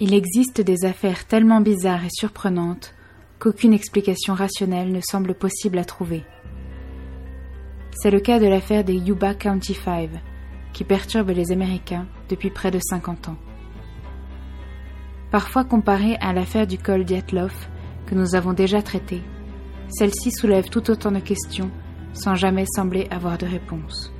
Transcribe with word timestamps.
Il 0.00 0.14
existe 0.14 0.60
des 0.60 0.84
affaires 0.84 1.26
tellement 1.26 1.60
bizarres 1.60 2.04
et 2.04 2.10
surprenantes 2.10 2.94
qu'aucune 3.40 3.72
explication 3.72 4.32
rationnelle 4.32 4.92
ne 4.92 5.00
semble 5.00 5.34
possible 5.34 5.76
à 5.78 5.84
trouver. 5.84 6.24
C'est 7.90 8.12
le 8.12 8.20
cas 8.20 8.38
de 8.38 8.46
l'affaire 8.46 8.84
des 8.84 8.94
Yuba 8.94 9.34
County 9.34 9.74
Five, 9.74 10.20
qui 10.72 10.84
perturbe 10.84 11.30
les 11.30 11.50
Américains 11.50 12.06
depuis 12.28 12.50
près 12.50 12.70
de 12.70 12.78
50 12.78 13.30
ans. 13.30 13.36
Parfois 15.32 15.64
comparée 15.64 16.16
à 16.20 16.32
l'affaire 16.32 16.68
du 16.68 16.78
col 16.78 17.04
Dietloff, 17.04 17.68
que 18.06 18.14
nous 18.14 18.36
avons 18.36 18.52
déjà 18.52 18.82
traitée, 18.82 19.22
celle-ci 19.88 20.30
soulève 20.30 20.68
tout 20.68 20.90
autant 20.90 21.10
de 21.10 21.18
questions 21.18 21.70
sans 22.12 22.36
jamais 22.36 22.66
sembler 22.66 23.08
avoir 23.10 23.36
de 23.36 23.46
réponse. 23.46 24.12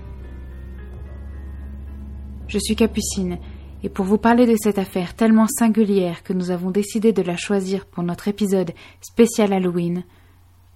Je 2.49 2.59
suis 2.59 2.75
Capucine, 2.75 3.39
et 3.83 3.89
pour 3.89 4.05
vous 4.05 4.19
parler 4.19 4.47
de 4.47 4.57
cette 4.61 4.79
affaire 4.79 5.15
tellement 5.15 5.47
singulière 5.47 6.23
que 6.23 6.33
nous 6.33 6.51
avons 6.51 6.71
décidé 6.71 7.13
de 7.13 7.23
la 7.23 7.37
choisir 7.37 7.87
pour 7.87 8.03
notre 8.03 8.29
épisode 8.29 8.73
spécial 9.01 9.53
Halloween, 9.53 10.05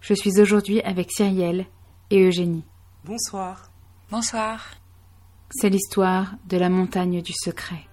je 0.00 0.14
suis 0.14 0.40
aujourd'hui 0.40 0.80
avec 0.82 1.10
Cyrielle 1.10 1.66
et 2.10 2.22
Eugénie. 2.24 2.64
Bonsoir. 3.04 3.70
Bonsoir. 4.10 4.74
C'est 5.50 5.68
l'histoire 5.68 6.34
de 6.48 6.56
la 6.56 6.68
montagne 6.68 7.22
du 7.22 7.32
secret. 7.32 7.86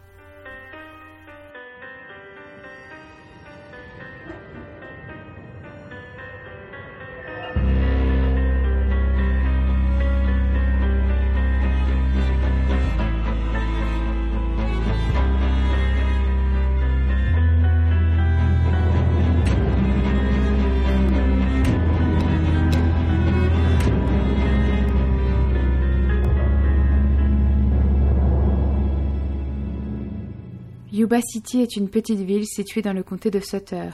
Yuba 31.09 31.21
City 31.23 31.61
est 31.61 31.75
une 31.75 31.89
petite 31.89 32.19
ville 32.19 32.45
située 32.45 32.83
dans 32.83 32.93
le 32.93 33.01
comté 33.01 33.31
de 33.31 33.39
Sutter, 33.39 33.89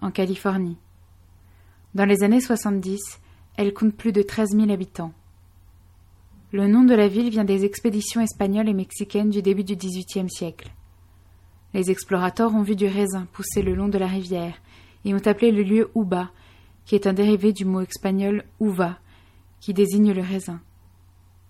en 0.00 0.12
Californie. 0.12 0.76
Dans 1.96 2.04
les 2.04 2.22
années 2.22 2.40
70, 2.40 3.00
elle 3.56 3.74
compte 3.74 3.96
plus 3.96 4.12
de 4.12 4.22
13 4.22 4.50
000 4.50 4.70
habitants. 4.70 5.12
Le 6.52 6.68
nom 6.68 6.84
de 6.84 6.94
la 6.94 7.08
ville 7.08 7.30
vient 7.30 7.42
des 7.42 7.64
expéditions 7.64 8.20
espagnoles 8.20 8.68
et 8.68 8.74
mexicaines 8.74 9.30
du 9.30 9.42
début 9.42 9.64
du 9.64 9.74
XVIIIe 9.74 10.30
siècle. 10.30 10.70
Les 11.74 11.90
explorateurs 11.90 12.54
ont 12.54 12.62
vu 12.62 12.76
du 12.76 12.86
raisin 12.86 13.26
pousser 13.32 13.62
le 13.62 13.74
long 13.74 13.88
de 13.88 13.98
la 13.98 14.06
rivière 14.06 14.54
et 15.04 15.14
ont 15.14 15.26
appelé 15.26 15.50
le 15.50 15.64
lieu 15.64 15.90
Uba, 15.96 16.30
qui 16.84 16.94
est 16.94 17.08
un 17.08 17.12
dérivé 17.12 17.52
du 17.52 17.64
mot 17.64 17.80
espagnol 17.80 18.44
uva, 18.60 19.00
qui 19.58 19.74
désigne 19.74 20.12
le 20.12 20.22
raisin. 20.22 20.60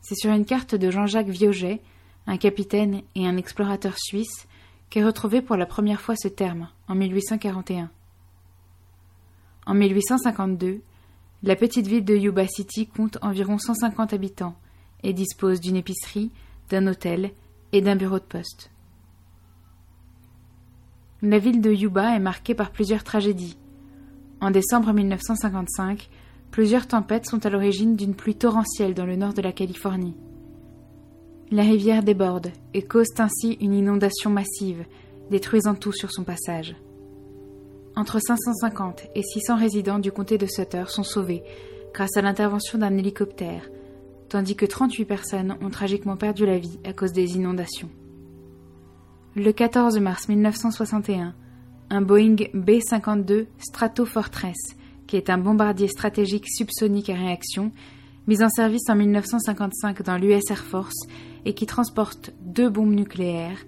C'est 0.01 0.15
sur 0.15 0.33
une 0.33 0.47
carte 0.47 0.75
de 0.75 0.91
Jean-Jacques 0.91 1.29
Vioget, 1.29 1.83
un 2.27 2.39
capitaine 2.39 3.03
et 3.15 3.27
un 3.27 3.37
explorateur 3.37 3.99
suisse, 3.99 4.47
qu'est 4.93 5.03
retrouvé 5.03 5.41
pour 5.41 5.57
la 5.57 5.65
première 5.65 6.03
fois 6.03 6.17
ce 6.17 6.29
terme, 6.29 6.69
en 6.87 6.95
1841. 6.95 7.91
En 9.65 9.73
1852, 9.75 10.83
la 11.43 11.57
petite 11.57 11.87
ville 11.87 12.05
de 12.05 12.15
Yuba 12.15 12.47
City 12.47 12.89
compte 12.89 13.17
environ 13.23 13.57
150 13.57 14.13
habitants 14.13 14.55
et 15.03 15.15
dispose 15.15 15.63
d'une 15.63 15.77
épicerie, 15.77 16.31
d'un 16.69 16.87
hôtel 16.87 17.31
et 17.73 17.81
d'un 17.81 17.97
bureau 17.97 18.19
de 18.19 18.25
poste. 18.25 18.71
La 21.23 21.39
ville 21.39 21.63
de 21.63 21.73
Yuba 21.73 22.15
est 22.15 22.21
marquée 22.21 22.55
par 22.55 22.71
plusieurs 22.71 23.03
tragédies. 23.03 23.57
En 24.43 24.51
décembre 24.51 24.93
1955, 24.93 26.11
plusieurs 26.51 26.87
tempêtes 26.87 27.25
sont 27.31 27.47
à 27.47 27.49
l'origine 27.49 27.97
d'une 27.97 28.15
pluie 28.15 28.37
torrentielle 28.37 28.93
dans 28.93 29.07
le 29.07 29.17
nord 29.17 29.33
de 29.33 29.41
la 29.41 29.53
Californie. 29.53 30.19
La 31.53 31.65
rivière 31.65 32.03
déborde 32.03 32.51
et 32.73 32.81
cause 32.81 33.09
ainsi 33.19 33.59
une 33.61 33.75
inondation 33.75 34.31
massive, 34.31 34.87
détruisant 35.31 35.75
tout 35.75 35.93
sur 35.93 36.11
son 36.11 36.25
passage. 36.25 36.75
Entre 37.95 38.21
550 38.21 39.03
et 39.15 39.23
600 39.23 39.59
résidents 39.59 39.99
du 39.99 40.11
comté 40.11 40.39
de 40.39 40.47
Sutter 40.47 40.85
sont 40.89 41.03
sauvés 41.03 41.43
grâce 41.93 42.17
à 42.17 42.23
l'intervention 42.23 42.79
d'un 42.79 42.97
hélicoptère, 42.97 43.69
tandis 44.31 44.57
que 44.57 44.65
38 44.65 45.05
personnes 45.05 45.57
ont 45.61 45.69
tragiquement 45.69 46.17
perdu 46.17 46.47
la 46.47 46.57
vie 46.57 46.81
à 46.87 46.95
cause 46.95 47.13
des 47.13 47.37
inondations. 47.37 47.91
Le 49.37 49.53
14 49.53 49.99
mars 50.01 50.31
1961, 50.31 51.35
un 51.91 52.01
Boeing 52.01 52.37
B-52 52.55 53.45
Stratofortress, 53.59 54.75
qui 55.07 55.19
est 55.19 55.29
un 55.29 55.37
bombardier 55.37 55.89
stratégique 55.89 56.49
subsonique 56.49 57.11
à 57.11 57.15
réaction, 57.15 57.73
mis 58.27 58.43
en 58.43 58.49
service 58.49 58.89
en 58.89 58.95
1955 58.95 60.03
dans 60.03 60.17
l'US 60.17 60.51
Air 60.51 60.65
Force 60.65 61.07
et 61.45 61.55
qui 61.55 61.67
transporte 61.67 62.33
deux 62.41 62.69
bombes 62.69 62.95
nucléaires, 62.95 63.59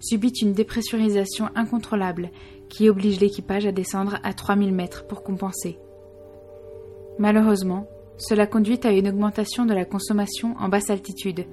subit 0.00 0.32
une 0.40 0.52
dépressurisation 0.52 1.48
incontrôlable 1.54 2.30
qui 2.68 2.88
oblige 2.88 3.20
l'équipage 3.20 3.66
à 3.66 3.72
descendre 3.72 4.18
à 4.22 4.32
3000 4.32 4.72
mètres 4.72 5.06
pour 5.06 5.22
compenser. 5.22 5.78
Malheureusement, 7.18 7.86
cela 8.18 8.46
conduit 8.46 8.80
à 8.84 8.92
une 8.92 9.08
augmentation 9.08 9.66
de 9.66 9.74
la 9.74 9.84
consommation 9.84 10.56
en 10.58 10.68
basse 10.68 10.90
altitude, 10.90 11.46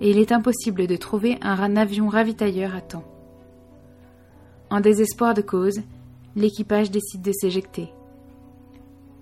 et 0.00 0.10
il 0.10 0.18
est 0.18 0.32
impossible 0.32 0.86
de 0.86 0.96
trouver 0.96 1.38
un 1.40 1.76
avion 1.76 2.08
ravitailleur 2.08 2.74
à 2.74 2.80
temps. 2.80 3.04
En 4.70 4.80
désespoir 4.80 5.34
de 5.34 5.42
cause, 5.42 5.80
l'équipage 6.34 6.90
décide 6.90 7.22
de 7.22 7.32
s'éjecter. 7.32 7.88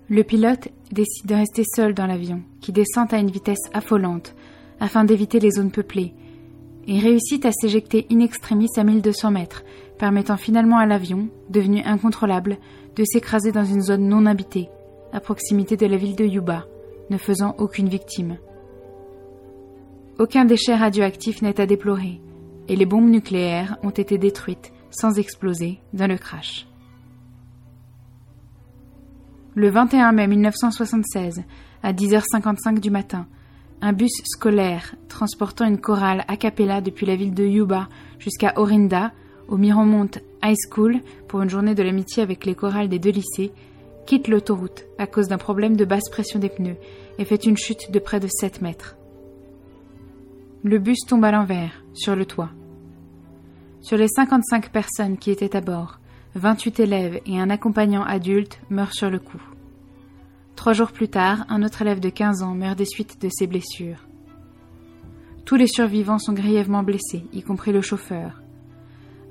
Le 0.09 0.23
pilote 0.23 0.67
décide 0.91 1.27
de 1.27 1.35
rester 1.35 1.63
seul 1.75 1.93
dans 1.93 2.07
l'avion, 2.07 2.41
qui 2.61 2.71
descend 2.71 3.13
à 3.13 3.17
une 3.17 3.31
vitesse 3.31 3.69
affolante, 3.73 4.35
afin 4.79 5.03
d'éviter 5.03 5.39
les 5.39 5.51
zones 5.51 5.71
peuplées, 5.71 6.13
et 6.87 6.99
réussit 6.99 7.45
à 7.45 7.51
s'éjecter 7.51 8.05
in 8.11 8.19
extremis 8.19 8.69
à 8.77 8.83
1200 8.83 9.31
mètres, 9.31 9.63
permettant 9.97 10.37
finalement 10.37 10.77
à 10.77 10.85
l'avion, 10.85 11.29
devenu 11.49 11.81
incontrôlable, 11.83 12.57
de 12.95 13.03
s'écraser 13.03 13.51
dans 13.51 13.65
une 13.65 13.81
zone 13.81 14.07
non 14.07 14.25
habitée, 14.25 14.69
à 15.11 15.19
proximité 15.19 15.77
de 15.77 15.85
la 15.85 15.97
ville 15.97 16.15
de 16.15 16.25
Yuba, 16.25 16.65
ne 17.09 17.17
faisant 17.17 17.55
aucune 17.57 17.89
victime. 17.89 18.37
Aucun 20.19 20.45
déchet 20.45 20.75
radioactif 20.75 21.41
n'est 21.41 21.59
à 21.59 21.65
déplorer, 21.65 22.21
et 22.67 22.75
les 22.75 22.85
bombes 22.85 23.09
nucléaires 23.09 23.77
ont 23.83 23.89
été 23.89 24.17
détruites 24.17 24.71
sans 24.89 25.17
exploser 25.19 25.79
dans 25.93 26.07
le 26.07 26.17
crash. 26.17 26.67
Le 29.55 29.69
21 29.69 30.11
mai 30.11 30.27
1976, 30.27 31.43
à 31.83 31.93
10h55 31.93 32.79
du 32.79 32.89
matin, 32.89 33.27
un 33.81 33.93
bus 33.93 34.11
scolaire 34.23 34.95
transportant 35.09 35.65
une 35.65 35.79
chorale 35.79 36.25
a 36.27 36.37
cappella 36.37 36.81
depuis 36.81 37.05
la 37.05 37.15
ville 37.15 37.33
de 37.33 37.45
Yuba 37.45 37.87
jusqu'à 38.19 38.53
Orinda, 38.55 39.11
au 39.47 39.57
Miramont 39.57 40.09
High 40.43 40.57
School, 40.69 41.01
pour 41.27 41.41
une 41.41 41.49
journée 41.49 41.75
de 41.75 41.83
l'amitié 41.83 42.23
avec 42.23 42.45
les 42.45 42.55
chorales 42.55 42.89
des 42.89 42.99
deux 42.99 43.11
lycées, 43.11 43.51
quitte 44.05 44.27
l'autoroute 44.27 44.85
à 44.97 45.07
cause 45.07 45.27
d'un 45.27 45.37
problème 45.37 45.75
de 45.75 45.85
basse 45.85 46.09
pression 46.09 46.39
des 46.39 46.49
pneus 46.49 46.77
et 47.17 47.25
fait 47.25 47.45
une 47.45 47.57
chute 47.57 47.91
de 47.91 47.99
près 47.99 48.19
de 48.19 48.27
7 48.27 48.61
mètres. 48.61 48.95
Le 50.63 50.79
bus 50.79 50.99
tombe 51.07 51.25
à 51.25 51.31
l'envers, 51.31 51.83
sur 51.93 52.15
le 52.15 52.25
toit. 52.25 52.49
Sur 53.81 53.97
les 53.97 54.07
55 54.07 54.71
personnes 54.71 55.17
qui 55.17 55.29
étaient 55.29 55.55
à 55.55 55.61
bord, 55.61 55.99
28 56.35 56.79
élèves 56.79 57.21
et 57.25 57.39
un 57.39 57.49
accompagnant 57.49 58.03
adulte 58.03 58.59
meurent 58.69 58.93
sur 58.93 59.09
le 59.09 59.19
coup. 59.19 59.41
Trois 60.55 60.73
jours 60.73 60.91
plus 60.91 61.09
tard, 61.09 61.45
un 61.49 61.63
autre 61.63 61.81
élève 61.81 61.99
de 61.99 62.09
15 62.09 62.41
ans 62.41 62.55
meurt 62.55 62.77
des 62.77 62.85
suites 62.85 63.21
de 63.21 63.29
ses 63.31 63.45
blessures. 63.45 64.07
Tous 65.45 65.55
les 65.55 65.67
survivants 65.67 66.17
sont 66.17 66.33
grièvement 66.33 66.81
blessés, 66.81 67.25
y 67.33 67.43
compris 67.43 67.71
le 67.71 67.81
chauffeur. 67.81 68.41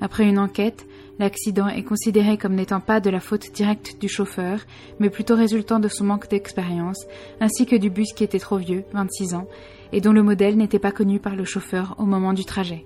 Après 0.01 0.29
une 0.29 0.39
enquête, 0.39 0.87
l'accident 1.19 1.69
est 1.69 1.83
considéré 1.83 2.37
comme 2.37 2.55
n'étant 2.55 2.81
pas 2.81 3.01
de 3.01 3.11
la 3.11 3.21
faute 3.21 3.53
directe 3.53 3.97
du 4.01 4.09
chauffeur, 4.09 4.61
mais 5.01 5.11
plutôt 5.11 5.35
résultant 5.35 5.81
de 5.81 5.89
son 5.89 6.05
manque 6.05 6.29
d'expérience, 6.29 7.07
ainsi 7.41 7.67
que 7.67 7.77
du 7.77 7.91
bus 7.91 8.13
qui 8.13 8.23
était 8.23 8.39
trop 8.39 8.59
vieux, 8.59 8.85
26 8.93 9.35
ans, 9.35 9.49
et 9.93 10.01
dont 10.01 10.13
le 10.13 10.23
modèle 10.23 10.57
n'était 10.57 10.79
pas 10.79 10.93
connu 10.93 11.21
par 11.21 11.37
le 11.37 11.45
chauffeur 11.45 11.95
au 11.99 12.05
moment 12.05 12.33
du 12.33 12.45
trajet. 12.45 12.85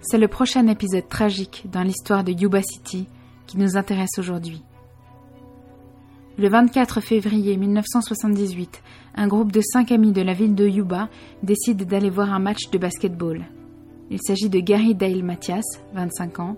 C'est 0.00 0.18
le 0.18 0.28
prochain 0.28 0.66
épisode 0.68 1.08
tragique 1.08 1.64
dans 1.72 1.82
l'histoire 1.82 2.22
de 2.22 2.32
Yuba 2.32 2.62
City 2.62 3.08
qui 3.46 3.58
nous 3.58 3.76
intéresse 3.76 4.18
aujourd'hui. 4.18 4.62
Le 6.38 6.50
24 6.50 7.00
février 7.00 7.56
1978, 7.56 8.82
un 9.14 9.26
groupe 9.26 9.52
de 9.52 9.62
cinq 9.62 9.90
amis 9.90 10.12
de 10.12 10.20
la 10.20 10.34
ville 10.34 10.54
de 10.54 10.68
Yuba 10.68 11.08
décide 11.42 11.86
d'aller 11.86 12.10
voir 12.10 12.30
un 12.30 12.38
match 12.38 12.68
de 12.70 12.76
basketball. 12.76 13.46
Il 14.10 14.18
s'agit 14.20 14.50
de 14.50 14.60
Gary 14.60 14.94
Dale 14.94 15.22
Mathias, 15.22 15.64
25 15.94 16.40
ans, 16.40 16.56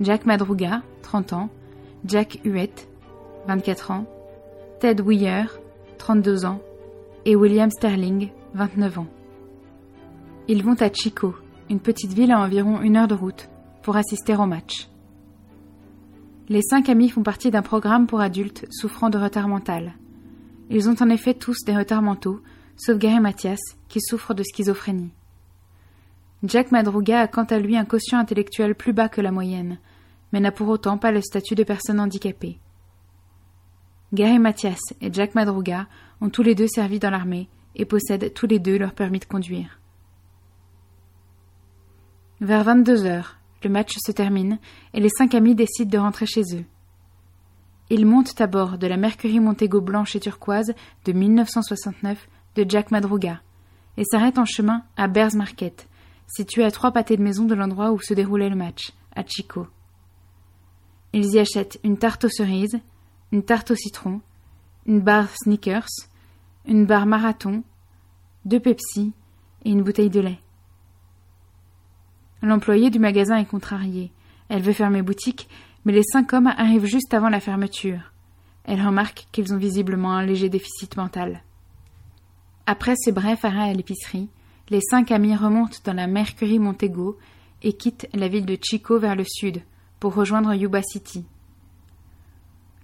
Jack 0.00 0.24
Madruga, 0.24 0.82
30 1.02 1.32
ans, 1.32 1.48
Jack 2.04 2.38
Huet, 2.44 2.70
24 3.48 3.90
ans, 3.90 4.06
Ted 4.78 5.02
Weir, 5.02 5.58
32 5.98 6.44
ans, 6.44 6.60
et 7.24 7.34
William 7.34 7.70
Sterling, 7.70 8.28
29 8.54 9.00
ans. 9.00 9.08
Ils 10.46 10.62
vont 10.62 10.80
à 10.80 10.92
Chico, 10.92 11.34
une 11.68 11.80
petite 11.80 12.12
ville 12.12 12.30
à 12.30 12.38
environ 12.38 12.80
une 12.82 12.96
heure 12.96 13.08
de 13.08 13.16
route, 13.16 13.48
pour 13.82 13.96
assister 13.96 14.36
au 14.36 14.46
match. 14.46 14.88
Les 16.48 16.62
cinq 16.62 16.88
amis 16.88 17.10
font 17.10 17.22
partie 17.22 17.50
d'un 17.50 17.62
programme 17.62 18.06
pour 18.06 18.20
adultes 18.20 18.66
souffrant 18.70 19.10
de 19.10 19.18
retard 19.18 19.48
mental. 19.48 19.94
Ils 20.70 20.88
ont 20.88 20.96
en 21.00 21.10
effet 21.10 21.34
tous 21.34 21.58
des 21.66 21.76
retards 21.76 22.00
mentaux, 22.00 22.40
sauf 22.76 22.96
Gary 22.96 23.20
Mathias, 23.20 23.60
qui 23.88 24.00
souffre 24.00 24.32
de 24.32 24.42
schizophrénie. 24.42 25.12
Jack 26.44 26.70
Madruga 26.70 27.20
a 27.20 27.26
quant 27.26 27.44
à 27.44 27.58
lui 27.58 27.76
un 27.76 27.84
quotient 27.84 28.18
intellectuel 28.18 28.74
plus 28.74 28.94
bas 28.94 29.08
que 29.08 29.20
la 29.20 29.32
moyenne, 29.32 29.78
mais 30.32 30.40
n'a 30.40 30.52
pour 30.52 30.68
autant 30.68 30.96
pas 30.96 31.10
le 31.10 31.20
statut 31.20 31.54
de 31.54 31.64
personne 31.64 32.00
handicapée. 32.00 32.58
Gary 34.14 34.38
Mathias 34.38 34.80
et 35.02 35.12
Jack 35.12 35.34
Madruga 35.34 35.86
ont 36.22 36.30
tous 36.30 36.42
les 36.42 36.54
deux 36.54 36.68
servi 36.68 36.98
dans 36.98 37.10
l'armée 37.10 37.48
et 37.74 37.84
possèdent 37.84 38.32
tous 38.32 38.46
les 38.46 38.58
deux 38.58 38.78
leur 38.78 38.94
permis 38.94 39.18
de 39.18 39.26
conduire. 39.26 39.80
Vers 42.40 42.64
22 42.64 43.04
heures, 43.04 43.37
le 43.62 43.70
match 43.70 43.96
se 43.98 44.12
termine 44.12 44.58
et 44.94 45.00
les 45.00 45.08
cinq 45.08 45.34
amis 45.34 45.54
décident 45.54 45.90
de 45.90 45.98
rentrer 45.98 46.26
chez 46.26 46.42
eux. 46.54 46.64
Ils 47.90 48.06
montent 48.06 48.38
à 48.40 48.46
bord 48.46 48.78
de 48.78 48.86
la 48.86 48.96
Mercury 48.96 49.40
Montego 49.40 49.80
blanche 49.80 50.14
et 50.14 50.20
turquoise 50.20 50.74
de 51.04 51.12
1969 51.12 52.28
de 52.54 52.66
Jack 52.68 52.90
Madruga 52.90 53.40
et 53.96 54.04
s'arrêtent 54.04 54.38
en 54.38 54.44
chemin 54.44 54.82
à 54.96 55.08
Bears 55.08 55.34
Market, 55.34 55.88
situé 56.26 56.64
à 56.64 56.70
trois 56.70 56.92
pâtés 56.92 57.16
de 57.16 57.22
maison 57.22 57.44
de 57.44 57.54
l'endroit 57.54 57.92
où 57.92 57.98
se 57.98 58.14
déroulait 58.14 58.50
le 58.50 58.56
match, 58.56 58.92
à 59.16 59.24
Chico. 59.24 59.66
Ils 61.12 61.34
y 61.34 61.38
achètent 61.38 61.80
une 61.82 61.96
tarte 61.96 62.24
aux 62.24 62.28
cerises, 62.28 62.78
une 63.32 63.42
tarte 63.42 63.70
au 63.70 63.74
citron, 63.74 64.20
une 64.86 65.00
barre 65.00 65.30
Snickers, 65.42 65.88
une 66.66 66.84
barre 66.84 67.06
marathon, 67.06 67.62
deux 68.44 68.60
Pepsi 68.60 69.12
et 69.64 69.70
une 69.70 69.82
bouteille 69.82 70.10
de 70.10 70.20
lait. 70.20 70.38
L'employé 72.42 72.90
du 72.90 72.98
magasin 72.98 73.36
est 73.36 73.44
contrarié. 73.44 74.12
Elle 74.48 74.62
veut 74.62 74.72
fermer 74.72 75.02
boutique, 75.02 75.48
mais 75.84 75.92
les 75.92 76.02
cinq 76.02 76.32
hommes 76.32 76.52
arrivent 76.56 76.86
juste 76.86 77.12
avant 77.14 77.28
la 77.28 77.40
fermeture. 77.40 78.12
Elle 78.64 78.84
remarque 78.84 79.26
qu'ils 79.32 79.52
ont 79.54 79.58
visiblement 79.58 80.12
un 80.12 80.24
léger 80.24 80.48
déficit 80.48 80.96
mental. 80.96 81.42
Après 82.66 82.94
ce 82.96 83.10
bref 83.10 83.44
arrêt 83.44 83.70
à 83.70 83.72
l'épicerie, 83.72 84.28
les 84.68 84.80
cinq 84.82 85.10
amis 85.10 85.34
remontent 85.34 85.78
dans 85.84 85.94
la 85.94 86.06
Mercury 86.06 86.58
Montego 86.58 87.18
et 87.62 87.72
quittent 87.72 88.08
la 88.12 88.28
ville 88.28 88.46
de 88.46 88.58
Chico 88.60 88.98
vers 88.98 89.16
le 89.16 89.24
sud 89.24 89.62
pour 89.98 90.14
rejoindre 90.14 90.54
Yuba 90.54 90.82
City. 90.82 91.24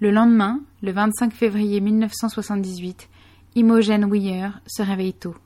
Le 0.01 0.11
lendemain, 0.11 0.61
le 0.83 0.93
25 0.93 1.33
février 1.33 1.81
1978, 1.81 3.09
Imogen 3.55 4.11
Weir 4.11 4.61
se 4.67 4.83
réveille 4.83 5.15
tôt. 5.15 5.37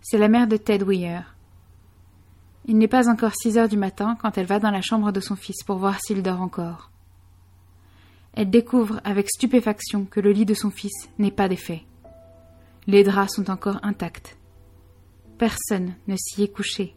C'est 0.00 0.18
la 0.18 0.28
mère 0.28 0.46
de 0.46 0.56
Ted 0.56 0.84
Weir. 0.84 1.34
Il 2.70 2.76
n'est 2.76 2.86
pas 2.86 3.08
encore 3.08 3.32
six 3.34 3.56
heures 3.56 3.68
du 3.68 3.78
matin 3.78 4.18
quand 4.20 4.36
elle 4.36 4.44
va 4.44 4.58
dans 4.58 4.70
la 4.70 4.82
chambre 4.82 5.10
de 5.10 5.20
son 5.20 5.36
fils 5.36 5.64
pour 5.64 5.78
voir 5.78 5.98
s'il 6.00 6.22
dort 6.22 6.42
encore. 6.42 6.90
Elle 8.34 8.50
découvre 8.50 9.00
avec 9.04 9.30
stupéfaction 9.30 10.04
que 10.04 10.20
le 10.20 10.32
lit 10.32 10.44
de 10.44 10.52
son 10.52 10.70
fils 10.70 11.08
n'est 11.18 11.30
pas 11.30 11.48
défait. 11.48 11.84
Les 12.86 13.04
draps 13.04 13.34
sont 13.34 13.50
encore 13.50 13.80
intacts. 13.82 14.36
Personne 15.38 15.94
ne 16.08 16.16
s'y 16.16 16.42
est 16.42 16.52
couché. 16.52 16.94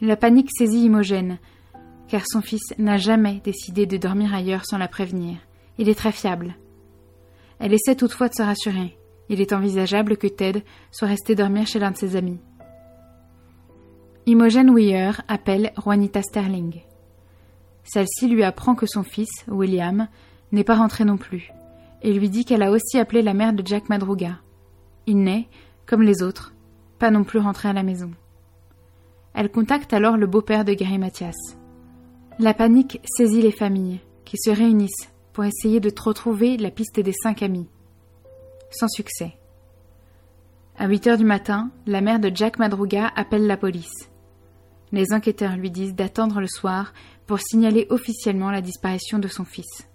La 0.00 0.16
panique 0.16 0.50
saisit 0.58 0.84
Imogène, 0.84 1.38
car 2.08 2.22
son 2.26 2.42
fils 2.42 2.74
n'a 2.76 2.96
jamais 2.96 3.40
décidé 3.44 3.86
de 3.86 3.96
dormir 3.96 4.34
ailleurs 4.34 4.66
sans 4.66 4.78
la 4.78 4.88
prévenir. 4.88 5.38
Il 5.78 5.88
est 5.88 5.94
très 5.94 6.12
fiable. 6.12 6.56
Elle 7.60 7.72
essaie 7.72 7.94
toutefois 7.94 8.28
de 8.28 8.34
se 8.34 8.42
rassurer. 8.42 8.98
Il 9.28 9.40
est 9.40 9.52
envisageable 9.52 10.16
que 10.16 10.26
Ted 10.26 10.64
soit 10.90 11.08
resté 11.08 11.36
dormir 11.36 11.68
chez 11.68 11.78
l'un 11.78 11.92
de 11.92 11.96
ses 11.96 12.16
amis. 12.16 12.40
Imogen 14.26 14.70
Weir 14.70 15.20
appelle 15.28 15.70
Juanita 15.76 16.22
Sterling. 16.22 16.80
Celle-ci 17.82 18.26
lui 18.26 18.42
apprend 18.42 18.74
que 18.74 18.86
son 18.86 19.02
fils, 19.02 19.44
William, 19.48 20.08
n'est 20.50 20.64
pas 20.64 20.76
rentré 20.76 21.04
non 21.04 21.18
plus, 21.18 21.52
et 22.00 22.10
lui 22.10 22.30
dit 22.30 22.46
qu'elle 22.46 22.62
a 22.62 22.70
aussi 22.70 22.98
appelé 22.98 23.20
la 23.20 23.34
mère 23.34 23.52
de 23.52 23.66
Jack 23.66 23.90
Madruga. 23.90 24.38
Il 25.06 25.18
n'est, 25.18 25.46
comme 25.84 26.00
les 26.00 26.22
autres, 26.22 26.54
pas 26.98 27.10
non 27.10 27.22
plus 27.22 27.38
rentré 27.38 27.68
à 27.68 27.74
la 27.74 27.82
maison. 27.82 28.12
Elle 29.34 29.50
contacte 29.50 29.92
alors 29.92 30.16
le 30.16 30.26
beau-père 30.26 30.64
de 30.64 30.72
Gary 30.72 30.96
Mathias. 30.96 31.36
La 32.38 32.54
panique 32.54 33.02
saisit 33.04 33.42
les 33.42 33.52
familles, 33.52 34.00
qui 34.24 34.38
se 34.38 34.48
réunissent 34.48 35.12
pour 35.34 35.44
essayer 35.44 35.80
de 35.80 35.92
retrouver 36.02 36.56
la 36.56 36.70
piste 36.70 36.98
des 36.98 37.12
cinq 37.12 37.42
amis. 37.42 37.68
Sans 38.70 38.88
succès. 38.88 39.36
À 40.78 40.88
8 40.88 41.08
heures 41.08 41.18
du 41.18 41.24
matin, 41.24 41.70
la 41.86 42.00
mère 42.00 42.20
de 42.20 42.30
Jack 42.34 42.58
Madruga 42.58 43.12
appelle 43.14 43.46
la 43.46 43.58
police. 43.58 44.08
Les 44.92 45.12
enquêteurs 45.12 45.56
lui 45.56 45.70
disent 45.70 45.94
d'attendre 45.94 46.40
le 46.40 46.46
soir 46.46 46.92
pour 47.26 47.40
signaler 47.40 47.86
officiellement 47.90 48.50
la 48.50 48.60
disparition 48.60 49.18
de 49.18 49.28
son 49.28 49.44
fils. 49.44 49.88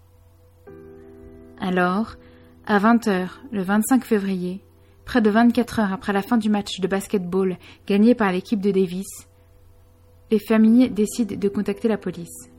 Alors, 1.59 2.15
à 2.65 2.80
20 2.80 3.07
heures, 3.07 3.41
le 3.51 3.62
25 3.63 4.03
février, 4.03 4.62
près 5.06 5.21
de 5.21 5.30
24 5.30 5.80
heures 5.80 5.94
après 5.94 6.13
la 6.13 6.21
fin 6.21 6.38
du 6.38 6.50
match 6.50 6.80
de 6.80 6.88
basketball 6.88 7.57
gagné 7.88 8.15
par 8.15 8.31
l'équipe 8.31 8.62
de 8.62 8.71
Davis, 8.71 9.27
les 10.31 10.39
familles 10.39 10.89
décident 10.89 11.35
de 11.35 11.50
contacter 11.50 11.88
la 11.88 11.97
police. 11.97 12.50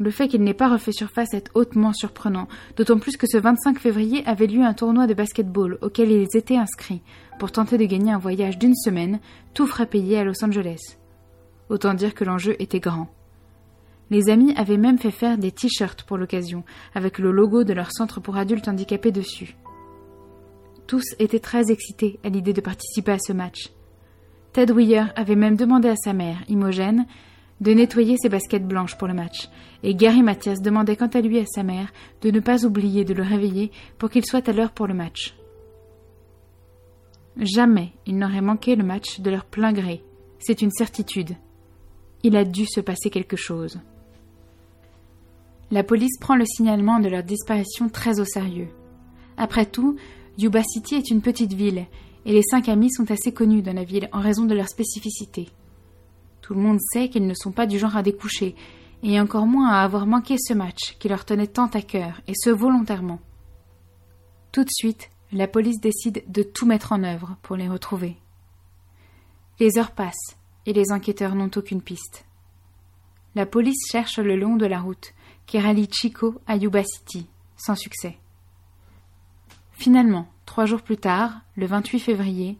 Le 0.00 0.10
fait 0.10 0.26
qu'il 0.26 0.42
n'ait 0.42 0.54
pas 0.54 0.68
refait 0.68 0.92
surface 0.92 1.34
est 1.34 1.50
hautement 1.54 1.92
surprenant, 1.92 2.48
d'autant 2.76 2.98
plus 2.98 3.16
que 3.16 3.28
ce 3.28 3.38
25 3.38 3.78
février 3.78 4.26
avait 4.26 4.48
lieu 4.48 4.62
un 4.62 4.74
tournoi 4.74 5.06
de 5.06 5.14
basketball 5.14 5.78
auquel 5.82 6.10
ils 6.10 6.36
étaient 6.36 6.56
inscrits 6.56 7.02
pour 7.38 7.52
tenter 7.52 7.78
de 7.78 7.84
gagner 7.84 8.10
un 8.10 8.18
voyage 8.18 8.58
d'une 8.58 8.74
semaine, 8.74 9.20
tout 9.52 9.66
frais 9.66 9.86
payé 9.86 10.18
à 10.18 10.24
Los 10.24 10.44
Angeles. 10.44 10.96
Autant 11.68 11.94
dire 11.94 12.14
que 12.14 12.24
l'enjeu 12.24 12.56
était 12.58 12.80
grand. 12.80 13.08
Les 14.10 14.28
amis 14.28 14.54
avaient 14.56 14.76
même 14.76 14.98
fait 14.98 15.10
faire 15.10 15.38
des 15.38 15.50
t-shirts 15.50 16.02
pour 16.02 16.18
l'occasion, 16.18 16.62
avec 16.94 17.18
le 17.18 17.32
logo 17.32 17.64
de 17.64 17.72
leur 17.72 17.90
centre 17.90 18.20
pour 18.20 18.36
adultes 18.36 18.68
handicapés 18.68 19.12
dessus. 19.12 19.56
Tous 20.86 21.04
étaient 21.18 21.40
très 21.40 21.70
excités 21.70 22.20
à 22.22 22.28
l'idée 22.28 22.52
de 22.52 22.60
participer 22.60 23.12
à 23.12 23.18
ce 23.18 23.32
match. 23.32 23.70
Ted 24.52 24.72
Weir 24.72 25.12
avait 25.16 25.36
même 25.36 25.56
demandé 25.56 25.88
à 25.88 25.96
sa 25.96 26.12
mère, 26.12 26.38
Imogène, 26.48 27.06
de 27.60 27.72
nettoyer 27.72 28.16
ses 28.18 28.28
baskets 28.28 28.66
blanches 28.66 28.98
pour 28.98 29.08
le 29.08 29.14
match, 29.14 29.48
et 29.82 29.94
Gary 29.94 30.22
Mathias 30.22 30.60
demandait 30.60 30.96
quant 30.96 31.08
à 31.08 31.20
lui 31.20 31.38
à 31.38 31.46
sa 31.46 31.62
mère 31.62 31.92
de 32.20 32.30
ne 32.30 32.40
pas 32.40 32.64
oublier 32.64 33.04
de 33.04 33.14
le 33.14 33.22
réveiller 33.22 33.72
pour 33.98 34.10
qu'il 34.10 34.24
soit 34.24 34.48
à 34.48 34.52
l'heure 34.52 34.72
pour 34.72 34.86
le 34.86 34.94
match. 34.94 35.34
Jamais 37.36 37.92
il 38.06 38.18
n'aurait 38.18 38.42
manqué 38.42 38.76
le 38.76 38.84
match 38.84 39.20
de 39.20 39.30
leur 39.30 39.44
plein 39.44 39.72
gré, 39.72 40.04
c'est 40.38 40.62
une 40.62 40.70
certitude. 40.70 41.36
Il 42.24 42.36
a 42.36 42.44
dû 42.44 42.64
se 42.64 42.80
passer 42.80 43.10
quelque 43.10 43.36
chose. 43.36 43.78
La 45.70 45.84
police 45.84 46.18
prend 46.18 46.36
le 46.36 46.46
signalement 46.46 46.98
de 46.98 47.08
leur 47.08 47.22
disparition 47.22 47.90
très 47.90 48.18
au 48.18 48.24
sérieux. 48.24 48.70
Après 49.36 49.66
tout, 49.66 49.96
Yuba 50.38 50.62
City 50.62 50.94
est 50.94 51.10
une 51.10 51.20
petite 51.20 51.52
ville, 51.52 51.84
et 52.24 52.32
les 52.32 52.42
cinq 52.42 52.70
amis 52.70 52.90
sont 52.90 53.10
assez 53.10 53.34
connus 53.34 53.60
dans 53.60 53.74
la 53.74 53.84
ville 53.84 54.08
en 54.12 54.20
raison 54.20 54.46
de 54.46 54.54
leur 54.54 54.68
spécificité. 54.68 55.50
Tout 56.40 56.54
le 56.54 56.60
monde 56.60 56.80
sait 56.80 57.10
qu'ils 57.10 57.26
ne 57.26 57.34
sont 57.34 57.52
pas 57.52 57.66
du 57.66 57.78
genre 57.78 57.96
à 57.96 58.02
découcher, 58.02 58.54
et 59.02 59.20
encore 59.20 59.46
moins 59.46 59.68
à 59.68 59.82
avoir 59.82 60.06
manqué 60.06 60.36
ce 60.38 60.54
match 60.54 60.96
qui 60.98 61.08
leur 61.10 61.26
tenait 61.26 61.46
tant 61.46 61.66
à 61.66 61.82
cœur, 61.82 62.22
et 62.26 62.32
ce 62.34 62.48
volontairement. 62.48 63.20
Tout 64.50 64.64
de 64.64 64.70
suite, 64.72 65.10
la 65.30 65.46
police 65.46 65.80
décide 65.80 66.24
de 66.28 66.42
tout 66.42 66.64
mettre 66.64 66.92
en 66.92 67.04
œuvre 67.04 67.36
pour 67.42 67.56
les 67.56 67.68
retrouver. 67.68 68.16
Les 69.60 69.76
heures 69.76 69.90
passent, 69.90 70.38
et 70.66 70.72
les 70.72 70.92
enquêteurs 70.92 71.34
n'ont 71.34 71.50
aucune 71.56 71.82
piste. 71.82 72.24
La 73.34 73.46
police 73.46 73.90
cherche 73.90 74.18
le 74.18 74.36
long 74.36 74.56
de 74.56 74.66
la 74.66 74.80
route 74.80 75.12
qui 75.46 75.58
rallie 75.58 75.88
Chico 75.90 76.40
à 76.46 76.56
Yuba 76.56 76.84
City, 76.84 77.26
sans 77.56 77.74
succès. 77.74 78.16
Finalement, 79.72 80.28
trois 80.46 80.66
jours 80.66 80.82
plus 80.82 80.96
tard, 80.96 81.40
le 81.56 81.66
28 81.66 81.98
février, 81.98 82.58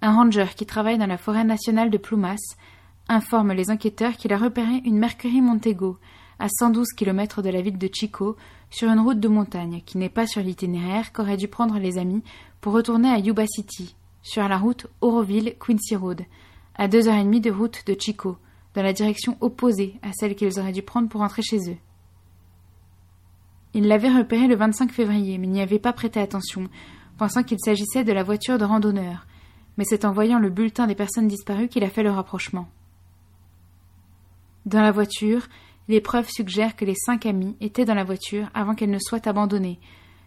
un 0.00 0.14
ranger 0.14 0.46
qui 0.56 0.66
travaille 0.66 0.98
dans 0.98 1.06
la 1.06 1.18
forêt 1.18 1.44
nationale 1.44 1.90
de 1.90 1.98
Plumas 1.98 2.56
informe 3.08 3.52
les 3.52 3.70
enquêteurs 3.70 4.16
qu'il 4.16 4.32
a 4.32 4.38
repéré 4.38 4.80
une 4.84 4.98
Mercury 4.98 5.40
Montego 5.40 5.98
à 6.38 6.48
112 6.48 6.88
km 6.96 7.42
de 7.42 7.50
la 7.50 7.60
ville 7.60 7.78
de 7.78 7.88
Chico 7.92 8.36
sur 8.70 8.88
une 8.88 9.00
route 9.00 9.20
de 9.20 9.28
montagne 9.28 9.82
qui 9.84 9.98
n'est 9.98 10.08
pas 10.08 10.26
sur 10.26 10.40
l'itinéraire 10.40 11.12
qu'auraient 11.12 11.36
dû 11.36 11.48
prendre 11.48 11.78
les 11.78 11.98
amis 11.98 12.22
pour 12.60 12.72
retourner 12.72 13.10
à 13.10 13.18
Yuba 13.18 13.46
City, 13.46 13.94
sur 14.22 14.48
la 14.48 14.56
route 14.56 14.86
Auroville-Quincy 15.00 15.96
Road, 15.96 16.22
à 16.76 16.88
deux 16.88 17.08
heures 17.08 17.18
et 17.18 17.24
demie 17.24 17.40
de 17.40 17.50
route 17.50 17.82
de 17.86 17.96
Chico, 17.98 18.36
dans 18.74 18.82
la 18.82 18.92
direction 18.92 19.36
opposée 19.40 19.96
à 20.02 20.12
celle 20.12 20.34
qu'ils 20.34 20.58
auraient 20.58 20.72
dû 20.72 20.82
prendre 20.82 21.08
pour 21.08 21.20
rentrer 21.20 21.42
chez 21.42 21.70
eux. 21.70 21.76
Ils 23.74 23.86
l'avaient 23.86 24.12
repéré 24.12 24.46
le 24.46 24.56
25 24.56 24.92
février, 24.92 25.38
mais 25.38 25.46
n'y 25.46 25.60
avaient 25.60 25.78
pas 25.78 25.92
prêté 25.92 26.20
attention, 26.20 26.68
pensant 27.18 27.42
qu'il 27.42 27.58
s'agissait 27.60 28.04
de 28.04 28.12
la 28.12 28.22
voiture 28.22 28.58
de 28.58 28.64
randonneur, 28.64 29.26
mais 29.76 29.84
c'est 29.84 30.04
en 30.04 30.12
voyant 30.12 30.38
le 30.38 30.50
bulletin 30.50 30.86
des 30.86 30.94
personnes 30.94 31.28
disparues 31.28 31.68
qu'il 31.68 31.84
a 31.84 31.90
fait 31.90 32.02
le 32.02 32.10
rapprochement. 32.10 32.68
Dans 34.66 34.82
la 34.82 34.92
voiture, 34.92 35.48
les 35.88 36.00
preuves 36.00 36.28
suggèrent 36.28 36.76
que 36.76 36.84
les 36.84 36.94
cinq 36.94 37.26
amis 37.26 37.56
étaient 37.60 37.84
dans 37.84 37.94
la 37.94 38.04
voiture 38.04 38.50
avant 38.54 38.74
qu'elle 38.74 38.90
ne 38.90 38.98
soit 38.98 39.26
abandonnée, 39.26 39.80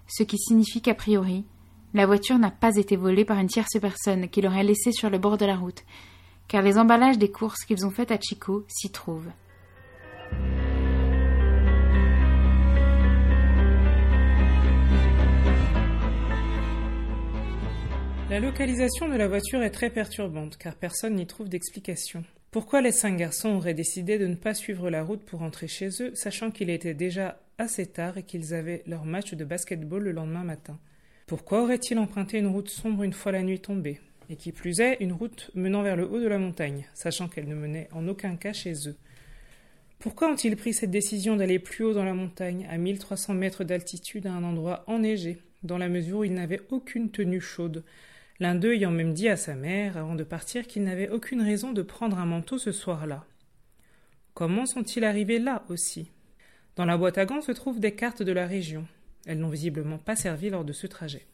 ce 0.07 0.23
qui 0.23 0.37
signifie 0.37 0.81
qu'a 0.81 0.95
priori, 0.95 1.45
la 1.93 2.05
voiture 2.05 2.37
n'a 2.37 2.51
pas 2.51 2.75
été 2.75 2.95
volée 2.97 3.25
par 3.25 3.39
une 3.39 3.47
tierce 3.47 3.79
personne 3.79 4.27
qui 4.27 4.41
l'aurait 4.41 4.63
laissée 4.63 4.91
sur 4.91 5.09
le 5.09 5.17
bord 5.17 5.37
de 5.37 5.45
la 5.45 5.55
route, 5.55 5.83
car 6.47 6.61
les 6.61 6.77
emballages 6.77 7.17
des 7.17 7.31
courses 7.31 7.65
qu'ils 7.65 7.85
ont 7.85 7.91
faites 7.91 8.11
à 8.11 8.19
Chico 8.19 8.65
s'y 8.67 8.89
trouvent. 8.91 9.31
La 18.29 18.39
localisation 18.39 19.07
de 19.07 19.15
la 19.15 19.27
voiture 19.27 19.61
est 19.61 19.69
très 19.69 19.89
perturbante 19.89 20.57
car 20.57 20.75
personne 20.75 21.15
n'y 21.15 21.27
trouve 21.27 21.47
d'explication. 21.47 22.23
Pourquoi 22.51 22.81
les 22.81 22.91
cinq 22.91 23.17
garçons 23.17 23.49
auraient 23.49 23.73
décidé 23.73 24.17
de 24.17 24.27
ne 24.27 24.35
pas 24.35 24.53
suivre 24.53 24.89
la 24.89 25.03
route 25.03 25.23
pour 25.23 25.41
rentrer 25.41 25.67
chez 25.67 25.89
eux, 26.01 26.11
sachant 26.15 26.51
qu'il 26.51 26.69
était 26.69 26.93
déjà 26.93 27.39
assez 27.57 27.85
tard 27.85 28.17
et 28.17 28.23
qu'ils 28.23 28.53
avaient 28.53 28.81
leur 28.87 29.05
match 29.05 29.33
de 29.33 29.45
basketball 29.45 30.03
le 30.03 30.11
lendemain 30.11 30.43
matin? 30.43 30.79
Pourquoi 31.27 31.63
auraient-ils 31.63 31.99
emprunté 31.99 32.37
une 32.37 32.47
route 32.47 32.69
sombre 32.69 33.03
une 33.03 33.13
fois 33.13 33.31
la 33.31 33.43
nuit 33.43 33.59
tombée? 33.59 33.99
Et 34.29 34.35
qui 34.35 34.51
plus 34.51 34.79
est, 34.79 34.97
une 35.01 35.13
route 35.13 35.51
menant 35.53 35.83
vers 35.83 35.95
le 35.95 36.07
haut 36.07 36.19
de 36.19 36.27
la 36.27 36.39
montagne, 36.39 36.87
sachant 36.93 37.27
qu'elle 37.27 37.47
ne 37.47 37.55
menait 37.55 37.89
en 37.91 38.07
aucun 38.07 38.35
cas 38.35 38.53
chez 38.53 38.87
eux 38.87 38.95
Pourquoi 39.99 40.31
ont-ils 40.31 40.55
pris 40.55 40.73
cette 40.73 40.91
décision 40.91 41.35
d'aller 41.35 41.59
plus 41.59 41.85
haut 41.85 41.93
dans 41.93 42.05
la 42.05 42.13
montagne, 42.13 42.67
à 42.69 42.77
1300 42.77 43.35
mètres 43.35 43.63
d'altitude, 43.63 44.25
à 44.27 44.33
un 44.33 44.43
endroit 44.43 44.83
enneigé, 44.87 45.37
dans 45.63 45.77
la 45.77 45.89
mesure 45.89 46.19
où 46.19 46.23
ils 46.23 46.33
n'avaient 46.33 46.61
aucune 46.69 47.11
tenue 47.11 47.41
chaude? 47.41 47.83
L'un 48.39 48.55
d'eux 48.55 48.73
ayant 48.73 48.91
même 48.91 49.13
dit 49.13 49.29
à 49.29 49.37
sa 49.37 49.55
mère, 49.55 49.97
avant 49.97 50.15
de 50.15 50.23
partir, 50.23 50.67
qu'il 50.67 50.83
n'avait 50.83 51.09
aucune 51.09 51.41
raison 51.41 51.71
de 51.71 51.81
prendre 51.81 52.19
un 52.19 52.25
manteau 52.25 52.57
ce 52.57 52.71
soir-là. 52.71 53.25
Comment 54.33 54.65
sont-ils 54.65 55.05
arrivés 55.05 55.39
là 55.39 55.63
aussi? 55.69 56.11
Dans 56.75 56.83
la 56.83 56.97
boîte 56.97 57.17
à 57.17 57.25
gants 57.25 57.41
se 57.41 57.53
trouvent 57.53 57.79
des 57.79 57.93
cartes 57.93 58.23
de 58.23 58.33
la 58.33 58.45
région. 58.45 58.85
Elles 59.25 59.39
n'ont 59.39 59.49
visiblement 59.49 59.97
pas 59.97 60.17
servi 60.17 60.49
lors 60.49 60.65
de 60.65 60.73
ce 60.73 60.87
trajet. 60.87 61.25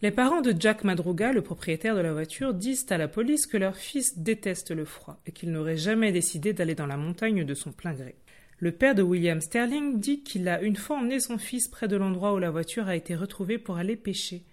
Les 0.00 0.12
parents 0.12 0.42
de 0.42 0.54
Jack 0.56 0.84
Madruga, 0.84 1.32
le 1.32 1.42
propriétaire 1.42 1.96
de 1.96 2.00
la 2.00 2.12
voiture, 2.12 2.54
disent 2.54 2.86
à 2.90 2.98
la 2.98 3.08
police 3.08 3.48
que 3.48 3.56
leur 3.56 3.74
fils 3.74 4.16
déteste 4.16 4.70
le 4.70 4.84
froid 4.84 5.20
et 5.26 5.32
qu'il 5.32 5.50
n'aurait 5.50 5.76
jamais 5.76 6.12
décidé 6.12 6.52
d'aller 6.52 6.76
dans 6.76 6.86
la 6.86 6.96
montagne 6.96 7.42
de 7.42 7.54
son 7.54 7.72
plein 7.72 7.94
gré. 7.94 8.14
Le 8.60 8.70
père 8.70 8.94
de 8.94 9.02
William 9.02 9.40
Sterling 9.40 9.98
dit 9.98 10.22
qu'il 10.22 10.48
a 10.48 10.62
une 10.62 10.76
fois 10.76 10.98
emmené 10.98 11.18
son 11.18 11.36
fils 11.36 11.66
près 11.66 11.88
de 11.88 11.96
l'endroit 11.96 12.32
où 12.32 12.38
la 12.38 12.52
voiture 12.52 12.86
a 12.86 12.94
été 12.94 13.16
retrouvée 13.16 13.58
pour 13.58 13.76
aller 13.76 13.96
pêcher, 13.96 14.44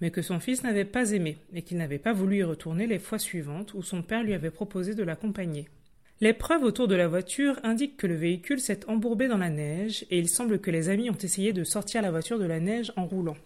mais 0.00 0.10
que 0.10 0.22
son 0.22 0.40
fils 0.40 0.62
n'avait 0.62 0.86
pas 0.86 1.10
aimé, 1.10 1.36
et 1.52 1.60
qu'il 1.60 1.76
n'avait 1.76 1.98
pas 1.98 2.14
voulu 2.14 2.38
y 2.38 2.42
retourner 2.42 2.86
les 2.86 2.98
fois 2.98 3.18
suivantes 3.18 3.74
où 3.74 3.82
son 3.82 4.00
père 4.00 4.22
lui 4.22 4.32
avait 4.32 4.50
proposé 4.50 4.94
de 4.94 5.02
l'accompagner. 5.02 5.68
Les 6.22 6.32
preuves 6.32 6.64
autour 6.64 6.88
de 6.88 6.94
la 6.94 7.08
voiture 7.08 7.60
indiquent 7.62 7.98
que 7.98 8.06
le 8.06 8.16
véhicule 8.16 8.58
s'est 8.58 8.88
embourbé 8.88 9.28
dans 9.28 9.36
la 9.36 9.50
neige, 9.50 10.06
et 10.10 10.18
il 10.18 10.30
semble 10.30 10.60
que 10.60 10.70
les 10.70 10.88
amis 10.88 11.10
ont 11.10 11.18
essayé 11.18 11.52
de 11.52 11.62
sortir 11.62 12.00
la 12.00 12.10
voiture 12.10 12.38
de 12.38 12.46
la 12.46 12.58
neige 12.58 12.90
en 12.96 13.04
roulant. 13.04 13.36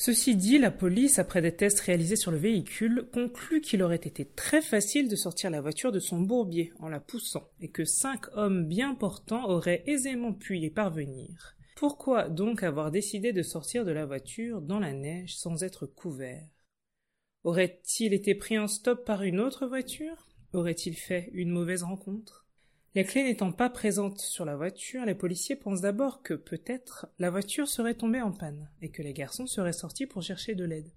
Ceci 0.00 0.36
dit, 0.36 0.58
la 0.58 0.70
police, 0.70 1.18
après 1.18 1.42
des 1.42 1.56
tests 1.56 1.80
réalisés 1.80 2.14
sur 2.14 2.30
le 2.30 2.36
véhicule, 2.36 3.08
conclut 3.12 3.60
qu'il 3.60 3.82
aurait 3.82 3.96
été 3.96 4.24
très 4.24 4.62
facile 4.62 5.08
de 5.08 5.16
sortir 5.16 5.50
la 5.50 5.60
voiture 5.60 5.90
de 5.90 5.98
son 5.98 6.20
bourbier 6.20 6.72
en 6.78 6.88
la 6.88 7.00
poussant, 7.00 7.50
et 7.60 7.72
que 7.72 7.84
cinq 7.84 8.26
hommes 8.36 8.64
bien 8.64 8.94
portants 8.94 9.48
auraient 9.48 9.82
aisément 9.86 10.32
pu 10.32 10.56
y 10.60 10.70
parvenir. 10.70 11.56
Pourquoi 11.74 12.28
donc 12.28 12.62
avoir 12.62 12.92
décidé 12.92 13.32
de 13.32 13.42
sortir 13.42 13.84
de 13.84 13.90
la 13.90 14.06
voiture 14.06 14.62
dans 14.62 14.78
la 14.78 14.92
neige 14.92 15.36
sans 15.36 15.64
être 15.64 15.84
couvert? 15.86 16.48
Aurait-il 17.42 18.14
été 18.14 18.36
pris 18.36 18.56
en 18.56 18.68
stop 18.68 19.04
par 19.04 19.24
une 19.24 19.40
autre 19.40 19.66
voiture? 19.66 20.28
Aurait-il 20.52 20.94
fait 20.94 21.28
une 21.32 21.50
mauvaise 21.50 21.82
rencontre? 21.82 22.47
Les 22.94 23.04
clés 23.04 23.22
n'étant 23.22 23.52
pas 23.52 23.68
présentes 23.68 24.18
sur 24.18 24.44
la 24.44 24.56
voiture, 24.56 25.04
les 25.04 25.14
policiers 25.14 25.56
pensent 25.56 25.82
d'abord 25.82 26.22
que 26.22 26.34
peut-être 26.34 27.06
la 27.18 27.30
voiture 27.30 27.68
serait 27.68 27.94
tombée 27.94 28.22
en 28.22 28.32
panne 28.32 28.70
et 28.80 28.90
que 28.90 29.02
les 29.02 29.12
garçons 29.12 29.46
seraient 29.46 29.74
sortis 29.74 30.06
pour 30.06 30.22
chercher 30.22 30.54
de 30.54 30.64
l'aide. 30.64 30.90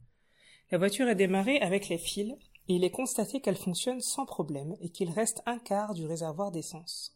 La 0.71 0.77
voiture 0.77 1.09
est 1.09 1.15
démarrée 1.15 1.59
avec 1.59 1.89
les 1.89 1.97
fils 1.97 2.33
et 2.69 2.75
il 2.75 2.85
est 2.85 2.91
constaté 2.91 3.41
qu'elle 3.41 3.57
fonctionne 3.57 3.99
sans 3.99 4.25
problème 4.25 4.73
et 4.79 4.89
qu'il 4.89 5.09
reste 5.09 5.41
un 5.45 5.59
quart 5.59 5.93
du 5.93 6.05
réservoir 6.05 6.51
d'essence. 6.51 7.13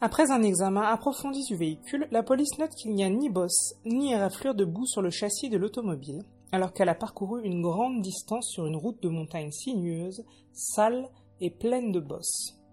Après 0.00 0.30
un 0.30 0.42
examen 0.42 0.82
approfondi 0.82 1.44
du 1.44 1.54
véhicule, 1.54 2.08
la 2.10 2.22
police 2.22 2.58
note 2.58 2.74
qu'il 2.74 2.94
n'y 2.94 3.04
a 3.04 3.10
ni 3.10 3.28
bosse 3.28 3.74
ni 3.84 4.12
éraflure 4.12 4.54
de 4.54 4.64
boue 4.64 4.86
sur 4.86 5.02
le 5.02 5.10
châssis 5.10 5.50
de 5.50 5.58
l'automobile, 5.58 6.24
alors 6.52 6.72
qu'elle 6.72 6.88
a 6.88 6.94
parcouru 6.94 7.44
une 7.44 7.60
grande 7.60 8.00
distance 8.00 8.48
sur 8.50 8.66
une 8.66 8.76
route 8.76 9.02
de 9.02 9.08
montagne 9.08 9.50
sinueuse, 9.50 10.24
sale 10.52 11.08
et 11.40 11.50
pleine 11.50 11.92
de 11.92 12.00
bosses. 12.00 12.63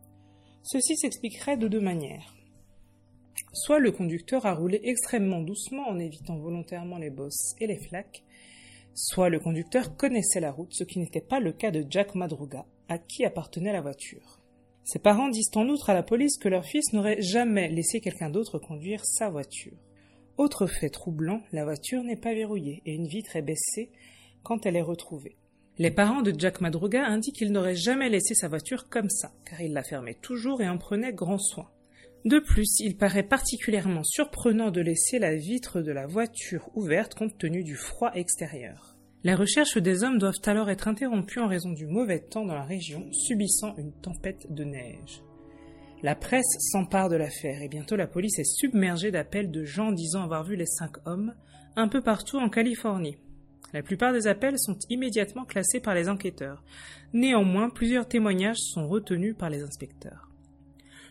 Ceci 0.63 0.95
s'expliquerait 0.95 1.57
de 1.57 1.67
deux 1.67 1.81
manières. 1.81 2.35
Soit 3.53 3.79
le 3.79 3.91
conducteur 3.91 4.45
a 4.45 4.53
roulé 4.53 4.79
extrêmement 4.83 5.41
doucement 5.41 5.87
en 5.89 5.99
évitant 5.99 6.37
volontairement 6.37 6.97
les 6.97 7.09
bosses 7.09 7.55
et 7.59 7.67
les 7.67 7.79
flaques, 7.79 8.23
soit 8.93 9.29
le 9.29 9.39
conducteur 9.39 9.95
connaissait 9.97 10.39
la 10.39 10.51
route, 10.51 10.73
ce 10.73 10.83
qui 10.83 10.99
n'était 10.99 11.21
pas 11.21 11.39
le 11.39 11.51
cas 11.51 11.71
de 11.71 11.85
Jack 11.89 12.15
Madruga, 12.15 12.65
à 12.89 12.97
qui 12.99 13.25
appartenait 13.25 13.73
la 13.73 13.81
voiture. 13.81 14.39
Ses 14.83 14.99
parents 14.99 15.29
disent 15.29 15.51
en 15.55 15.67
outre 15.67 15.89
à 15.89 15.93
la 15.93 16.03
police 16.03 16.37
que 16.37 16.49
leur 16.49 16.65
fils 16.65 16.93
n'aurait 16.93 17.21
jamais 17.21 17.69
laissé 17.69 17.99
quelqu'un 17.99 18.29
d'autre 18.29 18.59
conduire 18.59 19.03
sa 19.05 19.29
voiture. 19.29 19.77
Autre 20.37 20.67
fait 20.67 20.89
troublant, 20.89 21.41
la 21.51 21.63
voiture 21.63 22.03
n'est 22.03 22.15
pas 22.15 22.33
verrouillée 22.33 22.81
et 22.85 22.93
une 22.93 23.07
vitre 23.07 23.35
est 23.35 23.41
baissée 23.41 23.91
quand 24.43 24.65
elle 24.65 24.75
est 24.75 24.81
retrouvée. 24.81 25.37
Les 25.79 25.91
parents 25.91 26.21
de 26.21 26.33
Jack 26.37 26.61
Madruga 26.61 27.05
indiquent 27.05 27.37
qu'il 27.37 27.51
n'aurait 27.51 27.75
jamais 27.75 28.09
laissé 28.09 28.35
sa 28.35 28.47
voiture 28.47 28.89
comme 28.89 29.09
ça, 29.09 29.31
car 29.45 29.61
il 29.61 29.73
la 29.73 29.83
fermait 29.83 30.17
toujours 30.21 30.61
et 30.61 30.69
en 30.69 30.77
prenait 30.77 31.13
grand 31.13 31.39
soin. 31.39 31.69
De 32.25 32.39
plus, 32.39 32.79
il 32.79 32.97
paraît 32.97 33.23
particulièrement 33.23 34.03
surprenant 34.03 34.69
de 34.69 34.81
laisser 34.81 35.17
la 35.17 35.35
vitre 35.35 35.81
de 35.81 35.91
la 35.91 36.05
voiture 36.05 36.69
ouverte 36.75 37.15
compte 37.15 37.37
tenu 37.37 37.63
du 37.63 37.75
froid 37.75 38.11
extérieur. 38.13 38.95
Les 39.23 39.33
recherches 39.33 39.77
des 39.77 40.03
hommes 40.03 40.19
doivent 40.19 40.41
alors 40.45 40.69
être 40.69 40.87
interrompues 40.87 41.39
en 41.39 41.47
raison 41.47 41.71
du 41.71 41.87
mauvais 41.87 42.19
temps 42.19 42.45
dans 42.45 42.55
la 42.55 42.63
région, 42.63 43.11
subissant 43.11 43.75
une 43.77 43.93
tempête 43.93 44.51
de 44.51 44.63
neige. 44.63 45.23
La 46.03 46.15
presse 46.15 46.57
s'empare 46.59 47.09
de 47.09 47.15
l'affaire 47.15 47.61
et 47.61 47.69
bientôt 47.69 47.95
la 47.95 48.07
police 48.07 48.39
est 48.39 48.57
submergée 48.59 49.11
d'appels 49.11 49.51
de 49.51 49.63
gens 49.63 49.91
disant 49.91 50.23
avoir 50.23 50.43
vu 50.43 50.55
les 50.55 50.65
cinq 50.65 50.97
hommes 51.05 51.33
un 51.75 51.87
peu 51.87 52.01
partout 52.01 52.37
en 52.37 52.49
Californie. 52.49 53.17
La 53.73 53.81
plupart 53.81 54.13
des 54.13 54.27
appels 54.27 54.59
sont 54.59 54.77
immédiatement 54.89 55.45
classés 55.45 55.79
par 55.79 55.95
les 55.95 56.09
enquêteurs. 56.09 56.63
Néanmoins, 57.13 57.69
plusieurs 57.69 58.07
témoignages 58.07 58.59
sont 58.59 58.87
retenus 58.87 59.35
par 59.37 59.49
les 59.49 59.61
inspecteurs. 59.61 60.29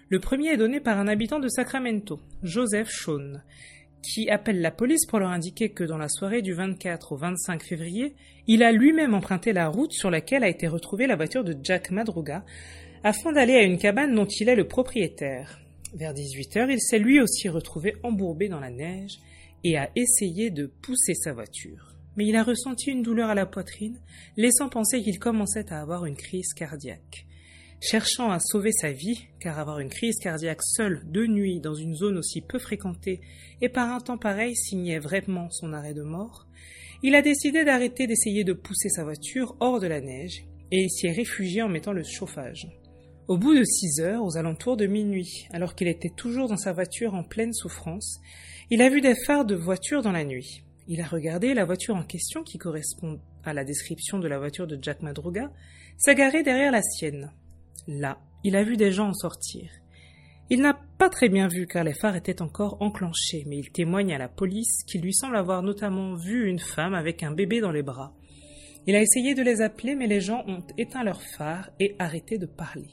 Le 0.08 0.18
premier 0.18 0.48
est 0.48 0.56
donné 0.56 0.80
par 0.80 0.98
un 0.98 1.08
habitant 1.08 1.38
de 1.38 1.48
Sacramento, 1.48 2.20
Joseph 2.42 2.90
Shawn, 2.90 3.42
qui 4.02 4.28
appelle 4.28 4.60
la 4.60 4.70
police 4.70 5.06
pour 5.06 5.20
leur 5.20 5.30
indiquer 5.30 5.70
que 5.70 5.84
dans 5.84 5.98
la 5.98 6.08
soirée 6.08 6.42
du 6.42 6.52
24 6.52 7.12
au 7.12 7.16
25 7.16 7.62
février, 7.62 8.14
il 8.46 8.62
a 8.62 8.72
lui-même 8.72 9.14
emprunté 9.14 9.52
la 9.52 9.68
route 9.68 9.92
sur 9.92 10.10
laquelle 10.10 10.44
a 10.44 10.48
été 10.48 10.66
retrouvée 10.66 11.06
la 11.06 11.16
voiture 11.16 11.44
de 11.44 11.56
Jack 11.62 11.90
Madruga 11.90 12.44
afin 13.04 13.32
d'aller 13.32 13.54
à 13.54 13.62
une 13.62 13.78
cabane 13.78 14.14
dont 14.14 14.26
il 14.26 14.48
est 14.48 14.56
le 14.56 14.66
propriétaire. 14.66 15.60
Vers 15.94 16.14
18 16.14 16.56
heures, 16.56 16.70
il 16.70 16.80
s'est 16.80 16.98
lui 16.98 17.20
aussi 17.20 17.48
retrouvé 17.48 17.94
embourbé 18.02 18.48
dans 18.48 18.60
la 18.60 18.70
neige 18.70 19.18
et 19.64 19.76
a 19.76 19.90
essayé 19.96 20.50
de 20.50 20.66
pousser 20.66 21.14
sa 21.14 21.32
voiture. 21.32 21.89
Mais 22.16 22.26
il 22.26 22.36
a 22.36 22.42
ressenti 22.42 22.90
une 22.90 23.02
douleur 23.02 23.30
à 23.30 23.34
la 23.34 23.46
poitrine, 23.46 23.98
laissant 24.36 24.68
penser 24.68 25.02
qu'il 25.02 25.18
commençait 25.18 25.72
à 25.72 25.80
avoir 25.80 26.06
une 26.06 26.16
crise 26.16 26.52
cardiaque. 26.54 27.26
Cherchant 27.80 28.30
à 28.30 28.40
sauver 28.40 28.72
sa 28.72 28.92
vie, 28.92 29.28
car 29.40 29.58
avoir 29.58 29.80
une 29.80 29.88
crise 29.88 30.18
cardiaque 30.18 30.62
seule 30.62 31.02
de 31.06 31.26
nuit 31.26 31.60
dans 31.60 31.74
une 31.74 31.94
zone 31.94 32.18
aussi 32.18 32.42
peu 32.42 32.58
fréquentée 32.58 33.20
et 33.62 33.70
par 33.70 33.90
un 33.90 34.00
temps 34.00 34.18
pareil 34.18 34.54
signait 34.54 34.98
vraiment 34.98 35.48
son 35.50 35.72
arrêt 35.72 35.94
de 35.94 36.02
mort, 36.02 36.46
il 37.02 37.14
a 37.14 37.22
décidé 37.22 37.64
d'arrêter 37.64 38.06
d'essayer 38.06 38.44
de 38.44 38.52
pousser 38.52 38.90
sa 38.90 39.04
voiture 39.04 39.56
hors 39.60 39.80
de 39.80 39.86
la 39.86 40.02
neige 40.02 40.44
et 40.70 40.88
s'y 40.90 41.06
est 41.06 41.12
réfugié 41.12 41.62
en 41.62 41.68
mettant 41.68 41.92
le 41.92 42.02
chauffage. 42.02 42.68
Au 43.28 43.38
bout 43.38 43.54
de 43.54 43.64
six 43.64 44.00
heures, 44.00 44.22
aux 44.22 44.36
alentours 44.36 44.76
de 44.76 44.86
minuit, 44.86 45.46
alors 45.50 45.74
qu'il 45.74 45.88
était 45.88 46.10
toujours 46.10 46.48
dans 46.48 46.56
sa 46.56 46.72
voiture 46.72 47.14
en 47.14 47.22
pleine 47.22 47.54
souffrance, 47.54 48.20
il 48.70 48.82
a 48.82 48.90
vu 48.90 49.00
des 49.00 49.14
phares 49.14 49.46
de 49.46 49.54
voiture 49.54 50.02
dans 50.02 50.12
la 50.12 50.24
nuit. 50.24 50.62
Il 50.88 51.00
a 51.00 51.06
regardé 51.06 51.54
la 51.54 51.64
voiture 51.64 51.96
en 51.96 52.02
question, 52.02 52.42
qui 52.42 52.58
correspond 52.58 53.20
à 53.44 53.52
la 53.52 53.64
description 53.64 54.18
de 54.18 54.28
la 54.28 54.38
voiture 54.38 54.66
de 54.66 54.78
Jack 54.80 55.02
Madruga, 55.02 55.50
s'agarer 55.96 56.42
derrière 56.42 56.72
la 56.72 56.82
sienne. 56.82 57.32
Là, 57.86 58.18
il 58.44 58.56
a 58.56 58.62
vu 58.62 58.76
des 58.76 58.92
gens 58.92 59.08
en 59.08 59.14
sortir. 59.14 59.70
Il 60.48 60.62
n'a 60.62 60.78
pas 60.98 61.08
très 61.08 61.28
bien 61.28 61.46
vu 61.46 61.66
car 61.66 61.84
les 61.84 61.94
phares 61.94 62.16
étaient 62.16 62.42
encore 62.42 62.76
enclenchés, 62.80 63.44
mais 63.46 63.58
il 63.58 63.70
témoigne 63.70 64.12
à 64.12 64.18
la 64.18 64.28
police 64.28 64.82
qu'il 64.84 65.00
lui 65.00 65.14
semble 65.14 65.36
avoir 65.36 65.62
notamment 65.62 66.16
vu 66.16 66.48
une 66.48 66.58
femme 66.58 66.94
avec 66.94 67.22
un 67.22 67.30
bébé 67.30 67.60
dans 67.60 67.70
les 67.70 67.84
bras. 67.84 68.12
Il 68.86 68.96
a 68.96 69.02
essayé 69.02 69.34
de 69.34 69.42
les 69.42 69.60
appeler, 69.60 69.94
mais 69.94 70.08
les 70.08 70.20
gens 70.20 70.42
ont 70.48 70.64
éteint 70.76 71.04
leurs 71.04 71.22
phares 71.22 71.70
et 71.78 71.94
arrêté 71.98 72.38
de 72.38 72.46
parler. 72.46 72.90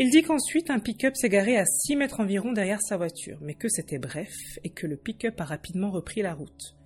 Il 0.00 0.10
dit 0.10 0.22
qu'ensuite 0.22 0.70
un 0.70 0.78
pick-up 0.78 1.16
s'est 1.16 1.56
à 1.56 1.64
six 1.64 1.96
mètres 1.96 2.20
environ 2.20 2.52
derrière 2.52 2.80
sa 2.80 2.96
voiture, 2.96 3.36
mais 3.40 3.54
que 3.54 3.68
c'était 3.68 3.98
bref 3.98 4.32
et 4.62 4.70
que 4.70 4.86
le 4.86 4.96
pick-up 4.96 5.40
a 5.40 5.44
rapidement 5.44 5.90
repris 5.90 6.22
la 6.22 6.34
route. 6.34 6.76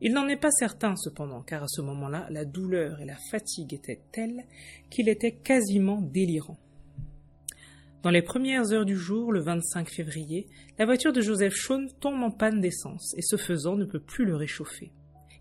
Il 0.00 0.14
n'en 0.14 0.26
est 0.26 0.40
pas 0.40 0.50
certain 0.50 0.96
cependant, 0.96 1.42
car 1.42 1.64
à 1.64 1.68
ce 1.68 1.82
moment-là, 1.82 2.26
la 2.30 2.46
douleur 2.46 3.02
et 3.02 3.04
la 3.04 3.18
fatigue 3.30 3.74
étaient 3.74 4.00
telles 4.10 4.46
qu'il 4.88 5.10
était 5.10 5.32
quasiment 5.32 6.00
délirant. 6.00 6.56
Dans 8.02 8.10
les 8.10 8.22
premières 8.22 8.72
heures 8.72 8.86
du 8.86 8.96
jour, 8.96 9.32
le 9.32 9.40
25 9.40 9.90
février, 9.90 10.46
la 10.78 10.86
voiture 10.86 11.12
de 11.12 11.20
Joseph 11.20 11.54
Shawn 11.54 11.90
tombe 12.00 12.22
en 12.22 12.30
panne 12.30 12.62
d'essence 12.62 13.12
et 13.18 13.22
ce 13.22 13.36
faisant 13.36 13.76
ne 13.76 13.84
peut 13.84 14.00
plus 14.00 14.24
le 14.24 14.34
réchauffer. 14.34 14.92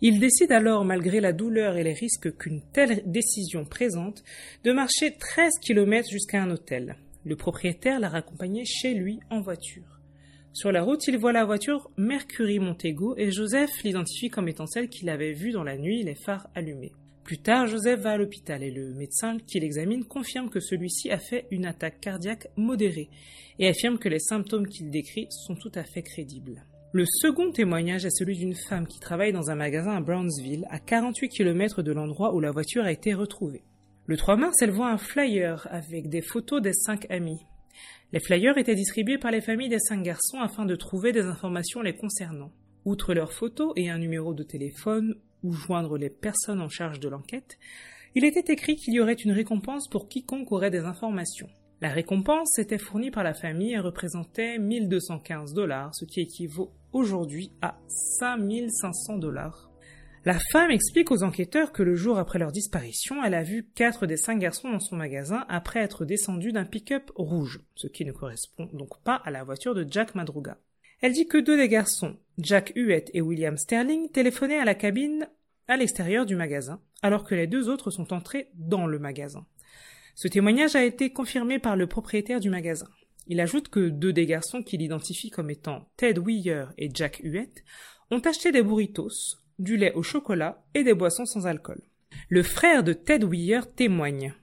Il 0.01 0.19
décide 0.19 0.51
alors, 0.51 0.83
malgré 0.83 1.21
la 1.21 1.31
douleur 1.31 1.77
et 1.77 1.83
les 1.83 1.93
risques 1.93 2.35
qu'une 2.35 2.61
telle 2.73 3.03
décision 3.05 3.63
présente, 3.63 4.21
de 4.65 4.73
marcher 4.73 5.15
13 5.17 5.59
kilomètres 5.61 6.09
jusqu'à 6.09 6.43
un 6.43 6.51
hôtel. 6.51 6.97
Le 7.23 7.35
propriétaire 7.35 7.99
l'a 7.99 8.09
raccompagné 8.09 8.65
chez 8.65 8.93
lui 8.93 9.19
en 9.29 9.41
voiture. 9.41 10.01
Sur 10.53 10.71
la 10.71 10.81
route, 10.81 11.07
il 11.07 11.17
voit 11.17 11.31
la 11.31 11.45
voiture 11.45 11.89
Mercury 11.97 12.59
Montego 12.59 13.15
et 13.17 13.31
Joseph 13.31 13.83
l'identifie 13.83 14.29
comme 14.29 14.49
étant 14.49 14.67
celle 14.67 14.89
qu'il 14.89 15.09
avait 15.09 15.33
vue 15.33 15.51
dans 15.51 15.63
la 15.63 15.77
nuit, 15.77 16.03
les 16.03 16.15
phares 16.15 16.47
allumés. 16.55 16.91
Plus 17.23 17.37
tard, 17.37 17.67
Joseph 17.67 18.01
va 18.01 18.11
à 18.11 18.17
l'hôpital 18.17 18.63
et 18.63 18.71
le 18.71 18.93
médecin 18.93 19.37
qui 19.47 19.59
l'examine 19.59 20.03
confirme 20.03 20.49
que 20.49 20.59
celui-ci 20.59 21.11
a 21.11 21.19
fait 21.19 21.45
une 21.51 21.65
attaque 21.65 22.01
cardiaque 22.01 22.47
modérée 22.57 23.09
et 23.59 23.67
affirme 23.67 23.99
que 23.99 24.09
les 24.09 24.19
symptômes 24.19 24.67
qu'il 24.67 24.89
décrit 24.89 25.27
sont 25.29 25.55
tout 25.55 25.71
à 25.75 25.83
fait 25.83 26.01
crédibles. 26.01 26.65
Le 26.91 27.05
second 27.05 27.51
témoignage 27.51 28.05
est 28.05 28.17
celui 28.17 28.37
d'une 28.37 28.55
femme 28.55 28.87
qui 28.87 28.99
travaille 28.99 29.31
dans 29.31 29.49
un 29.49 29.55
magasin 29.55 29.95
à 29.95 30.01
Brownsville, 30.01 30.65
à 30.69 30.79
48 30.79 31.29
km 31.29 31.83
de 31.83 31.93
l'endroit 31.93 32.33
où 32.33 32.41
la 32.41 32.51
voiture 32.51 32.83
a 32.83 32.91
été 32.91 33.13
retrouvée. 33.13 33.63
Le 34.11 34.17
3 34.17 34.35
mars, 34.35 34.57
elle 34.61 34.71
voit 34.71 34.91
un 34.91 34.97
flyer 34.97 35.69
avec 35.71 36.09
des 36.09 36.21
photos 36.21 36.61
des 36.61 36.73
cinq 36.73 37.09
amis. 37.09 37.45
Les 38.11 38.19
flyers 38.19 38.57
étaient 38.57 38.75
distribués 38.75 39.17
par 39.17 39.31
les 39.31 39.39
familles 39.39 39.69
des 39.69 39.79
cinq 39.79 40.03
garçons 40.03 40.41
afin 40.41 40.65
de 40.65 40.75
trouver 40.75 41.13
des 41.13 41.21
informations 41.21 41.81
les 41.81 41.95
concernant. 41.95 42.51
Outre 42.83 43.13
leurs 43.13 43.31
photos 43.31 43.71
et 43.77 43.89
un 43.89 43.99
numéro 43.99 44.33
de 44.33 44.43
téléphone 44.43 45.15
ou 45.43 45.53
joindre 45.53 45.97
les 45.97 46.09
personnes 46.09 46.59
en 46.59 46.67
charge 46.67 46.99
de 46.99 47.07
l'enquête, 47.07 47.57
il 48.13 48.25
était 48.25 48.51
écrit 48.51 48.75
qu'il 48.75 48.93
y 48.93 48.99
aurait 48.99 49.13
une 49.13 49.31
récompense 49.31 49.87
pour 49.87 50.09
quiconque 50.09 50.51
aurait 50.51 50.71
des 50.71 50.79
informations. 50.79 51.47
La 51.79 51.87
récompense 51.87 52.59
était 52.59 52.77
fournie 52.77 53.11
par 53.11 53.23
la 53.23 53.33
famille 53.33 53.71
et 53.71 53.79
représentait 53.79 54.59
1215 54.59 55.53
dollars, 55.53 55.95
ce 55.95 56.03
qui 56.03 56.19
équivaut 56.19 56.73
aujourd'hui 56.91 57.53
à 57.61 57.79
5500 57.87 59.19
dollars. 59.19 59.70
La 60.23 60.37
femme 60.51 60.69
explique 60.69 61.09
aux 61.09 61.23
enquêteurs 61.23 61.71
que 61.71 61.81
le 61.81 61.95
jour 61.95 62.19
après 62.19 62.37
leur 62.37 62.51
disparition, 62.51 63.23
elle 63.23 63.33
a 63.33 63.41
vu 63.41 63.67
quatre 63.73 64.05
des 64.05 64.17
cinq 64.17 64.37
garçons 64.37 64.69
dans 64.69 64.79
son 64.79 64.95
magasin 64.95 65.45
après 65.49 65.79
être 65.79 66.05
descendus 66.05 66.51
d'un 66.51 66.63
pick-up 66.63 67.11
rouge, 67.15 67.61
ce 67.73 67.87
qui 67.87 68.05
ne 68.05 68.11
correspond 68.11 68.69
donc 68.71 69.01
pas 69.03 69.15
à 69.15 69.31
la 69.31 69.43
voiture 69.43 69.73
de 69.73 69.83
Jack 69.89 70.13
Madruga. 70.13 70.59
Elle 71.01 71.13
dit 71.13 71.27
que 71.27 71.39
deux 71.39 71.57
des 71.57 71.67
garçons, 71.67 72.17
Jack 72.37 72.71
Huett 72.75 73.09
et 73.15 73.21
William 73.21 73.57
Sterling, 73.57 74.11
téléphonaient 74.11 74.59
à 74.59 74.65
la 74.65 74.75
cabine 74.75 75.27
à 75.67 75.75
l'extérieur 75.75 76.27
du 76.27 76.35
magasin, 76.35 76.79
alors 77.01 77.23
que 77.23 77.33
les 77.33 77.47
deux 77.47 77.67
autres 77.67 77.89
sont 77.89 78.13
entrés 78.13 78.51
dans 78.53 78.85
le 78.85 78.99
magasin. 78.99 79.47
Ce 80.13 80.27
témoignage 80.27 80.75
a 80.75 80.85
été 80.85 81.11
confirmé 81.11 81.57
par 81.57 81.75
le 81.75 81.87
propriétaire 81.87 82.39
du 82.39 82.51
magasin. 82.51 82.89
Il 83.25 83.39
ajoute 83.39 83.69
que 83.69 83.89
deux 83.89 84.13
des 84.13 84.27
garçons 84.27 84.61
qu'il 84.61 84.83
identifie 84.83 85.31
comme 85.31 85.49
étant 85.49 85.89
Ted 85.97 86.21
Weir 86.23 86.73
et 86.77 86.91
Jack 86.93 87.21
Huett 87.23 87.63
ont 88.11 88.19
acheté 88.19 88.51
des 88.51 88.61
burritos, 88.61 89.39
du 89.59 89.77
lait 89.77 89.93
au 89.93 90.03
chocolat 90.03 90.63
et 90.73 90.83
des 90.83 90.93
boissons 90.93 91.25
sans 91.25 91.47
alcool. 91.47 91.81
Le 92.29 92.43
frère 92.43 92.83
de 92.83 92.93
Ted 92.93 93.25
Weir 93.25 93.73
témoigne. 93.73 94.33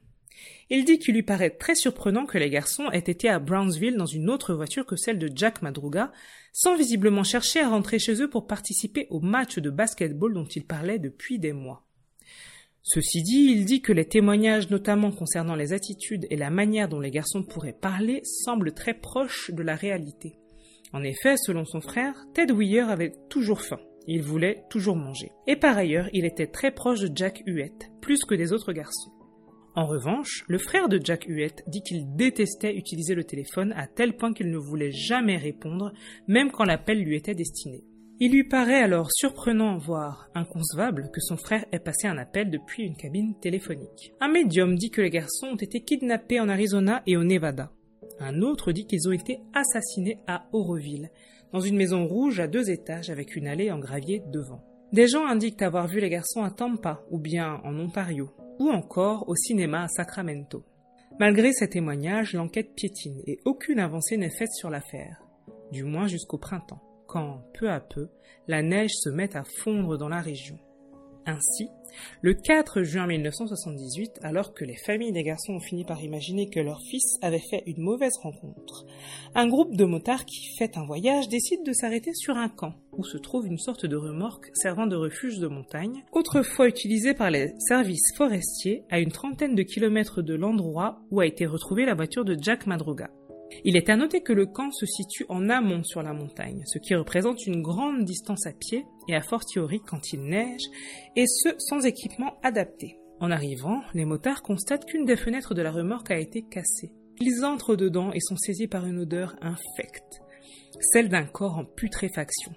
Il 0.71 0.85
dit 0.85 0.99
qu'il 0.99 1.15
lui 1.15 1.23
paraît 1.23 1.51
très 1.51 1.75
surprenant 1.75 2.27
que 2.27 2.37
les 2.37 2.51
garçons 2.51 2.91
aient 2.91 2.99
été 2.99 3.29
à 3.29 3.39
Brownsville 3.39 3.97
dans 3.97 4.07
une 4.07 4.29
autre 4.29 4.55
voiture 4.55 4.85
que 4.85 4.97
celle 4.97 5.19
de 5.19 5.31
Jack 5.35 5.63
Madruga, 5.63 6.13
sans 6.53 6.77
visiblement 6.77 7.25
chercher 7.25 7.61
à 7.61 7.71
rentrer 7.71 7.99
chez 7.99 8.21
eux 8.21 8.29
pour 8.29 8.47
participer 8.47 9.07
au 9.11 9.21
match 9.21 9.59
de 9.59 9.71
basketball 9.71 10.35
dont 10.35 10.45
ils 10.45 10.67
parlaient 10.67 10.99
depuis 10.99 11.39
des 11.39 11.53
mois. 11.53 11.87
Ceci 12.83 13.23
dit, 13.23 13.51
il 13.51 13.65
dit 13.65 13.83
que 13.83 13.93
les 13.93 14.07
témoignages 14.07 14.71
notamment 14.71 15.11
concernant 15.11 15.55
les 15.55 15.73
attitudes 15.73 16.27
et 16.31 16.37
la 16.37 16.51
manière 16.51 16.89
dont 16.89 17.01
les 17.01 17.11
garçons 17.11 17.43
pourraient 17.43 17.73
parler 17.73 18.23
semblent 18.25 18.73
très 18.73 18.95
proches 18.95 19.51
de 19.51 19.63
la 19.63 19.75
réalité. 19.75 20.37
En 20.93 21.03
effet, 21.03 21.37
selon 21.37 21.65
son 21.65 21.81
frère, 21.81 22.15
Ted 22.35 22.53
Weir 22.53 22.89
avait 22.89 23.13
toujours 23.29 23.61
faim. 23.61 23.81
Il 24.11 24.23
voulait 24.23 24.65
toujours 24.71 24.97
manger. 24.97 25.31
Et 25.47 25.57
par 25.57 25.77
ailleurs, 25.77 26.09
il 26.15 26.25
était 26.25 26.47
très 26.47 26.71
proche 26.71 27.01
de 27.01 27.15
Jack 27.15 27.43
Huett, 27.47 27.91
plus 28.01 28.25
que 28.25 28.35
des 28.35 28.55
autres 28.55 28.73
garçons. 28.73 29.13
En 29.75 29.87
revanche, 29.87 30.45
le 30.49 30.57
frère 30.57 30.89
de 30.89 30.99
Jack 31.01 31.27
Huett 31.29 31.63
dit 31.69 31.83
qu'il 31.83 32.17
détestait 32.17 32.75
utiliser 32.75 33.15
le 33.15 33.25
téléphone 33.25 33.75
à 33.77 33.87
tel 33.87 34.17
point 34.17 34.33
qu'il 34.33 34.51
ne 34.51 34.57
voulait 34.57 34.93
jamais 34.93 35.37
répondre, 35.37 35.93
même 36.27 36.51
quand 36.51 36.65
l'appel 36.65 37.01
lui 37.01 37.17
était 37.17 37.35
destiné. 37.35 37.85
Il 38.19 38.33
lui 38.33 38.45
paraît 38.45 38.83
alors 38.83 39.13
surprenant, 39.13 39.77
voire 39.77 40.31
inconcevable, 40.35 41.11
que 41.13 41.21
son 41.21 41.37
frère 41.37 41.67
ait 41.71 41.79
passé 41.79 42.09
un 42.09 42.17
appel 42.17 42.51
depuis 42.51 42.85
une 42.85 42.97
cabine 42.97 43.39
téléphonique. 43.41 44.15
Un 44.21 44.29
médium 44.29 44.75
dit 44.75 44.91
que 44.91 45.03
les 45.03 45.11
garçons 45.11 45.49
ont 45.53 45.57
été 45.57 45.83
kidnappés 45.83 46.41
en 46.41 46.49
Arizona 46.49 47.03
et 47.07 47.19
au 47.19 47.25
Nevada. 47.25 47.71
Un 48.19 48.41
autre 48.41 48.73
dit 48.73 48.87
qu'ils 48.87 49.07
ont 49.07 49.13
été 49.13 49.39
assassinés 49.55 50.19
à 50.27 50.49
Auroville, 50.53 51.11
dans 51.53 51.61
une 51.61 51.77
maison 51.77 52.07
rouge 52.07 52.41
à 52.41 52.47
deux 52.47 52.71
étages 52.71 53.11
avec 53.11 53.37
une 53.37 53.47
allée 53.47 53.71
en 53.71 53.79
gravier 53.79 54.23
devant. 54.33 54.65
Des 54.93 55.07
gens 55.07 55.27
indiquent 55.27 55.63
avoir 55.63 55.87
vu 55.87 56.01
les 56.01 56.11
garçons 56.11 56.43
à 56.43 56.51
Tampa 56.51 57.03
ou 57.11 57.19
bien 57.19 57.61
en 57.65 57.79
Ontario, 57.79 58.31
ou 58.59 58.71
encore 58.71 59.29
au 59.29 59.35
cinéma 59.35 59.85
à 59.85 59.89
Sacramento. 59.89 60.65
Malgré 61.19 61.53
ces 61.53 61.69
témoignages, 61.69 62.33
l'enquête 62.33 62.75
piétine 62.75 63.21
et 63.27 63.39
aucune 63.45 63.81
avancée 63.81 64.17
n'est 64.17 64.31
faite 64.31 64.53
sur 64.53 64.71
l'affaire, 64.71 65.23
du 65.73 65.85
moins 65.85 66.07
jusqu'au 66.07 66.39
printemps 66.39 66.83
quand, 67.09 67.43
peu 67.55 67.71
à 67.71 67.81
peu, 67.81 68.09
la 68.47 68.63
neige 68.63 68.93
se 68.93 69.09
met 69.09 69.37
à 69.37 69.43
fondre 69.43 69.99
dans 69.99 70.09
la 70.09 70.21
région. 70.21 70.59
Ainsi, 71.27 71.69
le 72.23 72.35
4 72.35 72.83
juin 72.83 73.07
1978, 73.07 74.21
alors 74.23 74.55
que 74.55 74.65
les 74.65 74.77
familles 74.77 75.13
des 75.13 75.23
garçons 75.23 75.55
ont 75.55 75.61
fini 75.61 75.85
par 75.85 76.03
imaginer 76.03 76.49
que 76.49 76.61
leur 76.61 76.81
fils 76.81 77.17
avait 77.23 77.43
fait 77.51 77.63
une 77.67 77.83
mauvaise 77.83 78.17
rencontre, 78.23 78.85
un 79.35 79.47
groupe 79.47 79.77
de 79.77 79.85
motards 79.85 80.25
qui 80.25 80.55
fait 80.59 80.77
un 80.77 80.85
voyage 80.85 81.29
décide 81.29 81.65
de 81.65 81.73
s'arrêter 81.73 82.13
sur 82.15 82.37
un 82.37 82.49
camp, 82.49 82.75
où 82.93 83.05
se 83.05 83.19
trouve 83.19 83.47
une 83.47 83.59
sorte 83.59 83.87
de 83.87 83.97
remorque 83.97 84.51
servant 84.55 84.87
de 84.87 84.97
refuge 84.97 85.39
de 85.39 85.49
montagne, 85.49 86.05
autrefois 86.13 86.69
utilisée 86.69 87.15
par 87.15 87.31
les 87.31 87.53
services 87.59 88.15
forestiers 88.17 88.85
à 88.91 88.99
une 88.99 89.13
trentaine 89.13 89.55
de 89.55 89.63
kilomètres 89.63 90.23
de 90.23 90.35
l'endroit 90.35 91.01
où 91.11 91.21
a 91.21 91.27
été 91.27 91.47
retrouvée 91.47 91.85
la 91.85 91.95
voiture 91.95 92.25
de 92.25 92.37
Jack 92.41 92.67
Madruga. 92.67 93.11
Il 93.65 93.77
est 93.77 93.89
à 93.89 93.97
noter 93.97 94.21
que 94.21 94.33
le 94.33 94.47
camp 94.47 94.71
se 94.71 94.87
situe 94.87 95.25
en 95.29 95.49
amont 95.49 95.83
sur 95.85 96.03
la 96.03 96.13
montagne, 96.13 96.63
ce 96.67 96.79
qui 96.79 96.95
représente 96.95 97.47
une 97.47 97.63
grande 97.63 98.05
distance 98.05 98.47
à 98.47 98.53
pied 98.53 98.85
et 99.09 99.15
à 99.15 99.23
fortiori 99.23 99.81
quand 99.81 100.13
il 100.13 100.23
neige, 100.23 100.65
et 101.17 101.27
ce 101.27 101.51
sans 101.59 101.85
équipement 101.85 102.39
adapté. 102.43 102.99
En 103.21 103.31
arrivant, 103.31 103.83
les 103.95 104.05
motards 104.05 104.43
constatent 104.43 104.85
qu'une 104.85 105.05
des 105.05 105.17
fenêtres 105.17 105.55
de 105.55 105.63
la 105.63 105.73
remorque 105.73 106.11
a 106.11 106.19
été 106.19 106.43
cassée. 106.43 106.93
Ils 107.21 107.45
entrent 107.45 107.75
dedans 107.75 108.13
et 108.13 108.21
sont 108.21 108.37
saisis 108.37 108.69
par 108.69 108.87
une 108.87 109.01
odeur 109.01 109.35
infecte, 109.41 110.21
celle 110.93 111.09
d'un 111.09 111.25
corps 111.25 111.59
en 111.59 111.65
putréfaction. 111.65 112.53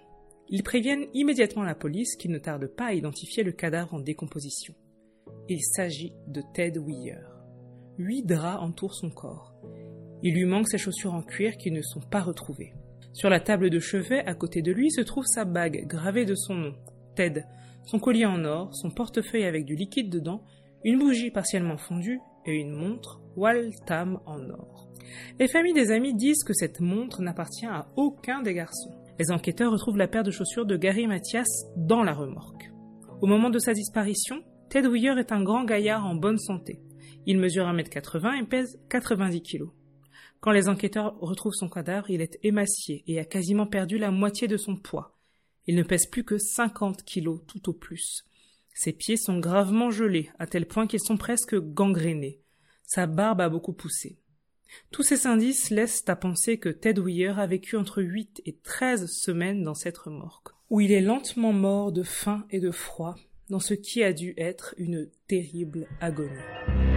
Ils 0.50 0.64
préviennent 0.64 1.08
immédiatement 1.14 1.64
la 1.64 1.74
police 1.74 2.16
qui 2.16 2.30
ne 2.30 2.38
tarde 2.38 2.68
pas 2.68 2.88
à 2.88 2.94
identifier 2.94 3.42
le 3.42 3.54
cadavre 3.54 3.96
en 3.96 4.00
décomposition. 4.00 4.76
Il 5.50 5.62
s'agit 5.62 6.14
de 6.28 6.44
Ted 6.54 6.78
Weir. 6.78 7.26
Huit 7.98 8.24
draps 8.24 8.62
entourent 8.62 8.94
son 8.94 9.10
corps. 9.10 9.56
Il 10.24 10.34
lui 10.34 10.46
manque 10.46 10.68
ses 10.68 10.78
chaussures 10.78 11.14
en 11.14 11.22
cuir 11.22 11.58
qui 11.58 11.72
ne 11.72 11.82
sont 11.82 12.02
pas 12.02 12.22
retrouvées. 12.22 12.74
Sur 13.14 13.30
la 13.30 13.40
table 13.40 13.70
de 13.70 13.80
chevet, 13.80 14.26
à 14.26 14.34
côté 14.34 14.62
de 14.62 14.72
lui, 14.72 14.92
se 14.92 15.02
trouve 15.02 15.26
sa 15.26 15.46
bague 15.46 15.86
gravée 15.88 16.26
de 16.26 16.36
son 16.36 16.56
nom, 16.56 16.74
Ted, 17.16 17.46
son 17.86 18.00
collier 18.00 18.26
en 18.26 18.46
or, 18.46 18.74
son 18.76 18.90
portefeuille 18.90 19.44
avec 19.44 19.66
du 19.66 19.76
liquide 19.76 20.10
dedans, 20.10 20.44
une 20.84 21.00
bougie 21.00 21.32
partiellement 21.32 21.78
fondue 21.78 22.20
et 22.46 22.54
une 22.54 22.72
montre 22.72 23.22
Waltham 23.36 24.20
en 24.26 24.50
or. 24.50 24.90
Les 25.40 25.48
familles 25.48 25.74
des 25.74 25.92
amis 25.92 26.16
disent 26.16 26.44
que 26.44 26.54
cette 26.54 26.80
montre 26.80 27.22
n'appartient 27.22 27.66
à 27.66 27.88
aucun 27.96 28.42
des 28.42 28.54
garçons. 28.54 28.96
Les 29.20 29.32
enquêteurs 29.32 29.72
retrouvent 29.72 29.98
la 29.98 30.08
paire 30.08 30.24
de 30.24 30.32
chaussures 30.32 30.66
de 30.66 30.78
Gary 30.78 31.06
Mathias 31.06 31.48
dans 31.76 32.04
la 32.04 32.14
remorque. 32.14 32.72
Au 33.22 33.28
moment 33.28 33.50
de 33.50 33.60
sa 33.60 33.74
disparition, 33.74 34.42
Ted 34.70 34.88
Weir 34.88 35.18
est 35.18 35.32
un 35.32 35.44
grand 35.44 35.66
gaillard 35.66 36.06
en 36.06 36.16
bonne 36.16 36.40
santé. 36.40 36.80
Il 37.26 37.38
mesure 37.38 37.66
1m80 37.66 38.42
et 38.42 38.46
pèse 38.48 38.80
90 38.90 39.42
kg. 39.42 39.66
Quand 40.42 40.52
les 40.52 40.68
enquêteurs 40.68 41.16
retrouvent 41.20 41.54
son 41.54 41.70
cadavre, 41.70 42.10
il 42.10 42.20
est 42.20 42.40
émacié 42.42 43.04
et 43.06 43.20
a 43.20 43.26
quasiment 43.26 43.68
perdu 43.68 44.00
la 44.00 44.10
moitié 44.10 44.48
de 44.48 44.58
son 44.58 44.76
poids. 44.76 45.16
Il 45.68 45.76
ne 45.76 45.84
pèse 45.84 46.08
plus 46.08 46.24
que 46.24 46.40
50 46.40 47.04
kilos 47.04 47.42
tout 47.46 47.70
au 47.70 47.74
plus. 47.74 48.26
Ses 48.74 48.92
pieds 48.92 49.18
sont 49.18 49.38
gravement 49.38 49.92
gelés, 49.92 50.32
à 50.40 50.48
tel 50.48 50.66
point 50.66 50.88
qu'ils 50.88 51.00
sont 51.00 51.18
presque 51.18 51.56
gangrénés. 51.56 52.42
Sa 52.84 53.06
barbe 53.06 53.42
a 53.42 53.50
beaucoup 53.50 53.74
poussé. 53.74 54.18
Tous 54.90 55.04
ces 55.04 55.28
indices 55.28 55.70
laissent 55.70 56.04
à 56.08 56.16
penser 56.16 56.58
que 56.58 56.70
Ted 56.70 57.00
Weir 57.00 57.38
a 57.38 57.46
vécu 57.46 57.78
entre 57.78 58.02
huit 58.02 58.42
et 58.46 58.58
treize 58.64 59.06
semaines 59.08 59.64
dans 59.64 59.76
cette 59.76 59.98
remorque, 59.98 60.50
où 60.72 60.82
il 60.82 60.92
est 60.92 61.02
lentement 61.02 61.54
mort 61.54 61.92
de 61.92 62.04
faim 62.04 62.48
et 62.50 62.60
de 62.60 62.72
froid, 62.72 63.16
dans 63.50 63.60
ce 63.60 63.76
qui 63.76 64.02
a 64.02 64.14
dû 64.14 64.34
être 64.38 64.74
une 64.78 65.08
terrible 65.28 65.88
agonie. 66.00 66.91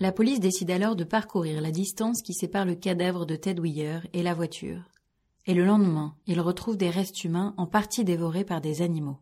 La 0.00 0.12
police 0.12 0.38
décide 0.38 0.70
alors 0.70 0.94
de 0.94 1.02
parcourir 1.02 1.60
la 1.60 1.72
distance 1.72 2.22
qui 2.22 2.32
sépare 2.32 2.64
le 2.64 2.76
cadavre 2.76 3.26
de 3.26 3.34
Ted 3.34 3.60
Weir 3.60 4.06
et 4.12 4.22
la 4.22 4.32
voiture. 4.32 4.82
Et 5.46 5.54
le 5.54 5.64
lendemain, 5.64 6.14
ils 6.28 6.40
retrouvent 6.40 6.76
des 6.76 6.88
restes 6.90 7.24
humains 7.24 7.52
en 7.56 7.66
partie 7.66 8.04
dévorés 8.04 8.44
par 8.44 8.60
des 8.60 8.80
animaux. 8.80 9.18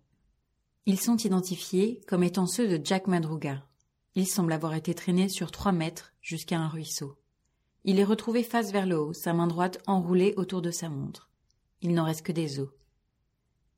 Ils 0.84 1.00
sont 1.00 1.16
identifiés 1.16 2.02
comme 2.06 2.22
étant 2.22 2.46
ceux 2.46 2.68
de 2.68 2.84
Jack 2.84 3.06
Madruga. 3.06 3.64
Il 4.16 4.26
semble 4.26 4.52
avoir 4.52 4.74
été 4.74 4.94
traîné 4.94 5.30
sur 5.30 5.50
trois 5.50 5.72
mètres 5.72 6.12
jusqu'à 6.20 6.58
un 6.58 6.68
ruisseau. 6.68 7.16
Il 7.84 7.98
est 7.98 8.04
retrouvé 8.04 8.42
face 8.42 8.70
vers 8.70 8.86
le 8.86 8.98
haut, 8.98 9.12
sa 9.14 9.32
main 9.32 9.46
droite 9.46 9.78
enroulée 9.86 10.34
autour 10.36 10.60
de 10.60 10.70
sa 10.70 10.90
montre. 10.90 11.30
Il 11.80 11.94
n'en 11.94 12.04
reste 12.04 12.22
que 12.22 12.32
des 12.32 12.60
os. 12.60 12.68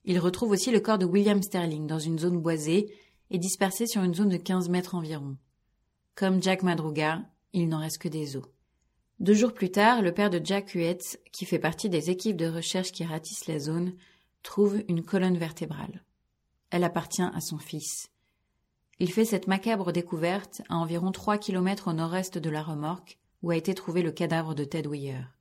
Il 0.04 0.18
retrouve 0.18 0.50
aussi 0.50 0.72
le 0.72 0.80
corps 0.80 0.98
de 0.98 1.06
William 1.06 1.42
Sterling 1.42 1.86
dans 1.86 1.98
une 2.00 2.18
zone 2.18 2.40
boisée 2.40 2.92
et 3.30 3.38
dispersé 3.38 3.86
sur 3.86 4.02
une 4.02 4.14
zone 4.14 4.30
de 4.30 4.36
quinze 4.36 4.68
mètres 4.68 4.96
environ. 4.96 5.36
Comme 6.18 6.42
Jack 6.42 6.64
Madruga, 6.64 7.22
il 7.52 7.68
n'en 7.68 7.78
reste 7.78 7.98
que 7.98 8.08
des 8.08 8.36
os. 8.36 8.42
Deux 9.20 9.34
jours 9.34 9.54
plus 9.54 9.70
tard, 9.70 10.02
le 10.02 10.12
père 10.12 10.30
de 10.30 10.40
Jack 10.44 10.70
Huetz, 10.70 11.16
qui 11.30 11.46
fait 11.46 11.60
partie 11.60 11.88
des 11.88 12.10
équipes 12.10 12.36
de 12.36 12.48
recherche 12.48 12.90
qui 12.90 13.04
ratissent 13.04 13.46
la 13.46 13.60
zone, 13.60 13.94
trouve 14.42 14.82
une 14.88 15.04
colonne 15.04 15.38
vertébrale. 15.38 16.02
Elle 16.70 16.82
appartient 16.82 17.22
à 17.22 17.40
son 17.40 17.58
fils. 17.58 18.10
Il 18.98 19.12
fait 19.12 19.24
cette 19.24 19.46
macabre 19.46 19.92
découverte 19.92 20.60
à 20.68 20.74
environ 20.74 21.12
trois 21.12 21.38
kilomètres 21.38 21.86
au 21.86 21.92
nord-est 21.92 22.36
de 22.36 22.50
la 22.50 22.64
remorque 22.64 23.20
où 23.44 23.50
a 23.50 23.56
été 23.56 23.72
trouvé 23.72 24.02
le 24.02 24.10
cadavre 24.10 24.56
de 24.56 24.64
Ted 24.64 24.88
Weir. 24.88 25.32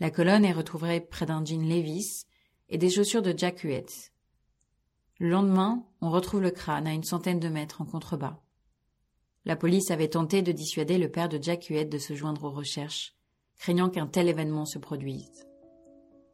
La 0.00 0.10
colonne 0.10 0.46
est 0.46 0.52
retrouvée 0.52 1.02
près 1.02 1.26
d'un 1.26 1.44
jean 1.44 1.68
Levis 1.68 2.24
et 2.70 2.78
des 2.78 2.88
chaussures 2.88 3.20
de 3.20 3.34
Jack 3.36 3.60
Huetz. 3.60 4.12
Le 5.18 5.28
lendemain, 5.28 5.84
on 6.00 6.08
retrouve 6.08 6.40
le 6.40 6.52
crâne 6.52 6.86
à 6.86 6.94
une 6.94 7.04
centaine 7.04 7.38
de 7.38 7.50
mètres 7.50 7.82
en 7.82 7.84
contrebas. 7.84 8.40
La 9.46 9.56
police 9.56 9.90
avait 9.90 10.08
tenté 10.08 10.40
de 10.40 10.52
dissuader 10.52 10.96
le 10.96 11.10
père 11.10 11.28
de 11.28 11.38
Jack 11.40 11.66
Huet 11.66 11.84
de 11.84 11.98
se 11.98 12.14
joindre 12.14 12.44
aux 12.44 12.50
recherches, 12.50 13.14
craignant 13.58 13.90
qu'un 13.90 14.06
tel 14.06 14.28
événement 14.28 14.64
se 14.64 14.78
produise. 14.78 15.46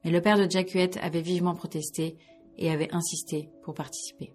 Mais 0.04 0.12
le 0.12 0.20
père 0.20 0.38
de 0.38 0.48
Jack 0.48 0.70
Huet 0.70 0.96
avait 0.98 1.20
vivement 1.20 1.54
protesté 1.54 2.16
et 2.56 2.70
avait 2.70 2.94
insisté 2.94 3.50
pour 3.64 3.74
participer. 3.74 4.32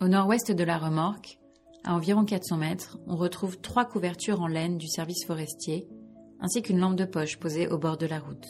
Au 0.00 0.06
nord-ouest 0.06 0.52
de 0.52 0.64
la 0.64 0.78
remorque, 0.78 1.38
à 1.82 1.94
environ 1.94 2.24
400 2.24 2.56
mètres, 2.56 2.98
on 3.08 3.16
retrouve 3.16 3.58
trois 3.58 3.84
couvertures 3.84 4.40
en 4.40 4.46
laine 4.46 4.78
du 4.78 4.86
service 4.86 5.24
forestier, 5.24 5.88
ainsi 6.40 6.62
qu'une 6.62 6.78
lampe 6.78 6.96
de 6.96 7.04
poche 7.04 7.38
posée 7.38 7.66
au 7.66 7.78
bord 7.78 7.96
de 7.96 8.06
la 8.06 8.20
route. 8.20 8.46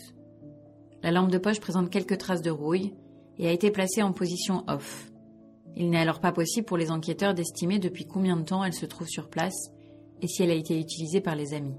La 1.02 1.10
lampe 1.10 1.30
de 1.30 1.38
poche 1.38 1.60
présente 1.60 1.90
quelques 1.90 2.18
traces 2.18 2.42
de 2.42 2.50
rouille 2.50 2.94
et 3.38 3.48
a 3.48 3.52
été 3.52 3.70
placée 3.70 4.02
en 4.02 4.12
position 4.12 4.64
off, 4.66 5.10
il 5.78 5.90
n'est 5.90 6.00
alors 6.00 6.18
pas 6.18 6.32
possible 6.32 6.66
pour 6.66 6.76
les 6.76 6.90
enquêteurs 6.90 7.34
d'estimer 7.34 7.78
depuis 7.78 8.04
combien 8.04 8.36
de 8.36 8.42
temps 8.42 8.64
elle 8.64 8.74
se 8.74 8.84
trouve 8.84 9.06
sur 9.06 9.30
place 9.30 9.70
et 10.20 10.26
si 10.26 10.42
elle 10.42 10.50
a 10.50 10.54
été 10.54 10.78
utilisée 10.78 11.20
par 11.20 11.36
les 11.36 11.54
amis. 11.54 11.76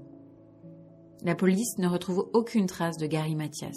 La 1.22 1.34
police 1.34 1.76
ne 1.76 1.86
retrouve 1.86 2.30
aucune 2.32 2.64
trace 2.64 2.96
de 2.96 3.06
Gary 3.06 3.34
Mathias. 3.36 3.76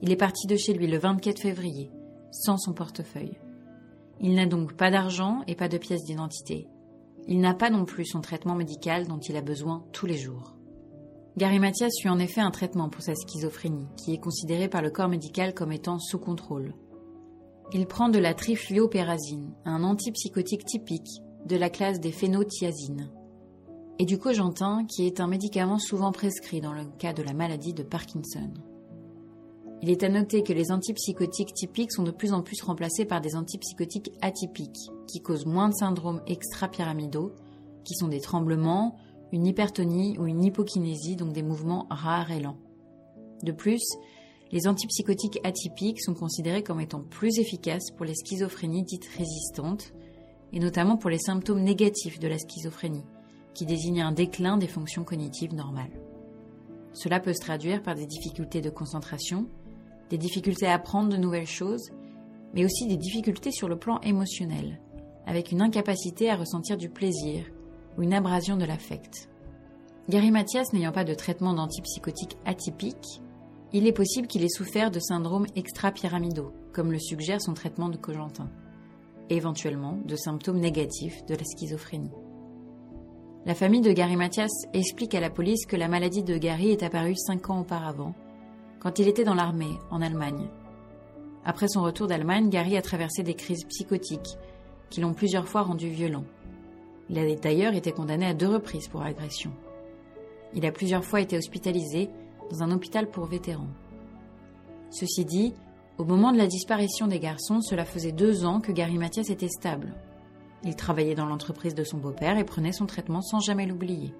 Il 0.00 0.10
est 0.10 0.16
parti 0.16 0.46
de 0.46 0.56
chez 0.56 0.72
lui 0.72 0.86
le 0.86 0.96
24 0.96 1.42
février, 1.42 1.90
sans 2.30 2.56
son 2.56 2.72
portefeuille. 2.72 3.38
Il 4.18 4.34
n'a 4.34 4.46
donc 4.46 4.72
pas 4.72 4.90
d'argent 4.90 5.42
et 5.46 5.54
pas 5.54 5.68
de 5.68 5.76
pièce 5.76 6.04
d'identité. 6.04 6.66
Il 7.26 7.40
n'a 7.40 7.52
pas 7.52 7.68
non 7.68 7.84
plus 7.84 8.06
son 8.06 8.22
traitement 8.22 8.54
médical 8.54 9.06
dont 9.06 9.20
il 9.20 9.36
a 9.36 9.42
besoin 9.42 9.84
tous 9.92 10.06
les 10.06 10.16
jours. 10.16 10.54
Gary 11.36 11.58
Mathias 11.58 11.92
suit 11.92 12.08
en 12.08 12.18
effet 12.18 12.40
un 12.40 12.50
traitement 12.50 12.88
pour 12.88 13.02
sa 13.02 13.14
schizophrénie, 13.14 13.88
qui 13.98 14.14
est 14.14 14.18
considéré 14.18 14.68
par 14.68 14.80
le 14.80 14.90
corps 14.90 15.08
médical 15.08 15.52
comme 15.52 15.72
étant 15.72 15.98
sous 15.98 16.18
contrôle. 16.18 16.72
Il 17.72 17.86
prend 17.86 18.08
de 18.08 18.18
la 18.18 18.32
trifluopérazine, 18.32 19.52
un 19.66 19.84
antipsychotique 19.84 20.64
typique 20.64 21.22
de 21.44 21.56
la 21.56 21.68
classe 21.68 22.00
des 22.00 22.12
phénothiazines, 22.12 23.10
et 23.98 24.06
du 24.06 24.16
cogentin 24.16 24.86
qui 24.86 25.06
est 25.06 25.20
un 25.20 25.26
médicament 25.26 25.78
souvent 25.78 26.10
prescrit 26.10 26.62
dans 26.62 26.72
le 26.72 26.86
cas 26.98 27.12
de 27.12 27.22
la 27.22 27.34
maladie 27.34 27.74
de 27.74 27.82
Parkinson. 27.82 28.50
Il 29.82 29.90
est 29.90 30.02
à 30.02 30.08
noter 30.08 30.42
que 30.42 30.54
les 30.54 30.72
antipsychotiques 30.72 31.52
typiques 31.52 31.92
sont 31.92 32.04
de 32.04 32.10
plus 32.10 32.32
en 32.32 32.42
plus 32.42 32.62
remplacés 32.62 33.04
par 33.04 33.20
des 33.20 33.36
antipsychotiques 33.36 34.12
atypiques, 34.22 34.90
qui 35.06 35.20
causent 35.20 35.46
moins 35.46 35.68
de 35.68 35.74
syndromes 35.74 36.22
extra-pyramidaux, 36.26 37.32
qui 37.84 37.94
sont 37.94 38.08
des 38.08 38.20
tremblements, 38.20 38.96
une 39.30 39.46
hypertonie 39.46 40.16
ou 40.18 40.26
une 40.26 40.42
hypokinésie, 40.42 41.16
donc 41.16 41.34
des 41.34 41.42
mouvements 41.42 41.86
rares 41.90 42.30
et 42.30 42.40
lents. 42.40 42.58
De 43.42 43.52
plus, 43.52 43.84
les 44.50 44.66
antipsychotiques 44.66 45.40
atypiques 45.44 46.00
sont 46.00 46.14
considérés 46.14 46.62
comme 46.62 46.80
étant 46.80 47.02
plus 47.02 47.38
efficaces 47.38 47.90
pour 47.90 48.06
les 48.06 48.14
schizophrénies 48.14 48.84
dites 48.84 49.08
résistantes, 49.16 49.92
et 50.52 50.60
notamment 50.60 50.96
pour 50.96 51.10
les 51.10 51.18
symptômes 51.18 51.62
négatifs 51.62 52.18
de 52.18 52.28
la 52.28 52.38
schizophrénie, 52.38 53.04
qui 53.54 53.66
désignent 53.66 54.02
un 54.02 54.12
déclin 54.12 54.56
des 54.56 54.68
fonctions 54.68 55.04
cognitives 55.04 55.54
normales. 55.54 56.00
Cela 56.92 57.20
peut 57.20 57.34
se 57.34 57.40
traduire 57.40 57.82
par 57.82 57.94
des 57.94 58.06
difficultés 58.06 58.62
de 58.62 58.70
concentration, 58.70 59.46
des 60.08 60.18
difficultés 60.18 60.66
à 60.66 60.74
apprendre 60.74 61.10
de 61.10 61.18
nouvelles 61.18 61.46
choses, 61.46 61.90
mais 62.54 62.64
aussi 62.64 62.86
des 62.86 62.96
difficultés 62.96 63.52
sur 63.52 63.68
le 63.68 63.78
plan 63.78 64.00
émotionnel, 64.00 64.80
avec 65.26 65.52
une 65.52 65.60
incapacité 65.60 66.30
à 66.30 66.36
ressentir 66.36 66.78
du 66.78 66.88
plaisir 66.88 67.44
ou 67.98 68.02
une 68.02 68.14
abrasion 68.14 68.56
de 68.56 68.64
l'affect. 68.64 69.28
Gary 70.08 70.30
Mathias 70.30 70.72
n'ayant 70.72 70.92
pas 70.92 71.04
de 71.04 71.12
traitement 71.12 71.52
d'antipsychotique 71.52 72.38
atypique, 72.46 73.20
il 73.72 73.86
est 73.86 73.92
possible 73.92 74.26
qu'il 74.26 74.44
ait 74.44 74.48
souffert 74.48 74.90
de 74.90 74.98
syndromes 74.98 75.46
extra-pyramidaux, 75.54 76.52
comme 76.72 76.92
le 76.92 76.98
suggère 76.98 77.40
son 77.40 77.54
traitement 77.54 77.88
de 77.88 77.96
Cogentin, 77.96 78.50
et 79.28 79.36
éventuellement 79.36 79.98
de 80.04 80.16
symptômes 80.16 80.60
négatifs 80.60 81.24
de 81.26 81.34
la 81.34 81.44
schizophrénie. 81.44 82.12
La 83.44 83.54
famille 83.54 83.80
de 83.80 83.92
Gary 83.92 84.16
Mathias 84.16 84.50
explique 84.72 85.14
à 85.14 85.20
la 85.20 85.30
police 85.30 85.66
que 85.66 85.76
la 85.76 85.88
maladie 85.88 86.22
de 86.22 86.36
Gary 86.36 86.70
est 86.70 86.82
apparue 86.82 87.16
cinq 87.16 87.50
ans 87.50 87.60
auparavant, 87.60 88.14
quand 88.80 88.98
il 88.98 89.08
était 89.08 89.24
dans 89.24 89.34
l'armée, 89.34 89.78
en 89.90 90.00
Allemagne. 90.00 90.48
Après 91.44 91.68
son 91.68 91.82
retour 91.82 92.06
d'Allemagne, 92.06 92.50
Gary 92.50 92.76
a 92.76 92.82
traversé 92.82 93.22
des 93.22 93.34
crises 93.34 93.64
psychotiques 93.64 94.36
qui 94.90 95.00
l'ont 95.00 95.14
plusieurs 95.14 95.48
fois 95.48 95.62
rendu 95.62 95.88
violent. 95.88 96.24
Il 97.10 97.18
a 97.18 97.34
d'ailleurs 97.36 97.74
été 97.74 97.92
condamné 97.92 98.26
à 98.26 98.34
deux 98.34 98.48
reprises 98.48 98.88
pour 98.88 99.02
agression. 99.02 99.52
Il 100.54 100.66
a 100.66 100.72
plusieurs 100.72 101.04
fois 101.04 101.20
été 101.20 101.36
hospitalisé 101.36 102.10
dans 102.50 102.62
un 102.62 102.70
hôpital 102.70 103.10
pour 103.10 103.26
vétérans. 103.26 103.68
Ceci 104.90 105.24
dit, 105.24 105.54
au 105.98 106.04
moment 106.04 106.32
de 106.32 106.38
la 106.38 106.46
disparition 106.46 107.06
des 107.06 107.18
garçons, 107.18 107.60
cela 107.60 107.84
faisait 107.84 108.12
deux 108.12 108.44
ans 108.44 108.60
que 108.60 108.72
Gary 108.72 108.98
Mathias 108.98 109.30
était 109.30 109.48
stable. 109.48 109.94
Il 110.64 110.76
travaillait 110.76 111.14
dans 111.14 111.26
l'entreprise 111.26 111.74
de 111.74 111.84
son 111.84 111.98
beau-père 111.98 112.38
et 112.38 112.44
prenait 112.44 112.72
son 112.72 112.86
traitement 112.86 113.22
sans 113.22 113.40
jamais 113.40 113.66
l'oublier. 113.66 114.14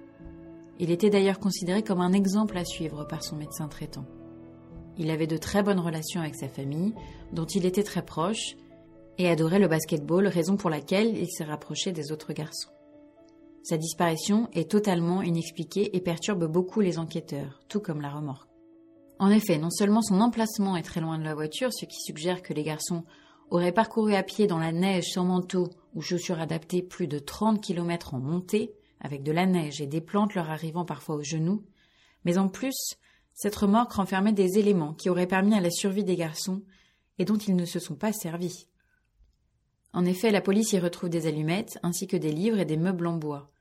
Il 0.79 0.91
était 0.91 1.09
d'ailleurs 1.09 1.39
considéré 1.39 1.83
comme 1.83 2.01
un 2.01 2.13
exemple 2.13 2.57
à 2.57 2.65
suivre 2.65 3.05
par 3.05 3.23
son 3.23 3.35
médecin 3.35 3.67
traitant. 3.67 4.05
Il 4.97 5.11
avait 5.11 5.27
de 5.27 5.37
très 5.37 5.63
bonnes 5.63 5.79
relations 5.79 6.21
avec 6.21 6.35
sa 6.35 6.47
famille, 6.47 6.93
dont 7.33 7.45
il 7.45 7.65
était 7.65 7.83
très 7.83 8.03
proche, 8.03 8.55
et 9.17 9.29
adorait 9.29 9.59
le 9.59 9.67
basketball, 9.67 10.27
raison 10.27 10.55
pour 10.55 10.69
laquelle 10.69 11.17
il 11.17 11.29
s'est 11.29 11.43
rapproché 11.43 11.91
des 11.91 12.11
autres 12.11 12.33
garçons. 12.33 12.69
Sa 13.63 13.77
disparition 13.77 14.49
est 14.53 14.71
totalement 14.71 15.21
inexpliquée 15.21 15.95
et 15.95 16.01
perturbe 16.01 16.45
beaucoup 16.45 16.79
les 16.79 16.97
enquêteurs, 16.97 17.59
tout 17.67 17.79
comme 17.79 18.01
la 18.01 18.09
remorque. 18.09 18.49
En 19.19 19.29
effet, 19.29 19.57
non 19.57 19.69
seulement 19.69 20.01
son 20.01 20.21
emplacement 20.21 20.77
est 20.77 20.83
très 20.83 21.01
loin 21.01 21.17
de 21.17 21.25
la 21.25 21.35
voiture, 21.35 21.73
ce 21.73 21.85
qui 21.85 21.99
suggère 21.99 22.41
que 22.41 22.53
les 22.53 22.63
garçons 22.63 23.03
auraient 23.51 23.73
parcouru 23.73 24.15
à 24.15 24.23
pied 24.23 24.47
dans 24.47 24.59
la 24.59 24.71
neige 24.71 25.11
sans 25.13 25.25
manteau 25.25 25.69
ou 25.93 26.01
chaussures 26.01 26.39
adaptées 26.39 26.81
plus 26.81 27.07
de 27.07 27.19
30 27.19 27.61
km 27.61 28.13
en 28.13 28.19
montée, 28.19 28.73
avec 29.01 29.23
de 29.23 29.31
la 29.31 29.45
neige 29.45 29.81
et 29.81 29.87
des 29.87 30.01
plantes 30.01 30.35
leur 30.35 30.49
arrivant 30.49 30.85
parfois 30.85 31.15
aux 31.15 31.23
genoux, 31.23 31.63
mais 32.23 32.37
en 32.37 32.47
plus, 32.47 32.95
cette 33.33 33.55
remorque 33.55 33.93
renfermait 33.93 34.33
des 34.33 34.57
éléments 34.57 34.93
qui 34.93 35.09
auraient 35.09 35.27
permis 35.27 35.55
à 35.55 35.61
la 35.61 35.71
survie 35.71 36.03
des 36.03 36.15
garçons 36.15 36.63
et 37.17 37.25
dont 37.25 37.37
ils 37.37 37.55
ne 37.55 37.65
se 37.65 37.79
sont 37.79 37.95
pas 37.95 38.13
servis. 38.13 38.68
En 39.93 40.05
effet, 40.05 40.31
la 40.31 40.41
police 40.41 40.73
y 40.73 40.79
retrouve 40.79 41.09
des 41.09 41.27
allumettes 41.27 41.79
ainsi 41.83 42.07
que 42.07 42.17
des 42.17 42.31
livres 42.31 42.59
et 42.59 42.65
des 42.65 42.77
meubles 42.77 43.07
en 43.07 43.17
bois. 43.17 43.51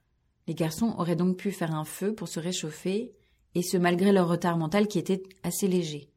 Les 0.46 0.54
garçons 0.54 0.94
auraient 0.98 1.16
donc 1.16 1.36
pu 1.36 1.52
faire 1.52 1.74
un 1.74 1.84
feu 1.84 2.14
pour 2.14 2.28
se 2.28 2.40
réchauffer, 2.40 3.12
et 3.54 3.62
ce 3.62 3.76
malgré 3.76 4.12
leur 4.12 4.28
retard 4.28 4.58
mental 4.58 4.88
qui 4.88 4.98
était 4.98 5.22
assez 5.42 5.68
léger. 5.68 6.10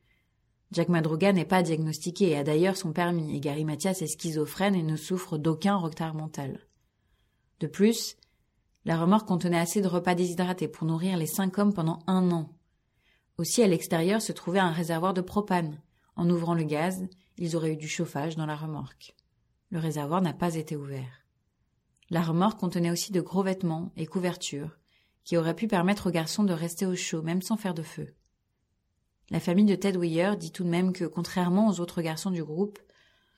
Jack 0.71 0.89
Madruga 0.89 1.33
n'est 1.33 1.45
pas 1.45 1.63
diagnostiqué 1.63 2.29
et 2.29 2.37
a 2.37 2.43
d'ailleurs 2.43 2.77
son 2.77 2.93
permis, 2.93 3.35
et 3.35 3.39
Gary 3.39 3.65
Mathias 3.65 4.01
est 4.01 4.07
schizophrène 4.07 4.75
et 4.75 4.83
ne 4.83 4.95
souffre 4.95 5.37
d'aucun 5.37 5.75
retard 5.75 6.13
mental. 6.13 6.59
De 7.59 7.67
plus, 7.67 8.15
la 8.85 8.97
remorque 8.97 9.27
contenait 9.27 9.59
assez 9.59 9.81
de 9.81 9.87
repas 9.87 10.15
déshydratés 10.15 10.67
pour 10.67 10.87
nourrir 10.87 11.17
les 11.17 11.27
cinq 11.27 11.57
hommes 11.57 11.73
pendant 11.73 11.99
un 12.07 12.31
an. 12.31 12.49
Aussi, 13.37 13.63
à 13.63 13.67
l'extérieur 13.67 14.21
se 14.21 14.31
trouvait 14.31 14.59
un 14.59 14.71
réservoir 14.71 15.13
de 15.13 15.21
propane. 15.21 15.81
En 16.15 16.29
ouvrant 16.29 16.53
le 16.53 16.63
gaz, 16.63 17.05
ils 17.37 17.55
auraient 17.55 17.73
eu 17.73 17.77
du 17.77 17.87
chauffage 17.87 18.35
dans 18.35 18.45
la 18.45 18.55
remorque. 18.55 19.15
Le 19.71 19.79
réservoir 19.79 20.21
n'a 20.21 20.33
pas 20.33 20.55
été 20.55 20.75
ouvert. 20.75 21.25
La 22.09 22.21
remorque 22.21 22.59
contenait 22.59 22.91
aussi 22.91 23.13
de 23.13 23.21
gros 23.21 23.41
vêtements 23.41 23.93
et 23.95 24.05
couvertures, 24.05 24.77
qui 25.23 25.37
auraient 25.37 25.55
pu 25.55 25.67
permettre 25.67 26.09
aux 26.09 26.11
garçons 26.11 26.43
de 26.43 26.53
rester 26.53 26.85
au 26.85 26.95
chaud, 26.95 27.21
même 27.21 27.41
sans 27.41 27.55
faire 27.55 27.73
de 27.73 27.83
feu. 27.83 28.13
La 29.29 29.39
famille 29.39 29.65
de 29.65 29.75
Ted 29.75 29.97
Weir 29.97 30.35
dit 30.35 30.51
tout 30.51 30.65
de 30.65 30.69
même 30.69 30.91
que, 30.91 31.05
contrairement 31.05 31.69
aux 31.69 31.79
autres 31.79 32.01
garçons 32.01 32.31
du 32.31 32.43
groupe, 32.43 32.79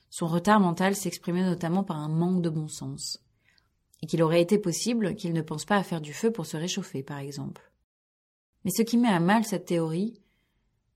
son 0.09 0.25
retard 0.25 0.59
mental 0.59 0.95
s'exprimait 0.95 1.45
notamment 1.45 1.83
par 1.83 1.97
un 1.97 2.09
manque 2.09 2.41
de 2.41 2.49
bon 2.49 2.67
sens, 2.67 3.23
et 4.01 4.07
qu'il 4.07 4.23
aurait 4.23 4.41
été 4.41 4.57
possible 4.57 5.15
qu'il 5.15 5.33
ne 5.33 5.41
pense 5.43 5.65
pas 5.65 5.77
à 5.77 5.83
faire 5.83 6.01
du 6.01 6.13
feu 6.13 6.31
pour 6.31 6.47
se 6.47 6.57
réchauffer, 6.57 7.03
par 7.03 7.19
exemple. 7.19 7.71
Mais 8.65 8.71
ce 8.71 8.81
qui 8.81 8.97
met 8.97 9.07
à 9.07 9.19
mal 9.19 9.45
cette 9.45 9.65
théorie 9.65 10.19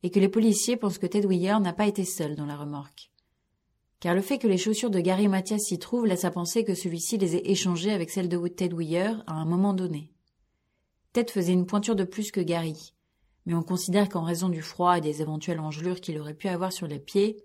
est 0.01 0.09
que 0.09 0.19
les 0.19 0.29
policiers 0.29 0.77
pensent 0.77 0.97
que 0.97 1.05
Ted 1.05 1.27
Weir 1.27 1.59
n'a 1.59 1.73
pas 1.73 1.85
été 1.85 2.05
seul 2.05 2.35
dans 2.35 2.47
la 2.47 2.57
remorque. 2.57 3.11
Car 3.99 4.13
le 4.13 4.21
fait 4.21 4.37
que 4.37 4.47
les 4.47 4.57
chaussures 4.57 4.89
de 4.89 4.99
Gary 4.99 5.27
Mathias 5.27 5.63
s'y 5.63 5.79
trouvent 5.79 6.05
laisse 6.05 6.25
à 6.25 6.31
penser 6.31 6.63
que 6.63 6.75
celui-ci 6.75 7.17
les 7.17 7.35
ait 7.35 7.49
échangées 7.51 7.91
avec 7.91 8.09
celles 8.09 8.29
de 8.29 8.47
Ted 8.47 8.75
Weir 8.75 9.23
à 9.27 9.33
un 9.33 9.45
moment 9.45 9.73
donné. 9.73 10.11
Ted 11.13 11.31
faisait 11.31 11.53
une 11.53 11.65
pointure 11.65 11.95
de 11.95 12.03
plus 12.03 12.31
que 12.31 12.41
Gary, 12.41 12.93
mais 13.45 13.55
on 13.55 13.63
considère 13.63 14.09
qu'en 14.09 14.23
raison 14.23 14.49
du 14.49 14.61
froid 14.61 14.97
et 14.97 15.01
des 15.01 15.21
éventuelles 15.21 15.59
engelures 15.59 16.01
qu'il 16.01 16.19
aurait 16.19 16.33
pu 16.33 16.47
avoir 16.47 16.71
sur 16.71 16.85
les 16.85 16.99
pieds, 16.99 17.43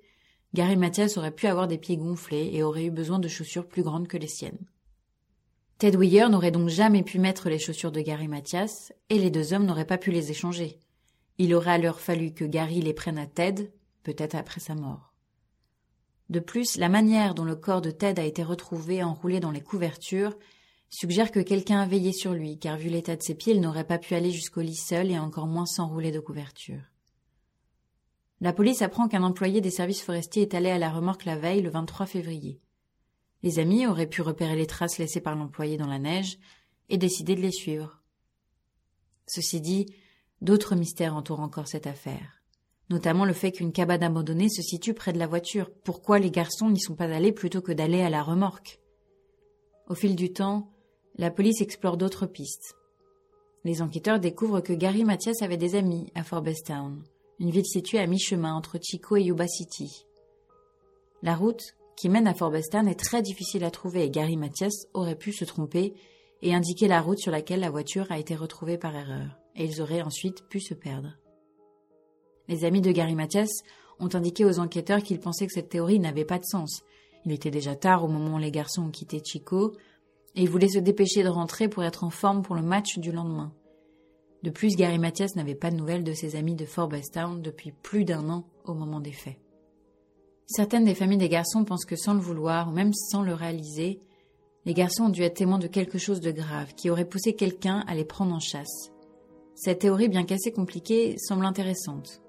Gary 0.53 0.77
Mathias 0.77 1.17
aurait 1.17 1.31
pu 1.31 1.47
avoir 1.47 1.69
des 1.69 1.79
pieds 1.79 1.97
gonflés 1.97 2.51
et 2.53 2.63
aurait 2.63 2.85
eu 2.85 2.91
besoin 2.91 3.19
de 3.19 3.29
chaussures 3.29 3.67
plus 3.67 3.83
grandes 3.83 4.09
que 4.09 4.19
les 4.19 4.29
siennes. 4.29 4.67
Ted 5.79 5.97
Weir 5.97 6.29
n'aurait 6.29 6.51
donc 6.51 6.69
jamais 6.69 7.03
pu 7.03 7.19
mettre 7.19 7.49
les 7.49 7.59
chaussures 7.59 7.93
de 7.93 8.01
Gary 8.01 8.29
Mathias, 8.29 8.93
et 9.09 9.19
les 9.19 9.31
deux 9.31 9.53
hommes 9.53 9.65
n'auraient 9.65 9.87
pas 9.87 9.99
pu 9.99 10.11
les 10.11 10.31
échanger. 10.31 10.79
Il 11.39 11.55
aurait 11.55 11.73
alors 11.73 12.01
fallu 12.01 12.35
que 12.35 12.45
Gary 12.45 12.83
les 12.83 12.93
prenne 12.93 13.19
à 13.19 13.27
Ted, 13.27 13.73
peut-être 14.03 14.35
après 14.35 14.61
sa 14.61 14.75
mort. 14.75 15.12
De 16.33 16.41
plus, 16.41 16.79
la 16.79 16.89
manière 16.89 17.35
dont 17.35 17.45
le 17.45 17.57
corps 17.57 17.83
de 17.83 17.91
Ted 17.91 18.19
a 18.19 18.25
été 18.25 18.43
retrouvé 18.43 19.03
enroulé 19.03 19.39
dans 19.39 19.51
les 19.51 19.61
couvertures 19.61 20.35
suggère 20.89 21.31
que 21.31 21.41
quelqu'un 21.41 21.81
a 21.81 21.87
veillé 21.87 22.15
sur 22.15 22.33
lui, 22.33 22.59
car 22.59 22.79
vu 22.79 22.89
l'état 22.89 23.17
de 23.17 23.23
ses 23.23 23.35
pieds, 23.35 23.53
il 23.53 23.61
n'aurait 23.61 23.87
pas 23.87 23.99
pu 23.99 24.15
aller 24.15 24.31
jusqu'au 24.31 24.63
lit 24.63 24.75
seul 24.75 25.11
et 25.11 25.19
encore 25.19 25.47
moins 25.47 25.67
s'enrouler 25.67 26.11
de 26.11 26.21
couverture. 26.21 26.81
La 28.41 28.55
police 28.55 28.81
apprend 28.81 29.09
qu'un 29.09 29.25
employé 29.25 29.61
des 29.61 29.71
services 29.71 30.01
forestiers 30.01 30.45
est 30.45 30.55
allé 30.55 30.71
à 30.71 30.79
la 30.79 30.89
remorque 30.89 31.27
la 31.27 31.37
veille, 31.37 31.61
le 31.61 31.69
23 31.69 32.07
février. 32.07 32.63
Les 33.43 33.59
amis 33.59 33.87
auraient 33.87 34.07
pu 34.07 34.23
repérer 34.23 34.57
les 34.57 34.67
traces 34.67 34.97
laissées 34.97 35.21
par 35.21 35.37
l'employé 35.37 35.77
dans 35.77 35.87
la 35.87 35.99
neige 35.99 36.39
et 36.89 36.97
décider 36.97 37.35
de 37.35 37.43
les 37.43 37.53
suivre. 37.53 38.01
Ceci 39.27 39.61
dit, 39.61 39.85
d'autres 40.41 40.77
mystères 40.77 41.15
entourent 41.15 41.41
encore 41.41 41.69
cette 41.69 41.87
affaire 41.87 42.42
notamment 42.91 43.25
le 43.25 43.33
fait 43.33 43.53
qu'une 43.53 43.73
cabane 43.73 44.03
abandonnée 44.03 44.49
se 44.49 44.63
situe 44.63 44.95
près 44.95 45.13
de 45.13 45.19
la 45.19 45.27
voiture. 45.27 45.71
Pourquoi 45.85 46.19
les 46.19 46.31
garçons 46.31 46.71
n'y 46.71 46.81
sont 46.81 46.95
pas 46.95 47.13
allés 47.13 47.33
plutôt 47.33 47.63
que 47.63 47.73
d'aller 47.73 48.03
à 48.03 48.11
la 48.11 48.23
remorque? 48.23 48.81
Au 49.89 49.95
fil 49.95 50.17
du 50.17 50.33
temps, 50.33 50.71
la 51.17 51.31
police 51.31 51.61
explore 51.61 51.97
d'autres 51.97 52.27
pistes. 52.27 52.77
Les 53.65 53.83
enquêteurs 53.83 54.19
découvrent 54.19 54.61
que 54.61 54.73
Gary 54.73 55.05
Mathias 55.05 55.43
avait 55.43 55.57
des 55.57 55.75
amis 55.75 56.11
à 56.15 56.25
Forbestown, 56.25 57.03
une 57.39 57.51
ville 57.51 57.67
située 57.67 57.99
à 57.99 58.07
mi-chemin 58.07 58.55
entre 58.55 58.79
Chico 58.83 59.17
et 59.17 59.23
Yuba 59.23 59.47
City. 59.47 60.07
La 61.23 61.37
route 61.37 61.77
qui 61.97 62.09
mène 62.09 62.27
à 62.27 62.35
Forbestown 62.35 62.89
est 62.89 62.99
très 62.99 63.23
difficile 63.23 63.65
à 63.65 63.71
trouver 63.71 64.05
et 64.05 64.11
Gary 64.11 64.37
Mathias 64.37 64.87
aurait 64.95 65.17
pu 65.17 65.33
se 65.33 65.45
tromper 65.45 65.95
et 66.43 66.55
indiquer 66.55 66.89
la 66.89 67.01
route 67.01 67.19
sur 67.19 67.31
laquelle 67.31 67.61
la 67.61 67.71
voiture 67.71 68.11
a 68.11 68.19
été 68.19 68.35
retrouvée 68.35 68.79
par 68.79 68.97
erreur, 68.97 69.39
et 69.55 69.65
ils 69.65 69.81
auraient 69.81 70.03
ensuite 70.03 70.49
pu 70.49 70.59
se 70.59 70.75
perdre. 70.75 71.17
Les 72.49 72.65
amis 72.65 72.81
de 72.81 72.93
Gary 72.93 73.15
Mathias 73.15 73.51
ont 74.01 74.15
indiqué 74.15 74.45
aux 74.45 74.59
enquêteurs 74.59 75.03
qu'ils 75.03 75.21
pensaient 75.21 75.47
que 75.47 75.53
cette 75.53 75.69
théorie 75.69 76.01
n'avait 76.01 76.25
pas 76.25 76.39
de 76.39 76.45
sens. 76.45 76.83
Il 77.25 77.33
était 77.33 77.51
déjà 77.51 77.77
tard 77.77 78.05
au 78.05 78.09
moment 78.09 78.37
où 78.37 78.39
les 78.39 78.51
garçons 78.51 78.83
ont 78.83 78.91
quitté 78.91 79.23
Chico, 79.25 79.75
et 80.35 80.43
ils 80.43 80.51
voulaient 80.51 80.69
se 80.69 80.79
dépêcher 80.79 81.23
de 81.23 81.29
rentrer 81.29 81.69
pour 81.69 81.85
être 81.85 82.05
en 82.05 82.11
forme 82.11 82.43
pour 82.43 82.55
le 82.55 82.63
match 82.63 82.99
du 82.99 83.13
lendemain. 83.13 83.53
De 84.43 84.51
plus, 84.51 84.75
Gary 84.75 84.99
Mathias 84.99 85.37
n'avait 85.37 85.55
pas 85.55 85.71
de 85.71 85.77
nouvelles 85.77 86.05
de 86.05 86.15
ses 86.15 86.35
amis 86.35 86.57
de 86.57 86.65
Forbestown 86.65 87.43
depuis 87.43 87.73
plus 87.83 88.05
d'un 88.05 88.29
an 88.29 88.45
au 88.65 88.75
moment 88.75 89.01
des 89.01 89.13
faits. 89.13 89.39
Certaines 90.47 90.85
des 90.85 90.95
familles 90.95 91.19
des 91.19 91.29
garçons 91.29 91.65
pensent 91.65 91.85
que 91.85 91.97
sans 91.97 92.15
le 92.15 92.21
vouloir, 92.21 92.69
ou 92.69 92.73
même 92.73 92.93
sans 92.93 93.23
le 93.23 93.35
réaliser, 93.35 94.01
les 94.65 94.75
garçons 94.75 95.05
ont 95.05 95.11
dû 95.11 95.23
être 95.23 95.37
témoins 95.37 95.59
de 95.59 95.67
quelque 95.67 95.99
chose 95.99 96.21
de 96.21 96.31
grave 96.31 96.75
qui 96.75 96.91
aurait 96.91 97.09
poussé 97.09 97.35
quelqu'un 97.35 97.85
à 97.87 97.95
les 97.95 98.05
prendre 98.05 98.35
en 98.35 98.41
chasse. 98.41 98.91
Cette 99.55 99.81
théorie, 99.81 100.09
bien 100.09 100.25
qu'assez 100.25 100.53
compliquée, 100.53 101.17
semble 101.19 101.45
intéressante. 101.45 102.22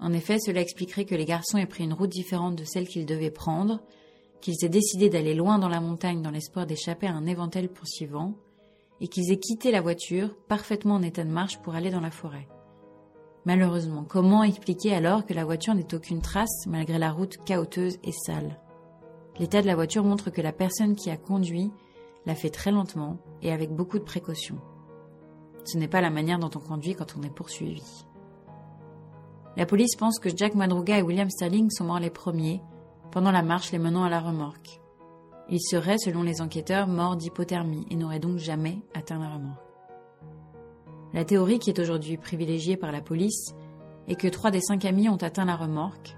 En 0.00 0.12
effet, 0.12 0.38
cela 0.38 0.60
expliquerait 0.60 1.04
que 1.04 1.14
les 1.14 1.24
garçons 1.24 1.58
aient 1.58 1.66
pris 1.66 1.84
une 1.84 1.92
route 1.92 2.10
différente 2.10 2.56
de 2.56 2.64
celle 2.64 2.88
qu'ils 2.88 3.06
devaient 3.06 3.30
prendre, 3.30 3.80
qu'ils 4.40 4.64
aient 4.64 4.68
décidé 4.68 5.08
d'aller 5.08 5.34
loin 5.34 5.58
dans 5.58 5.68
la 5.68 5.80
montagne 5.80 6.20
dans 6.20 6.30
l'espoir 6.30 6.66
d'échapper 6.66 7.06
à 7.06 7.14
un 7.14 7.26
éventuel 7.26 7.68
poursuivant, 7.68 8.34
et 9.00 9.08
qu'ils 9.08 9.32
aient 9.32 9.38
quitté 9.38 9.70
la 9.70 9.80
voiture, 9.80 10.36
parfaitement 10.48 10.94
en 10.94 11.02
état 11.02 11.24
de 11.24 11.30
marche, 11.30 11.58
pour 11.58 11.74
aller 11.74 11.90
dans 11.90 12.00
la 12.00 12.10
forêt. 12.10 12.48
Malheureusement, 13.46 14.04
comment 14.04 14.42
expliquer 14.42 14.94
alors 14.94 15.26
que 15.26 15.34
la 15.34 15.44
voiture 15.44 15.74
n'ait 15.74 15.94
aucune 15.94 16.22
trace 16.22 16.66
malgré 16.66 16.98
la 16.98 17.12
route 17.12 17.36
chaoteuse 17.44 17.98
et 18.02 18.12
sale? 18.12 18.58
L'état 19.38 19.60
de 19.60 19.66
la 19.66 19.74
voiture 19.74 20.04
montre 20.04 20.30
que 20.30 20.40
la 20.40 20.52
personne 20.52 20.94
qui 20.94 21.10
a 21.10 21.16
conduit 21.16 21.70
l'a 22.24 22.34
fait 22.34 22.50
très 22.50 22.70
lentement 22.70 23.18
et 23.42 23.52
avec 23.52 23.70
beaucoup 23.70 23.98
de 23.98 24.04
précautions. 24.04 24.60
Ce 25.64 25.76
n'est 25.76 25.88
pas 25.88 26.00
la 26.00 26.10
manière 26.10 26.38
dont 26.38 26.50
on 26.54 26.60
conduit 26.60 26.94
quand 26.94 27.16
on 27.18 27.22
est 27.22 27.34
poursuivi. 27.34 27.82
La 29.56 29.66
police 29.66 29.94
pense 29.96 30.18
que 30.18 30.36
Jack 30.36 30.54
Madruga 30.54 30.98
et 30.98 31.02
William 31.02 31.30
Sterling 31.30 31.70
sont 31.70 31.84
morts 31.84 32.00
les 32.00 32.10
premiers, 32.10 32.60
pendant 33.12 33.30
la 33.30 33.42
marche 33.42 33.70
les 33.70 33.78
menant 33.78 34.02
à 34.02 34.10
la 34.10 34.20
remorque. 34.20 34.80
Ils 35.48 35.60
seraient, 35.60 35.98
selon 35.98 36.22
les 36.22 36.40
enquêteurs, 36.40 36.88
morts 36.88 37.16
d'hypothermie 37.16 37.86
et 37.90 37.96
n'auraient 37.96 38.18
donc 38.18 38.38
jamais 38.38 38.78
atteint 38.94 39.18
la 39.18 39.28
remorque. 39.28 39.60
La 41.12 41.24
théorie 41.24 41.60
qui 41.60 41.70
est 41.70 41.78
aujourd'hui 41.78 42.16
privilégiée 42.16 42.76
par 42.76 42.90
la 42.90 43.00
police 43.00 43.54
est 44.08 44.16
que 44.16 44.26
trois 44.26 44.50
des 44.50 44.60
cinq 44.60 44.84
amis 44.84 45.08
ont 45.08 45.22
atteint 45.22 45.44
la 45.44 45.54
remorque. 45.54 46.16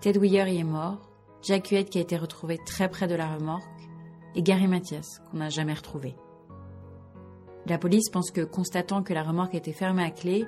Ted 0.00 0.18
Weir 0.20 0.46
y 0.46 0.58
est 0.58 0.64
mort, 0.64 1.10
Jack 1.42 1.68
Huet 1.70 1.84
qui 1.86 1.98
a 1.98 2.02
été 2.02 2.16
retrouvé 2.16 2.58
très 2.64 2.88
près 2.88 3.08
de 3.08 3.16
la 3.16 3.34
remorque, 3.34 3.64
et 4.36 4.42
Gary 4.42 4.68
Mathias 4.68 5.20
qu'on 5.30 5.38
n'a 5.38 5.48
jamais 5.48 5.74
retrouvé. 5.74 6.14
La 7.66 7.78
police 7.78 8.10
pense 8.10 8.30
que, 8.30 8.42
constatant 8.42 9.02
que 9.02 9.12
la 9.12 9.24
remorque 9.24 9.56
était 9.56 9.72
fermée 9.72 10.04
à 10.04 10.10
clé, 10.10 10.46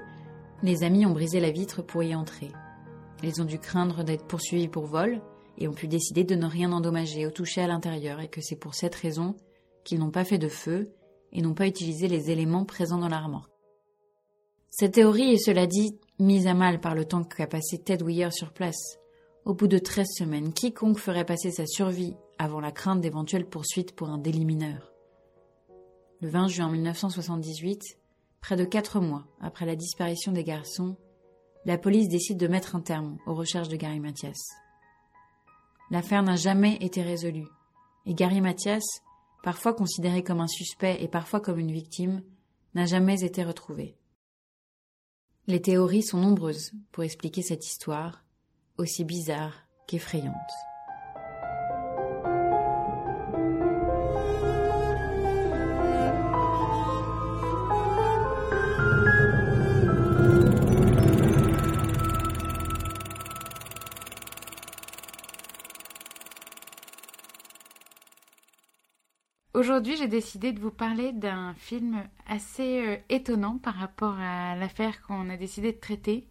les 0.63 0.83
amis 0.83 1.07
ont 1.07 1.13
brisé 1.13 1.41
la 1.41 1.51
vitre 1.51 1.83
pour 1.83 2.03
y 2.03 2.15
entrer. 2.15 2.53
Ils 3.23 3.41
ont 3.41 3.45
dû 3.45 3.59
craindre 3.59 4.05
d'être 4.05 4.27
poursuivis 4.27 4.69
pour 4.69 4.87
vol 4.87 5.21
et 5.59 5.69
ont 5.69 5.75
pu 5.75 5.89
décider 5.89 6.25
de 6.25 6.35
ne 6.35 6.47
rien 6.47 6.73
endommager 6.73 7.27
ou 7.27 7.31
toucher 7.31 7.63
à 7.63 7.67
l'intérieur 7.67 8.21
et 8.21 8.29
que 8.29 8.41
c'est 8.41 8.57
pour 8.57 8.75
cette 8.75 8.95
raison 8.95 9.35
qu'ils 9.85 9.99
n'ont 9.99 10.11
pas 10.11 10.25
fait 10.25 10.39
de 10.39 10.49
feu 10.49 10.93
et 11.33 11.43
n'ont 11.43 11.55
pas 11.55 11.67
utilisé 11.67 12.09
les 12.09 12.31
éléments 12.31 12.65
présents 12.65 12.99
dans 12.99 13.09
la. 13.09 13.23
Cette 14.71 14.95
théorie 14.95 15.35
est, 15.35 15.45
cela 15.45 15.67
dit, 15.67 15.99
mise 16.19 16.47
à 16.47 16.55
mal 16.55 16.81
par 16.81 16.95
le 16.95 17.05
temps 17.05 17.25
qu'a 17.25 17.47
passé 17.47 17.79
Ted 17.79 18.05
Weir 18.05 18.33
sur 18.33 18.53
place. 18.53 18.99
Au 19.45 19.55
bout 19.55 19.69
de 19.69 19.79
treize 19.79 20.11
semaines, 20.17 20.53
quiconque 20.53 20.99
ferait 20.99 21.25
passer 21.25 21.51
sa 21.51 21.67
survie 21.67 22.15
avant 22.39 22.61
la 22.61 22.73
crainte 22.73 23.01
d'éventuelles 23.01 23.49
poursuites 23.49 23.95
pour 23.95 24.09
un 24.09 24.19
délit 24.19 24.45
mineur. 24.45 24.93
Le 26.21 26.29
20 26.29 26.49
juin 26.49 26.71
1978, 26.71 28.00
Près 28.41 28.57
de 28.57 28.65
quatre 28.65 29.01
mois 29.01 29.27
après 29.41 29.67
la 29.67 29.77
disparition 29.77 30.33
des 30.33 30.45
garçons, 30.45 30.97
la 31.67 31.79
police 31.79 32.09
décide 32.09 32.39
de 32.39 32.49
mettre 32.49 32.75
un 32.75 32.81
terme 32.81 33.19
aux 33.27 33.35
recherches 33.35 33.69
de 33.69 33.77
Gary 33.77 34.01
Mathias. 34.01 34.39
L'affaire 35.91 36.23
n'a 36.23 36.37
jamais 36.37 36.77
été 36.81 37.03
résolue, 37.03 37.49
et 38.07 38.15
Gary 38.15 38.41
Mathias, 38.41 38.85
parfois 39.43 39.75
considéré 39.75 40.23
comme 40.23 40.41
un 40.41 40.49
suspect 40.49 41.03
et 41.03 41.09
parfois 41.09 41.41
comme 41.41 41.59
une 41.59 41.73
victime, 41.73 42.23
n'a 42.75 42.87
jamais 42.87 43.23
été 43.25 43.45
retrouvé. 43.45 43.97
Les 45.47 45.61
théories 45.61 46.03
sont 46.03 46.19
nombreuses 46.19 46.73
pour 46.93 47.03
expliquer 47.03 47.43
cette 47.43 47.67
histoire, 47.67 48.25
aussi 48.79 49.05
bizarre 49.05 49.55
qu'effrayante. 49.87 50.35
Aujourd'hui, 69.71 69.97
j'ai 69.97 70.09
décidé 70.09 70.51
de 70.51 70.59
vous 70.59 70.73
parler 70.73 71.13
d'un 71.13 71.55
film 71.55 72.03
assez 72.27 72.85
euh, 72.85 72.97
étonnant 73.09 73.57
par 73.57 73.75
rapport 73.75 74.17
à 74.19 74.57
l'affaire 74.57 75.01
qu'on 75.03 75.31
a 75.31 75.37
décidé 75.37 75.71
de 75.71 75.79
traiter. 75.79 76.27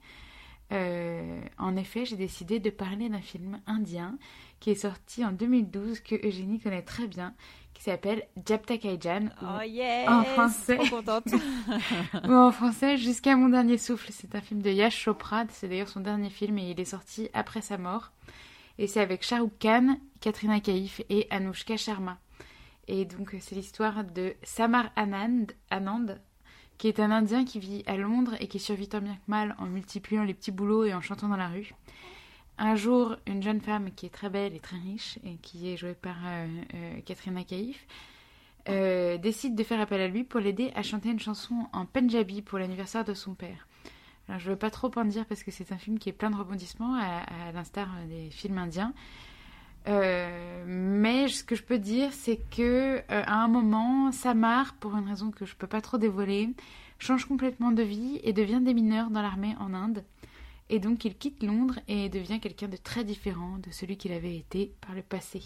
Euh, 0.74 1.40
en 1.58 1.78
effet, 1.78 2.04
j'ai 2.04 2.18
décidé 2.18 2.60
de 2.60 2.70
parler 2.70 3.08
d'un 3.08 3.22
film 3.22 3.62
indien 3.66 4.18
qui 4.60 4.72
est 4.72 4.76
sorti 4.76 5.24
en 5.24 5.32
2012 5.32 6.02
que 6.02 6.16
Eugénie 6.28 6.60
connaît 6.60 6.82
très 6.82 7.08
bien, 7.08 7.34
qui 7.74 7.82
s'appelle 7.82 8.28
Japta 8.46 8.78
Kaijan. 8.78 9.30
Oh 9.42 9.62
yes 9.66 10.10
En 10.10 10.24
français. 10.26 10.76
Trop 10.76 10.98
contente. 10.98 11.28
ou 12.28 12.34
en 12.34 12.52
français, 12.52 12.98
Jusqu'à 12.98 13.38
mon 13.38 13.48
dernier 13.48 13.78
souffle. 13.78 14.10
C'est 14.12 14.36
un 14.36 14.42
film 14.42 14.62
de 14.62 14.70
Yash 14.70 15.02
Chopra. 15.02 15.46
C'est 15.48 15.70
d'ailleurs 15.70 15.88
son 15.88 16.02
dernier 16.02 16.30
film 16.30 16.58
et 16.58 16.72
il 16.72 16.80
est 16.82 16.84
sorti 16.84 17.30
après 17.34 17.62
sa 17.62 17.78
mort. 17.78 18.12
Et 18.80 18.88
c'est 18.88 19.00
avec 19.00 19.24
Shah 19.24 19.40
Rukh 19.40 19.58
Khan, 19.60 19.96
Katrina 20.20 20.60
Kaif 20.60 21.02
et 21.10 21.26
Anushka 21.30 21.78
Sharma. 21.78 22.18
Et 22.92 23.06
donc, 23.06 23.36
c'est 23.40 23.54
l'histoire 23.54 24.04
de 24.04 24.34
Samar 24.42 24.90
Anand, 24.96 25.46
Anand, 25.70 26.08
qui 26.80 26.88
est 26.88 27.00
un 27.00 27.12
Indien 27.12 27.46
qui 27.46 27.60
vit 27.60 27.84
à 27.86 27.96
Londres 27.96 28.34
et 28.40 28.48
qui 28.48 28.58
survit 28.58 28.90
tant 28.90 29.00
bien 29.00 29.14
que 29.14 29.30
mal 29.30 29.56
en 29.60 29.68
multipliant 29.68 30.24
les 30.24 30.34
petits 30.34 30.50
boulots 30.50 30.86
et 30.86 30.96
en 30.96 31.00
chantant 31.00 31.28
dans 31.28 31.38
la 31.38 31.50
rue. 31.50 31.76
Un 32.58 32.76
jour, 32.76 33.16
une 33.28 33.44
jeune 33.44 33.62
femme 33.62 33.92
qui 33.96 34.08
est 34.08 34.10
très 34.10 34.32
belle 34.32 34.56
et 34.56 34.60
très 34.60 34.78
riche 34.78 35.20
et 35.24 35.36
qui 35.36 35.72
est 35.72 35.78
jouée 35.78 35.94
par 35.94 36.16
euh, 36.26 36.48
euh, 36.74 37.00
euh, 38.68 39.18
décide 39.20 39.56
de 39.56 39.64
faire 39.64 39.80
appel 39.80 40.02
à 40.02 40.08
lui 40.08 40.24
pour 40.24 40.40
l'aider 40.40 40.72
à 40.74 40.82
chanter 40.82 41.10
une 41.10 41.20
chanson 41.20 41.68
en 41.74 41.86
Punjabi 41.86 42.42
pour 42.42 42.58
l'anniversaire 42.58 43.06
de 43.06 43.14
son 43.14 43.36
père. 43.36 43.68
Alors, 44.28 44.40
je 44.40 44.48
ne 44.48 44.54
veux 44.54 44.60
pas 44.60 44.72
trop 44.72 44.90
en 44.96 45.06
dire 45.06 45.28
parce 45.28 45.44
que 45.44 45.52
c'est 45.52 45.72
un 45.72 45.78
film 45.78 46.00
qui 46.00 46.10
est 46.10 46.14
plein 46.14 46.32
de 46.32 46.36
rebondissements, 46.36 46.96
à 46.96 47.52
l'instar 47.54 47.88
des 48.08 48.32
films 48.32 48.58
indiens. 48.58 48.94
Ce 49.88 51.44
que 51.44 51.56
je 51.56 51.64
peux 51.64 51.80
dire, 51.80 52.12
c'est 52.12 52.40
que 52.50 52.98
euh, 52.98 53.02
à 53.10 53.44
un 53.44 53.48
moment, 53.48 54.12
Samar, 54.12 54.74
pour 54.76 54.96
une 54.96 55.08
raison 55.08 55.32
que 55.32 55.46
je 55.46 55.56
peux 55.56 55.68
pas 55.68 55.82
trop 55.82 55.98
dévoiler, 55.98 56.50
change 56.98 57.26
complètement 57.26 57.72
de 57.72 57.84
vie 57.84 58.20
et 58.24 58.34
devient 58.34 58.62
démineur 58.62 59.10
dans 59.10 59.22
l'armée 59.22 59.56
en 59.60 59.74
Inde. 59.74 60.04
Et 60.70 60.80
donc 60.80 61.06
il 61.06 61.18
quitte 61.18 61.42
Londres 61.42 61.80
et 61.88 62.10
devient 62.10 62.40
quelqu'un 62.40 62.68
de 62.68 62.78
très 62.78 63.04
différent 63.04 63.58
de 63.58 63.72
celui 63.72 63.98
qu'il 63.98 64.12
avait 64.12 64.36
été 64.36 64.74
par 64.82 64.94
le 64.94 65.02
passé. 65.02 65.42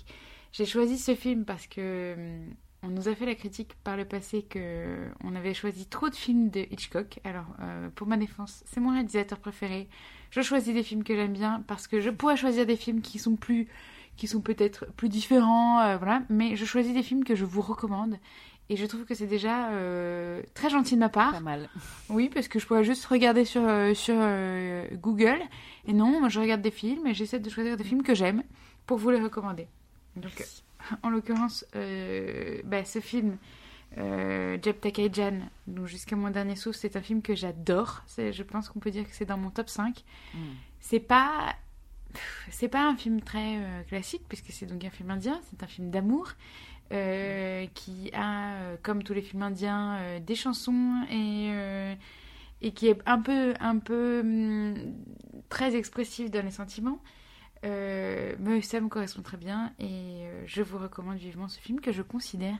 J'ai 0.51 0.65
choisi 0.65 0.97
ce 0.97 1.15
film 1.15 1.45
parce 1.45 1.67
que 1.67 2.13
hum, 2.13 2.53
on 2.83 2.89
nous 2.89 3.07
a 3.07 3.15
fait 3.15 3.25
la 3.25 3.35
critique 3.35 3.75
par 3.83 3.95
le 3.95 4.03
passé 4.03 4.43
que 4.43 5.07
on 5.23 5.35
avait 5.35 5.53
choisi 5.53 5.85
trop 5.85 6.09
de 6.09 6.15
films 6.15 6.49
de 6.49 6.59
Hitchcock. 6.69 7.19
Alors 7.23 7.45
euh, 7.61 7.89
pour 7.95 8.07
ma 8.07 8.17
défense, 8.17 8.63
c'est 8.65 8.81
mon 8.81 8.91
réalisateur 8.91 9.39
préféré. 9.39 9.87
Je 10.31 10.41
choisis 10.41 10.73
des 10.73 10.83
films 10.83 11.03
que 11.03 11.15
j'aime 11.15 11.33
bien 11.33 11.63
parce 11.67 11.87
que 11.87 12.01
je 12.01 12.09
pourrais 12.09 12.35
choisir 12.35 12.65
des 12.65 12.75
films 12.75 13.01
qui 13.01 13.19
sont 13.19 13.37
plus 13.37 13.69
qui 14.17 14.27
sont 14.27 14.41
peut-être 14.41 14.85
plus 14.95 15.09
différents, 15.09 15.81
euh, 15.81 15.97
voilà. 15.97 16.23
Mais 16.29 16.55
je 16.55 16.65
choisis 16.65 16.93
des 16.93 17.03
films 17.03 17.23
que 17.23 17.35
je 17.35 17.45
vous 17.45 17.61
recommande 17.61 18.17
et 18.69 18.75
je 18.75 18.85
trouve 18.85 19.05
que 19.05 19.13
c'est 19.13 19.27
déjà 19.27 19.69
euh, 19.71 20.41
très 20.53 20.69
gentil 20.69 20.95
de 20.95 20.99
ma 20.99 21.09
part. 21.09 21.31
Pas 21.31 21.39
mal. 21.39 21.69
Oui, 22.09 22.29
parce 22.33 22.47
que 22.47 22.59
je 22.59 22.65
pourrais 22.65 22.83
juste 22.83 23.05
regarder 23.05 23.45
sur, 23.45 23.61
euh, 23.63 23.93
sur 23.93 24.15
euh, 24.17 24.87
Google. 24.93 25.39
Et 25.85 25.93
non, 25.93 26.19
moi 26.19 26.29
je 26.29 26.39
regarde 26.39 26.61
des 26.61 26.71
films 26.71 27.05
et 27.07 27.13
j'essaie 27.13 27.39
de 27.39 27.49
choisir 27.49 27.75
des 27.75 27.83
films 27.83 28.03
que 28.03 28.15
j'aime 28.15 28.43
pour 28.85 28.97
vous 28.97 29.09
les 29.09 29.21
recommander. 29.21 29.67
Donc, 30.15 30.45
en 31.03 31.09
l'occurrence, 31.09 31.65
bah, 32.65 32.85
ce 32.85 32.99
film, 32.99 33.37
euh, 33.97 34.57
Jeb 34.61 34.79
Takaijan, 34.79 35.39
donc 35.67 35.87
Jusqu'à 35.87 36.15
mon 36.15 36.29
dernier 36.29 36.55
souffle, 36.55 36.77
c'est 36.79 36.95
un 36.95 37.01
film 37.01 37.21
que 37.21 37.35
j'adore. 37.35 38.03
Je 38.17 38.43
pense 38.43 38.69
qu'on 38.69 38.79
peut 38.79 38.91
dire 38.91 39.07
que 39.07 39.15
c'est 39.15 39.25
dans 39.25 39.37
mon 39.37 39.49
top 39.49 39.69
5. 39.69 40.03
Mm. 40.33 40.37
C'est 40.79 40.99
pas. 40.99 41.55
C'est 42.49 42.67
pas 42.67 42.87
un 42.87 42.95
film 42.95 43.21
très 43.21 43.57
euh, 43.57 43.83
classique, 43.83 44.23
puisque 44.27 44.51
c'est 44.51 44.65
donc 44.65 44.83
un 44.83 44.89
film 44.89 45.11
indien, 45.11 45.39
c'est 45.49 45.63
un 45.63 45.67
film 45.67 45.89
d'amour, 45.89 46.31
euh, 46.91 47.65
qui 47.73 48.11
a, 48.13 48.55
euh, 48.55 48.75
comme 48.81 49.03
tous 49.03 49.13
les 49.13 49.21
films 49.21 49.43
indiens, 49.43 50.19
des 50.19 50.35
chansons 50.35 51.03
et, 51.09 52.71
qui 52.71 52.87
est 52.87 53.01
un 53.05 53.19
peu, 53.19 53.53
un 53.59 53.77
peu 53.77 54.21
hum, 54.21 54.75
très 55.49 55.75
expressif 55.75 56.31
dans 56.31 56.43
les 56.43 56.51
sentiments. 56.51 56.99
Mais 57.63 58.61
ça 58.61 58.81
me 58.81 58.89
correspond 58.89 59.21
très 59.21 59.37
bien 59.37 59.71
et 59.79 60.25
je 60.45 60.61
vous 60.61 60.77
recommande 60.77 61.17
vivement 61.17 61.47
ce 61.47 61.59
film 61.59 61.79
que 61.79 61.93
je 61.93 62.01
considère, 62.01 62.57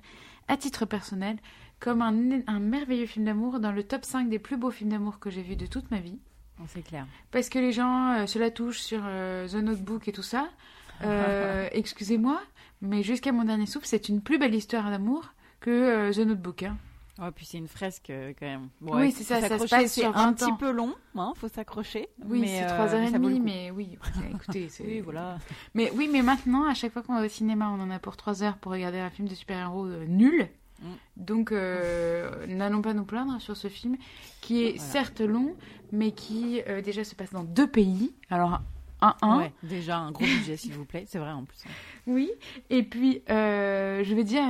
à 0.47 0.55
titre 0.55 0.85
personnel, 0.85 1.37
comme 1.79 2.01
un, 2.01 2.41
un 2.47 2.59
merveilleux 2.59 3.05
film 3.05 3.25
d'amour 3.25 3.59
dans 3.59 3.73
le 3.73 3.83
top 3.83 4.05
5 4.05 4.29
des 4.29 4.39
plus 4.39 4.55
beaux 4.55 4.71
films 4.71 4.91
d'amour 4.91 5.19
que 5.19 5.29
j'ai 5.29 5.41
vus 5.41 5.57
de 5.57 5.65
toute 5.65 5.91
ma 5.91 5.99
vie. 5.99 6.19
C'est 6.67 6.81
clair. 6.83 7.05
Parce 7.31 7.49
que 7.49 7.59
les 7.59 7.71
gens 7.71 8.13
euh, 8.13 8.25
se 8.25 8.39
la 8.39 8.49
touchent 8.51 8.79
sur 8.81 9.01
euh, 9.03 9.47
The 9.47 9.55
Notebook 9.55 10.07
et 10.07 10.11
tout 10.11 10.23
ça. 10.23 10.49
Euh, 11.03 11.67
Excusez-moi, 11.73 12.39
mais 12.81 13.03
jusqu'à 13.03 13.33
mon 13.33 13.43
dernier 13.43 13.65
souffle, 13.65 13.87
c'est 13.87 14.07
une 14.07 14.21
plus 14.21 14.37
belle 14.37 14.55
histoire 14.55 14.89
d'amour 14.89 15.33
que 15.59 16.13
The 16.13 16.19
Notebook. 16.19 16.63
hein. 16.63 16.77
Ouais, 17.19 17.31
puis 17.31 17.45
c'est 17.45 17.57
une 17.57 17.67
fresque 17.67 18.09
quand 18.39 18.45
même. 18.45 18.69
Oui, 18.79 19.11
c'est 19.11 19.23
ça, 19.23 19.41
ça 19.41 19.59
se 19.59 19.67
passe 19.67 19.93
sur 19.93 20.15
un 20.15 20.27
20 20.27 20.33
petit 20.33 20.53
peu 20.57 20.71
long, 20.71 20.95
hein, 21.17 21.33
faut 21.35 21.49
s'accrocher. 21.49 22.07
Oui, 22.25 22.39
mais, 22.41 22.59
c'est 22.59 22.65
3h30, 22.67 23.11
ça 23.11 23.17
vaut 23.19 23.27
le 23.27 23.35
coup. 23.35 23.41
mais 23.43 23.71
oui, 23.71 23.97
écoutez, 24.33 24.69
c'est... 24.69 24.83
Oui, 24.85 25.01
voilà. 25.01 25.39
Mais 25.73 25.91
oui, 25.95 26.07
mais 26.09 26.21
maintenant, 26.21 26.65
à 26.69 26.73
chaque 26.73 26.93
fois 26.93 27.01
qu'on 27.01 27.15
va 27.15 27.25
au 27.25 27.29
cinéma, 27.29 27.69
on 27.69 27.81
en 27.81 27.91
a 27.91 27.99
pour 27.99 28.15
3 28.15 28.41
heures 28.43 28.57
pour 28.57 28.71
regarder 28.71 28.99
un 28.99 29.09
film 29.09 29.27
de 29.27 29.35
super-héros 29.35 29.87
nul. 30.07 30.47
Mm. 30.83 30.87
Donc, 31.17 31.51
euh, 31.51 32.45
n'allons 32.47 32.81
pas 32.81 32.93
nous 32.93 33.05
plaindre 33.05 33.39
sur 33.41 33.55
ce 33.57 33.67
film, 33.69 33.97
qui 34.41 34.63
est 34.65 34.75
Voilà. 34.77 34.91
certes 34.91 35.21
long, 35.21 35.55
mais 35.91 36.11
qui 36.11 36.61
euh, 36.67 36.81
déjà 36.81 37.03
se 37.03 37.15
passe 37.15 37.31
dans 37.31 37.43
deux 37.43 37.67
pays. 37.67 38.13
Alors, 38.29 38.59
un, 39.01 39.15
un, 39.21 39.37
Ouais, 39.39 39.51
déjà 39.63 39.97
un 39.97 40.11
gros 40.11 40.25
budget, 40.25 40.57
s'il 40.57 40.73
vous 40.73 40.85
plaît. 40.85 41.05
C'est 41.07 41.19
vrai 41.19 41.31
en 41.31 41.43
plus. 41.45 41.63
oui. 42.07 42.29
Et 42.69 42.83
puis, 42.83 43.21
euh, 43.29 44.03
je 44.03 44.13
veux 44.13 44.23
dire, 44.23 44.43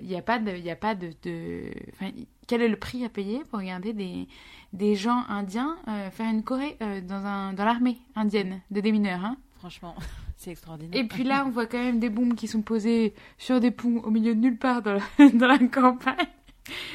il 0.00 0.06
n'y 0.06 0.16
a 0.16 0.22
pas 0.22 0.38
de... 0.38 0.52
il 0.56 0.68
a 0.70 0.76
pas 0.76 0.94
de, 0.94 1.10
de- 1.24 1.72
enfin, 1.92 2.10
quel 2.46 2.62
est 2.62 2.68
le 2.68 2.76
prix 2.76 3.04
à 3.04 3.08
payer 3.08 3.42
pour 3.50 3.58
regarder 3.58 3.92
des, 3.92 4.28
des 4.72 4.94
gens 4.94 5.24
indiens 5.28 5.76
faire 6.12 6.30
une 6.30 6.44
Corée 6.44 6.76
dans, 7.02 7.26
un, 7.26 7.52
dans 7.52 7.64
l'armée 7.64 7.98
indienne 8.14 8.60
de 8.70 8.80
démineurs 8.80 9.24
hein? 9.24 9.36
Franchement, 9.58 9.96
c'est 10.36 10.50
extraordinaire. 10.50 11.00
Et 11.00 11.06
puis 11.06 11.24
là, 11.24 11.44
on 11.46 11.50
voit 11.50 11.66
quand 11.66 11.78
même 11.82 11.98
des 11.98 12.10
bombes 12.10 12.34
qui 12.34 12.46
sont 12.48 12.62
posées 12.62 13.14
sur 13.38 13.60
des 13.60 13.70
ponts 13.70 14.00
au 14.04 14.10
milieu 14.10 14.34
de 14.34 14.40
nulle 14.40 14.58
part 14.58 14.82
dans 14.82 14.94
la, 14.94 15.28
dans 15.34 15.46
la 15.46 15.58
campagne. 15.58 16.26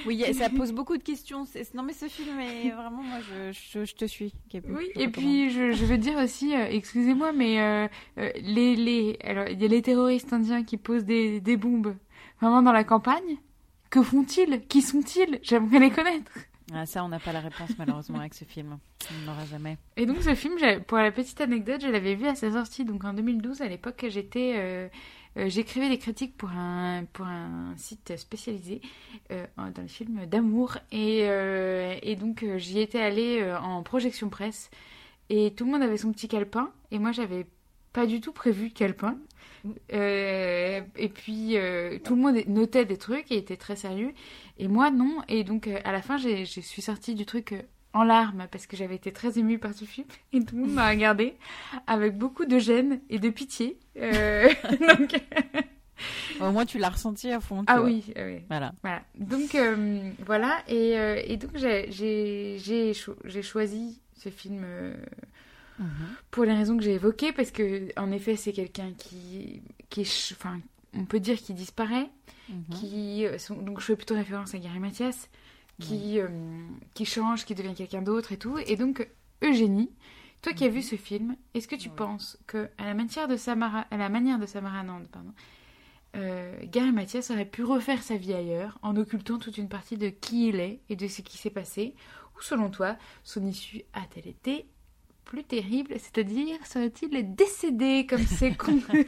Oui, 0.05 0.23
ça 0.33 0.49
pose 0.49 0.73
beaucoup 0.73 0.97
de 0.97 1.03
questions. 1.03 1.45
Non, 1.73 1.83
mais 1.83 1.93
ce 1.93 2.07
film 2.07 2.39
est 2.39 2.69
vraiment, 2.75 3.03
moi, 3.03 3.19
je, 3.19 3.51
je, 3.51 3.85
je 3.85 3.95
te 3.95 4.05
suis. 4.05 4.33
Oui, 4.53 4.89
et 4.95 5.07
puis 5.07 5.49
je, 5.49 5.71
je 5.71 5.85
veux 5.85 5.97
dire 5.97 6.17
aussi, 6.17 6.53
euh, 6.53 6.67
excusez-moi, 6.69 7.31
mais 7.31 7.61
euh, 7.61 7.87
euh, 8.17 8.31
les, 8.41 8.75
les, 8.75 9.17
alors 9.23 9.47
il 9.47 9.61
y 9.61 9.65
a 9.65 9.67
les 9.67 9.81
terroristes 9.81 10.33
indiens 10.33 10.63
qui 10.63 10.77
posent 10.77 11.05
des, 11.05 11.39
des 11.39 11.57
bombes 11.57 11.95
vraiment 12.39 12.61
dans 12.61 12.73
la 12.73 12.83
campagne. 12.83 13.37
Que 13.89 14.01
font-ils? 14.01 14.61
Qui 14.67 14.81
sont-ils? 14.81 15.39
J'aimerais 15.41 15.79
les 15.79 15.91
connaître. 15.91 16.31
Ah, 16.73 16.85
ça, 16.85 17.03
on 17.03 17.09
n'a 17.09 17.19
pas 17.19 17.33
la 17.33 17.41
réponse 17.41 17.71
malheureusement 17.77 18.19
avec 18.19 18.33
ce 18.33 18.45
film. 18.45 18.77
On 19.09 19.25
n'aura 19.25 19.45
jamais. 19.45 19.77
Et 19.97 20.05
donc 20.05 20.21
ce 20.21 20.35
film, 20.35 20.55
pour 20.87 20.97
la 20.97 21.11
petite 21.11 21.41
anecdote, 21.41 21.81
je 21.81 21.87
l'avais 21.87 22.15
vu 22.15 22.27
à 22.27 22.35
sa 22.35 22.51
sortie, 22.51 22.85
donc 22.85 23.03
en 23.03 23.13
2012. 23.13 23.61
À 23.61 23.67
l'époque, 23.67 24.05
j'étais, 24.07 24.53
euh, 24.55 24.87
euh, 25.37 25.49
j'écrivais 25.49 25.89
des 25.89 25.97
critiques 25.97 26.37
pour 26.37 26.49
un 26.49 27.03
pour 27.11 27.25
un 27.25 27.73
site 27.77 28.15
spécialisé 28.15 28.81
euh, 29.31 29.45
dans 29.57 29.81
les 29.81 29.87
films 29.87 30.25
d'amour, 30.27 30.77
et 30.91 31.19
et 32.03 32.15
donc 32.15 32.45
j'y 32.57 32.79
étais 32.79 33.01
allée 33.01 33.53
en 33.61 33.83
projection 33.83 34.29
presse, 34.29 34.69
et 35.29 35.53
tout 35.55 35.65
le 35.65 35.71
monde 35.71 35.81
avait 35.81 35.97
son 35.97 36.11
petit 36.11 36.27
calepin, 36.27 36.71
et 36.91 36.99
moi 36.99 37.11
j'avais 37.11 37.47
pas 37.91 38.05
du 38.05 38.21
tout 38.21 38.31
prévu 38.31 38.69
calepin. 38.69 39.17
Euh, 39.93 40.81
et 40.97 41.09
puis 41.09 41.55
euh, 41.57 41.99
tout 42.03 42.15
le 42.15 42.21
monde 42.21 42.37
notait 42.47 42.85
des 42.85 42.97
trucs 42.97 43.31
et 43.31 43.37
était 43.37 43.57
très 43.57 43.75
sérieux, 43.75 44.11
et 44.57 44.67
moi 44.67 44.89
non. 44.91 45.17
Et 45.27 45.43
donc 45.43 45.67
euh, 45.67 45.77
à 45.83 45.91
la 45.91 46.01
fin, 46.01 46.17
je 46.17 46.43
suis 46.45 46.81
sortie 46.81 47.13
du 47.15 47.25
truc 47.25 47.53
en 47.93 48.03
larmes 48.03 48.47
parce 48.51 48.67
que 48.67 48.75
j'avais 48.77 48.95
été 48.95 49.11
très 49.11 49.37
émue 49.37 49.59
par 49.59 49.73
ce 49.73 49.85
film 49.85 50.07
et 50.33 50.39
tout 50.43 50.55
le 50.55 50.61
monde 50.61 50.73
m'a 50.73 50.89
regardé 50.89 51.33
avec 51.87 52.17
beaucoup 52.17 52.45
de 52.45 52.57
gêne 52.57 53.01
et 53.09 53.19
de 53.19 53.29
pitié. 53.29 53.77
Donc, 53.95 55.21
Au 56.39 56.49
moins, 56.51 56.65
tu 56.65 56.79
l'as 56.79 56.89
ressenti 56.89 57.29
à 57.31 57.39
fond. 57.39 57.63
ah 57.67 57.81
oui, 57.83 58.03
ah 58.15 58.21
oui. 58.25 58.39
Voilà. 58.49 58.71
Voilà. 58.81 59.03
Donc 59.19 59.53
euh, 59.53 60.09
voilà 60.25 60.63
et, 60.67 60.97
euh, 60.97 61.21
et 61.23 61.37
donc 61.37 61.51
j'ai 61.55 61.91
j'ai 61.91 62.57
j'ai 62.57 62.93
cho- 62.95 63.17
j'ai 63.25 63.43
choisi 63.43 64.01
ce 64.17 64.29
film 64.29 64.61
euh, 64.65 64.95
Mhm. 65.81 65.89
pour 66.31 66.45
les 66.45 66.53
raisons 66.53 66.77
que 66.77 66.83
j'ai 66.83 66.93
évoquées 66.93 67.31
parce 67.33 67.51
que 67.51 67.89
en 67.99 68.11
effet 68.11 68.35
c'est 68.35 68.53
quelqu'un 68.53 68.93
qui 68.97 69.61
qui 69.89 70.01
est 70.01 70.33
enfin 70.37 70.59
on 70.93 71.05
peut 71.05 71.19
dire 71.19 71.37
qu'il 71.41 71.55
disparaît 71.55 72.09
Mhm. 72.49 72.63
qui 72.75 73.25
euh, 73.25 73.37
donc 73.61 73.79
je 73.79 73.85
fais 73.85 73.95
plutôt 73.95 74.15
référence 74.15 74.53
à 74.53 74.59
Gary 74.59 74.79
Mathias 74.79 75.29
qui 75.79 76.19
euh, 76.19 76.27
qui 76.93 77.05
change 77.05 77.45
qui 77.45 77.55
devient 77.55 77.73
quelqu'un 77.73 78.01
d'autre 78.01 78.31
et 78.31 78.37
tout 78.37 78.57
et 78.59 78.75
donc 78.75 79.07
Eugénie 79.41 79.89
toi 80.43 80.53
qui 80.53 80.65
as 80.65 80.69
vu 80.69 80.81
ce 80.81 80.95
film 80.95 81.35
est-ce 81.55 81.67
que 81.67 81.75
tu 81.75 81.89
penses 81.89 82.37
que 82.45 82.69
à 82.77 82.85
la 82.85 82.93
manière 82.93 83.27
de 83.27 83.35
Samara 83.37 83.87
à 83.89 83.97
la 83.97 84.09
manière 84.09 84.37
de 84.39 84.45
Samara 84.45 84.83
Nand 84.83 85.07
pardon 85.11 85.33
euh, 86.17 86.53
Gary 86.65 86.91
Mathias 86.91 87.31
aurait 87.31 87.45
pu 87.45 87.63
refaire 87.63 88.03
sa 88.03 88.17
vie 88.17 88.33
ailleurs 88.33 88.77
en 88.81 88.95
occultant 88.97 89.37
toute 89.39 89.57
une 89.57 89.69
partie 89.69 89.97
de 89.97 90.09
qui 90.09 90.49
il 90.49 90.59
est 90.59 90.81
et 90.89 90.95
de 90.97 91.07
ce 91.07 91.21
qui 91.21 91.37
s'est 91.37 91.49
passé 91.49 91.95
ou 92.37 92.41
selon 92.41 92.69
toi 92.69 92.97
son 93.23 93.45
issue 93.45 93.83
a-t-elle 93.93 94.27
été 94.27 94.65
plus 95.25 95.43
terrible, 95.43 95.93
c'est-à-dire 95.97 96.57
serait-il 96.65 97.35
décédé 97.35 98.05
comme 98.07 98.25
ses, 98.25 98.55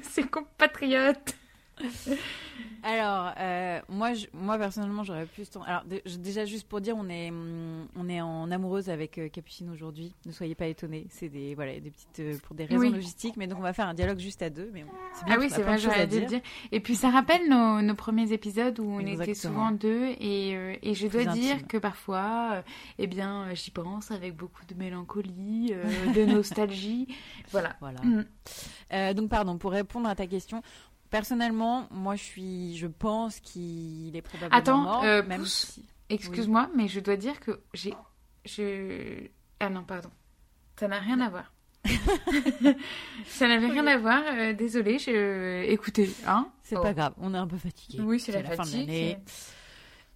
ses 0.03 0.23
compatriotes? 0.27 1.35
Alors, 2.83 3.31
euh, 3.39 3.79
moi, 3.87 4.13
je- 4.13 4.27
moi 4.33 4.57
personnellement, 4.57 5.03
j'aurais 5.03 5.25
plus. 5.25 5.49
ten- 5.49 5.61
Alors, 5.65 5.83
dé- 5.85 6.03
déjà, 6.19 6.43
juste 6.45 6.67
pour 6.67 6.81
dire, 6.81 6.95
on 6.97 7.07
est, 7.09 7.29
hum, 7.29 7.87
on 7.95 8.09
est 8.09 8.19
en 8.19 8.51
amoureuse 8.51 8.89
avec 8.89 9.17
euh, 9.17 9.29
Capucine 9.29 9.69
aujourd'hui. 9.69 10.13
Ne 10.25 10.31
soyez 10.33 10.53
pas 10.53 10.65
étonnés. 10.67 11.07
C'est 11.09 11.29
des, 11.29 11.55
voilà, 11.55 11.79
des 11.79 11.89
petites, 11.91 12.19
euh, 12.19 12.37
pour 12.43 12.55
des 12.55 12.65
raisons 12.65 12.81
Oui. 12.81 12.91
logistiques. 12.91 13.37
Mais 13.37 13.47
donc, 13.47 13.59
on 13.59 13.61
va 13.61 13.71
faire 13.73 13.87
un 13.87 13.93
dialogue 13.93 14.19
juste 14.19 14.41
à 14.41 14.49
deux. 14.49 14.69
Mais 14.73 14.83
bon, 14.83 14.91
c'est 15.13 15.25
bien 15.25 15.35
Ah 15.35 15.39
oui, 15.39 15.49
c'est 15.49 15.61
vrai, 15.61 15.77
j'aurais 15.77 16.07
dû 16.07 16.19
le 16.19 16.25
dire. 16.25 16.41
Et 16.73 16.79
puis 16.81 16.95
ça 16.95 17.09
rappelle 17.09 17.47
nos, 17.49 17.81
nos 17.81 17.95
premiers 17.95 18.33
épisodes 18.33 18.77
où 18.79 18.83
on 18.85 18.99
était 18.99 19.33
souvent 19.33 19.71
deux 19.71 20.07
et, 20.19 20.49
et 20.83 20.93
je 20.93 21.07
Plus 21.07 21.23
dois 21.23 21.33
dire 21.33 21.55
intime. 21.55 21.67
que 21.67 21.77
parfois, 21.77 22.63
eh 22.99 23.07
bien, 23.07 23.53
j'y 23.53 23.71
pense 23.71 24.11
avec 24.11 24.35
beaucoup 24.35 24.65
de 24.65 24.75
mélancolie, 24.75 25.73
de 26.15 26.25
nostalgie. 26.25 27.07
Voilà. 27.51 27.75
Voilà. 27.79 27.99
Mm. 28.03 29.13
Donc, 29.13 29.29
pardon, 29.29 29.57
pour 29.57 29.71
répondre 29.71 30.09
à 30.09 30.15
ta 30.15 30.27
question. 30.27 30.61
Personnellement, 31.13 31.87
moi, 31.91 32.15
je 32.15 32.23
suis, 32.23 32.75
je 32.75 32.87
pense 32.87 33.39
qu'il 33.39 34.15
est 34.15 34.23
probablement 34.23 34.57
Attends, 34.57 34.77
mort, 34.79 35.03
euh, 35.03 35.21
même 35.21 35.45
si. 35.45 35.85
Excuse-moi, 36.09 36.71
mais 36.75 36.87
je 36.87 36.99
dois 36.99 37.17
dire 37.17 37.39
que 37.39 37.61
j'ai... 37.75 37.93
Je... 38.45 39.27
Ah 39.59 39.69
non, 39.69 39.83
pardon. 39.83 40.09
Ça 40.75 40.87
n'a 40.87 40.97
rien 40.97 41.19
à 41.21 41.29
voir. 41.29 41.53
ça 43.27 43.47
n'avait 43.47 43.67
rien 43.67 43.85
à 43.85 43.97
voir. 43.97 44.23
euh, 44.25 44.53
désolée, 44.53 44.97
je... 44.97 45.61
écoutez, 45.65 46.09
hein 46.25 46.49
C'est 46.63 46.77
Oh. 46.77 46.81
pas 46.81 46.95
grave, 46.95 47.13
on 47.19 47.35
est 47.35 47.37
un 47.37 47.45
peu 47.45 47.57
fatigué. 47.59 48.01
Oui, 48.01 48.19
c'est 48.19 48.31
la, 48.31 48.41
fin 48.41 48.49
de 48.49 48.55
fatigue. 48.57 48.79
l'année. 48.79 49.19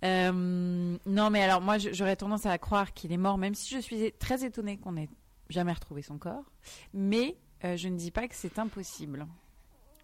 Euh, 0.03 0.97
non, 1.05 1.29
mais 1.29 1.43
alors 1.43 1.61
moi, 1.61 1.77
j'aurais 1.77 2.15
tendance 2.15 2.47
à 2.47 2.57
croire 2.57 2.91
qu'il 2.93 3.11
est 3.11 3.17
mort, 3.17 3.37
même 3.37 3.53
si 3.53 3.71
je 3.71 3.79
suis 3.79 4.11
très 4.13 4.43
étonnée 4.43 4.77
qu'on 4.79 4.97
ait 4.97 5.09
jamais 5.49 5.73
retrouvé 5.73 6.01
son 6.01 6.17
corps. 6.17 6.51
Mais 6.95 7.37
euh, 7.65 7.77
je 7.77 7.87
ne 7.87 7.97
dis 7.97 8.09
pas 8.09 8.27
que 8.27 8.33
c'est 8.33 8.57
impossible. 8.57 9.27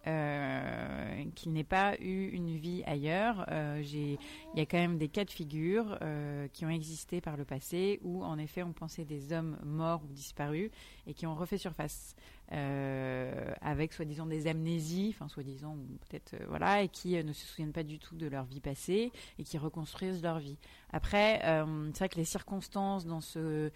Euh, 0.06 1.24
qu'il 1.34 1.52
n'ait 1.52 1.64
pas 1.64 1.96
eu 1.98 2.28
une 2.28 2.54
vie 2.56 2.82
ailleurs. 2.84 3.46
Euh, 3.50 3.82
il 3.82 4.18
y 4.54 4.60
a 4.60 4.66
quand 4.66 4.76
même 4.76 4.98
des 4.98 5.08
cas 5.08 5.24
de 5.24 5.30
figure 5.30 5.96
euh, 6.02 6.46
qui 6.52 6.66
ont 6.66 6.70
existé 6.70 7.22
par 7.22 7.38
le 7.38 7.46
passé 7.46 8.00
où, 8.02 8.22
en 8.22 8.38
effet, 8.38 8.62
on 8.62 8.72
pensait 8.72 9.06
des 9.06 9.32
hommes 9.32 9.56
morts 9.64 10.02
ou 10.04 10.12
disparus 10.12 10.70
et 11.06 11.14
qui 11.14 11.26
ont 11.26 11.34
refait 11.34 11.58
surface 11.58 12.14
avec 12.50 13.94
soi-disant 13.94 14.26
des 14.26 14.46
amnésies, 14.46 15.14
enfin 15.16 15.26
soi-disant 15.28 15.76
peut-être 16.08 16.36
voilà, 16.46 16.82
et 16.82 16.88
qui 16.88 17.14
ne 17.24 17.32
se 17.32 17.46
souviennent 17.46 17.72
pas 17.72 17.82
du 17.82 17.98
tout 17.98 18.14
de 18.14 18.26
leur 18.26 18.44
vie 18.44 18.60
passée 18.60 19.10
et 19.38 19.44
qui 19.44 19.58
reconstruisent 19.58 20.22
leur 20.22 20.38
vie. 20.38 20.58
Après, 20.92 21.40
c'est 21.42 21.98
vrai 21.98 22.08
que 22.10 22.18
les 22.18 22.26
circonstances 22.26 23.06
dans 23.06 23.22
ce 23.22 23.70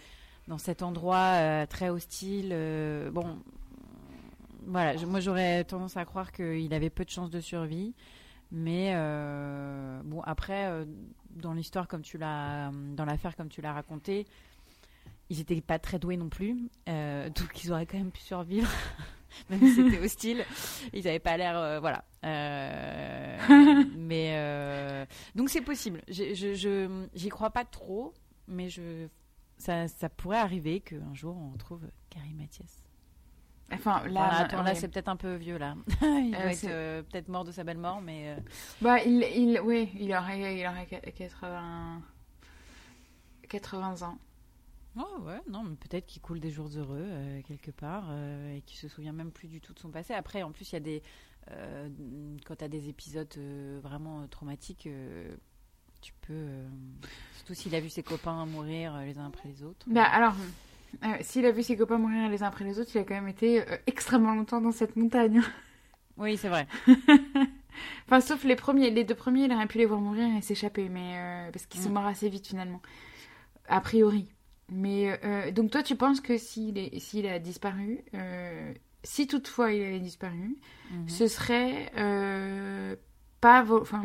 dans 0.47 0.59
cet 0.59 0.83
endroit 0.83 1.66
très 1.66 1.89
hostile, 1.89 2.51
bon, 3.12 3.39
voilà, 4.66 4.94
moi 5.06 5.20
j'aurais 5.20 5.64
tendance 5.64 5.96
à 5.96 6.04
croire 6.04 6.32
qu'il 6.32 6.72
avait 6.74 6.90
peu 6.90 7.04
de 7.04 7.11
chances 7.11 7.30
de 7.30 7.40
survie. 7.40 7.94
Mais 8.50 8.92
euh, 8.94 10.00
bon, 10.04 10.22
après, 10.22 10.66
euh, 10.66 10.84
dans 11.30 11.52
l'histoire 11.52 11.86
comme 11.86 12.02
tu 12.02 12.16
l'as, 12.16 12.70
dans 12.94 13.04
l'affaire 13.04 13.36
comme 13.36 13.48
tu 13.48 13.61
l'as 13.61 13.72
raconté, 13.72 14.26
ils 15.28 15.38
n'étaient 15.38 15.61
pas 15.61 15.78
très 15.78 15.98
doués 15.98 16.16
non 16.16 16.30
plus, 16.30 16.56
euh, 16.88 17.28
donc 17.28 17.62
ils 17.62 17.70
auraient 17.70 17.84
quand 17.84 17.98
même 17.98 18.11
pu 18.11 18.22
survivre, 18.22 18.70
même 19.50 19.61
si 19.61 19.74
c'était 19.74 19.98
hostile. 19.98 20.46
Ils 20.94 21.04
n'avaient 21.04 21.18
pas 21.18 21.36
l'air, 21.36 21.80
voilà. 21.80 22.04
mais 23.96 25.06
donc 25.34 25.50
c'est 25.50 25.61
possible. 25.61 26.00
Je, 26.09 26.32
je, 26.32 27.06
j'y 27.14 27.28
crois 27.28 27.50
pas 27.50 27.66
trop, 27.66 28.14
mais 28.46 28.70
je, 28.70 29.09
ça, 29.59 29.88
ça 29.88 30.09
pourrait 30.09 30.38
arriver 30.38 30.80
qu'un 30.80 31.12
jour 31.12 31.36
on 31.36 31.50
retrouve 31.50 31.82
Carrie 32.09 32.32
Mathias. 32.32 32.88
Enfin, 33.73 34.03
là, 34.09 34.49
là 34.51 34.75
c'est 34.75 34.89
peut-être 34.89 35.09
un 35.09 35.16
peu 35.16 35.35
vieux, 35.35 35.59
là. 35.59 35.75
il 36.03 36.35
euh, 36.35 36.39
doit 36.39 36.53
être 36.53 36.64
euh, 36.64 37.03
peut-être 37.03 37.29
mort 37.29 37.45
de 37.45 37.53
sa 37.53 37.64
belle 37.64 37.79
mort, 37.79 38.01
mais... 38.01 38.31
Euh, 38.31 38.41
bah, 38.81 39.03
il, 39.05 39.23
il, 39.37 39.61
oui, 39.61 39.91
il 39.99 40.14
aurait, 40.14 40.59
il 40.59 40.66
aurait 40.66 40.87
80... 40.87 42.03
80 43.49 44.03
ans. 44.03 44.19
Oh 44.97 45.21
ouais, 45.23 45.41
non, 45.49 45.62
mais 45.64 45.77
peut-être 45.77 46.07
qu'il 46.07 46.21
coule 46.23 46.41
des 46.41 46.51
jours 46.51 46.69
heureux 46.75 47.07
quelque 47.47 47.71
part 47.71 48.11
et 48.55 48.62
qu'il 48.62 48.79
se 48.79 48.89
souvient 48.89 49.12
même 49.12 49.31
plus 49.31 49.49
du 49.49 49.61
tout 49.61 49.73
de 49.73 49.79
son 49.79 49.91
passé. 49.91 50.12
Après, 50.12 50.43
en 50.43 50.51
plus, 50.51 50.73
il 50.73 50.75
y 50.75 50.77
a 50.77 50.81
des... 50.81 51.03
quand 52.45 52.57
tu 52.57 52.64
as 52.64 52.69
des 52.69 52.89
épisodes 52.89 53.39
vraiment 53.83 54.27
traumatiques, 54.29 54.89
tu 56.01 56.12
peux... 56.23 56.62
surtout 57.37 57.55
s'il 57.55 57.75
a 57.75 57.81
vu 57.81 57.91
ses 57.91 58.03
copains 58.03 58.45
mourir 58.47 58.99
les 58.99 59.19
uns 59.19 59.27
après 59.27 59.49
les 59.49 59.62
autres. 59.62 59.87
Bah, 59.89 60.05
alors... 60.05 60.35
Euh, 61.05 61.07
s'il 61.20 61.47
a 61.47 61.53
vu 61.53 61.62
ses 61.62 61.76
copains 61.76 61.99
mourir 61.99 62.28
les 62.28 62.43
uns 62.43 62.49
après 62.49 62.64
les 62.64 62.78
autres, 62.80 62.91
il 62.95 62.99
a 62.99 63.05
quand 63.05 63.14
même 63.14 63.28
été 63.28 63.61
euh, 63.61 63.76
extrêmement 63.86 64.34
longtemps 64.34 64.61
dans 64.61 64.72
cette 64.72 64.97
montagne. 64.97 65.43
Oui, 66.20 66.36
c'est 66.36 66.49
vrai. 66.49 66.66
enfin, 68.07 68.20
sauf 68.20 68.43
les 68.43 68.57
premiers, 68.57 68.91
les 68.91 69.05
deux 69.05 69.14
premiers, 69.14 69.45
il 69.45 69.53
aurait 69.53 69.68
pu 69.68 69.78
les 69.78 69.86
voir 69.86 70.01
mourir 70.01 70.26
et 70.36 70.41
s'échapper, 70.43 70.89
mais 70.89 71.12
euh, 71.14 71.53
parce 71.53 71.66
qu'ils 71.66 71.80
sont 71.80 71.91
mm. 71.91 71.93
morts 71.93 72.07
assez 72.07 72.28
vite 72.28 72.49
finalement, 72.49 72.82
a 73.68 73.80
priori. 73.80 74.28
Mais 74.68 75.16
donc 75.53 75.70
toi, 75.70 75.84
tu 75.84 75.95
penses 75.95 76.20
que 76.20 76.36
s'il 76.36 76.91
s'il 77.01 77.24
a 77.28 77.39
disparu, 77.39 78.01
si 79.05 79.28
toutefois 79.28 79.72
il 79.72 79.80
avait 79.80 80.01
disparu, 80.01 80.57
mm-hmm. 80.93 81.09
ce 81.09 81.28
serait 81.28 81.93
pas, 83.41 83.64
enfin 83.70 84.05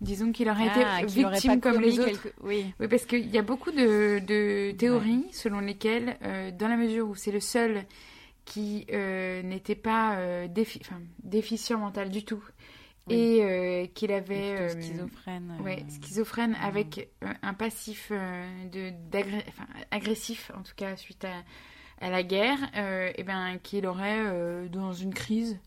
disons 0.00 0.32
qu'il 0.32 0.48
aurait 0.50 0.66
été 0.66 0.82
ah, 0.84 1.04
victime 1.04 1.60
comme 1.60 1.80
les 1.80 1.98
autres. 1.98 2.28
Oui. 2.42 2.66
oui. 2.78 2.88
parce 2.88 3.06
qu'il 3.06 3.28
y 3.30 3.38
a 3.38 3.42
beaucoup 3.42 3.70
de, 3.70 4.72
théories 4.72 5.26
selon 5.32 5.60
lesquelles, 5.60 6.16
euh, 6.22 6.50
dans 6.50 6.68
la 6.68 6.76
mesure 6.76 7.08
où 7.08 7.14
c'est 7.14 7.32
le 7.32 7.40
seul 7.40 7.84
qui 8.44 8.86
euh, 8.92 9.42
n'était 9.42 9.74
pas 9.74 10.16
euh, 10.16 10.48
déficient 11.22 11.78
mental 11.78 12.10
du 12.10 12.24
tout, 12.24 12.44
et 13.08 13.90
qu'il 13.94 14.12
avait 14.12 14.68
schizophrène, 14.80 15.58
ouais, 15.62 15.84
schizophrène 15.88 16.56
avec 16.62 17.10
un 17.42 17.52
passif 17.52 18.10
de 18.10 18.92
agressif 19.90 20.50
en 20.56 20.62
tout 20.62 20.72
cas 20.74 20.96
suite 20.96 21.26
à, 21.26 21.44
à 22.00 22.10
la 22.10 22.22
guerre, 22.22 22.58
et 23.16 23.22
ben 23.22 23.58
qu'il 23.62 23.86
aurait 23.86 24.68
dans 24.68 24.92
une 24.92 25.12
crise 25.12 25.58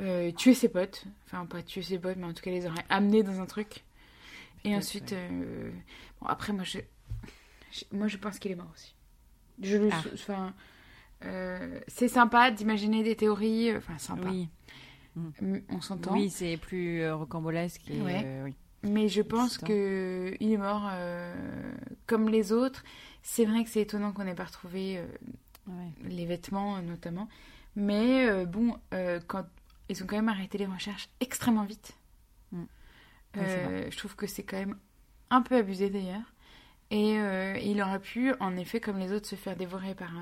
euh, 0.00 0.30
tuer 0.32 0.54
ses 0.54 0.68
potes. 0.68 1.04
Enfin, 1.24 1.46
pas 1.46 1.62
tuer 1.62 1.82
ses 1.82 1.98
potes, 1.98 2.16
mais 2.16 2.26
en 2.26 2.34
tout 2.34 2.42
cas 2.42 2.50
les 2.50 2.66
aurait 2.66 2.84
amenés 2.90 3.22
dans 3.22 3.40
un 3.40 3.46
truc. 3.46 3.84
Et 4.64 4.74
ensuite, 4.74 5.12
euh, 5.12 5.70
bon, 6.20 6.26
après, 6.26 6.52
moi 6.52 6.64
je, 6.64 6.78
moi, 7.92 8.06
je 8.06 8.16
pense 8.18 8.38
qu'il 8.38 8.50
est 8.50 8.56
mort 8.56 8.70
aussi. 8.74 8.94
Je 9.62 9.78
le, 9.78 9.88
ah. 9.90 10.02
enfin, 10.12 10.54
euh, 11.24 11.80
c'est 11.88 12.08
sympa 12.08 12.50
d'imaginer 12.50 13.02
des 13.02 13.16
théories. 13.16 13.74
Enfin, 13.74 13.96
sympa. 13.96 14.28
Oui. 14.28 14.48
Mm. 15.14 15.58
On 15.70 15.80
s'entend. 15.80 16.12
Oui, 16.12 16.28
c'est 16.28 16.58
plus 16.58 17.10
rocambolesque. 17.10 17.88
Et, 17.90 18.02
oui. 18.02 18.54
Mais 18.82 19.08
je 19.08 19.22
pense 19.22 19.56
que 19.56 20.36
il 20.38 20.52
est 20.52 20.58
mort 20.58 20.90
comme 22.06 22.28
les 22.28 22.52
autres. 22.52 22.84
C'est 23.22 23.46
vrai 23.46 23.64
que 23.64 23.70
c'est 23.70 23.80
étonnant 23.80 24.12
qu'on 24.12 24.24
n'ait 24.24 24.34
pas 24.34 24.44
retrouvé 24.44 25.02
les 26.04 26.26
vêtements, 26.26 26.80
notamment. 26.82 27.28
Mais 27.74 28.44
bon, 28.44 28.78
quand 29.26 29.46
ils 29.88 30.02
ont 30.02 30.06
quand 30.06 30.16
même 30.16 30.28
arrêté 30.28 30.58
les 30.58 30.66
recherches 30.66 31.08
extrêmement 31.20 31.64
vite. 31.64 31.96
Mm. 32.52 32.64
Euh, 33.36 33.90
je 33.90 33.96
trouve 33.96 34.16
que 34.16 34.26
c'est 34.26 34.42
quand 34.42 34.58
même 34.58 34.76
un 35.30 35.42
peu 35.42 35.56
abusé 35.56 35.90
d'ailleurs. 35.90 36.34
Et 36.90 37.18
euh, 37.18 37.58
il 37.58 37.82
aurait 37.82 38.00
pu, 38.00 38.32
en 38.40 38.56
effet, 38.56 38.80
comme 38.80 38.98
les 38.98 39.12
autres, 39.12 39.26
se 39.26 39.34
faire 39.34 39.56
dévorer 39.56 39.94
par, 39.94 40.12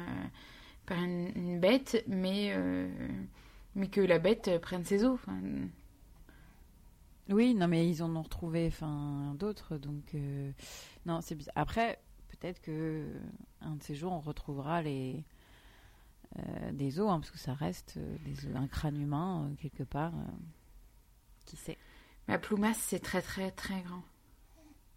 par 0.86 0.98
une, 0.98 1.60
bête, 1.60 2.02
mais, 2.08 2.52
euh, 2.54 2.88
mais 3.74 3.88
que 3.88 4.00
la 4.00 4.18
bête 4.18 4.58
prenne 4.62 4.84
ses 4.84 5.04
os. 5.04 5.20
Oui, 7.28 7.54
non, 7.54 7.68
mais 7.68 7.88
ils 7.88 8.02
en 8.02 8.16
ont 8.16 8.22
retrouvé 8.22 8.72
d'autres, 9.34 9.76
donc 9.76 10.14
non, 11.04 11.20
c'est 11.20 11.34
bizarre. 11.34 11.54
Après, 11.56 11.98
peut-être 12.28 12.60
que 12.62 13.04
un 13.60 13.76
de 13.76 13.82
ces 13.82 13.94
jours, 13.94 14.12
on 14.12 14.20
retrouvera 14.20 14.80
les, 14.82 15.16
euh, 15.16 15.33
des 16.72 17.00
os, 17.00 17.08
hein, 17.10 17.20
parce 17.20 17.30
que 17.30 17.38
ça 17.38 17.54
reste 17.54 17.94
euh, 17.96 18.16
des 18.24 18.56
un 18.56 18.66
crâne 18.66 19.00
humain 19.00 19.44
euh, 19.44 19.54
quelque 19.60 19.84
part. 19.84 20.12
qui 21.44 21.56
sait? 21.56 21.78
Mais 22.28 22.38
Ploumas, 22.38 22.74
c'est 22.74 23.00
très 23.00 23.22
très 23.22 23.50
très 23.50 23.80
grand, 23.82 24.02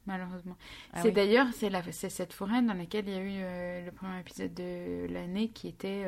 malheureusement. 0.06 0.56
Ah 0.94 1.02
c'est 1.02 1.12
d'ailleurs 1.12 1.48
c'est 1.54 1.70
c'est 1.92 2.10
cette 2.10 2.34
forêt 2.34 2.62
dans 2.62 2.74
laquelle 2.74 3.08
il 3.08 3.14
y 3.14 3.18
a 3.18 3.82
eu 3.82 3.86
le 3.86 3.92
premier 3.92 4.20
épisode 4.20 4.54
de 4.54 5.08
l'année 5.12 5.50
qui 5.50 5.68
était 5.68 6.06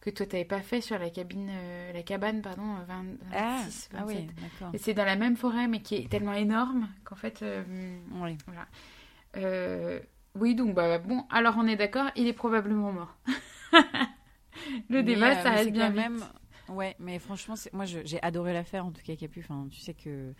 que 0.00 0.08
toi 0.08 0.24
t'avais 0.24 0.46
pas 0.46 0.62
fait 0.62 0.80
sur 0.80 0.98
la 0.98 1.10
cabine, 1.10 1.50
la 1.92 2.02
cabane 2.02 2.40
pardon, 2.40 2.76
26, 2.86 3.90
ah, 3.94 4.04
27. 4.04 4.24
Ah 4.62 4.70
Et 4.72 4.78
c'est 4.78 4.94
dans 4.94 5.04
la 5.04 5.16
même 5.16 5.36
forêt 5.36 5.68
mais 5.68 5.82
qui 5.82 5.96
est 5.96 6.08
tellement 6.08 6.32
énorme 6.32 6.88
qu'en 7.04 7.16
fait, 7.16 7.44
oui. 8.22 8.38
Voilà. 8.46 10.00
oui 10.34 10.54
donc 10.54 10.74
bah 10.74 10.98
bon, 10.98 11.26
alors 11.28 11.56
on 11.58 11.66
est 11.66 11.76
d'accord, 11.76 12.10
il 12.16 12.26
est 12.26 12.32
probablement 12.32 12.90
mort. 12.90 13.18
le 14.88 15.02
débat, 15.02 15.34
ça 15.42 15.52
euh, 15.52 15.56
reste 15.56 15.72
bien 15.72 15.90
même. 15.90 16.24
Ouais, 16.68 16.94
mais 16.98 17.18
franchement, 17.18 17.54
moi 17.72 17.86
j'ai 17.86 18.22
adoré 18.22 18.52
l'affaire 18.52 18.84
en 18.84 18.92
tout 18.92 19.00
cas, 19.02 19.16
Capu. 19.16 19.40
Enfin, 19.40 19.68
tu 19.70 19.80
sais 19.80 19.94
que 19.94 20.34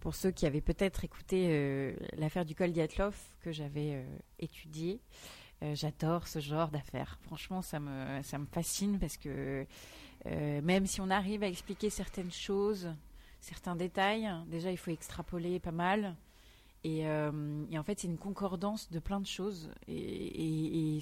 pour 0.00 0.14
ceux 0.14 0.30
qui 0.30 0.46
avaient 0.46 0.62
peut-être 0.62 1.04
écouté 1.04 1.48
euh, 1.50 1.94
l'affaire 2.16 2.46
du 2.46 2.54
col 2.54 2.72
Diatlov 2.72 3.14
que 3.42 3.52
j'avais 3.52 3.94
euh, 3.94 4.04
étudié, 4.38 5.00
j'adore 5.74 6.26
ce 6.26 6.38
genre 6.38 6.68
d'affaires. 6.68 7.18
Franchement, 7.22 7.62
ça 7.62 7.80
me 7.80 8.22
ça 8.22 8.38
me 8.38 8.46
fascine 8.46 8.98
parce 8.98 9.16
que 9.16 9.66
même 10.24 10.86
si 10.86 11.00
on 11.00 11.10
arrive 11.10 11.42
à 11.42 11.48
expliquer 11.48 11.90
certaines 11.90 12.32
choses, 12.32 12.94
certains 13.40 13.76
détails, 13.76 14.30
déjà 14.46 14.70
il 14.70 14.78
faut 14.78 14.90
extrapoler 14.90 15.58
pas 15.58 15.72
mal. 15.72 16.16
Et, 16.84 17.04
en 17.08 17.82
fait, 17.84 17.98
c'est 17.98 18.06
une 18.06 18.18
concordance 18.18 18.88
de 18.90 19.00
plein 19.00 19.20
de 19.20 19.26
choses. 19.26 19.70
et, 19.88 20.96
et 20.96 21.00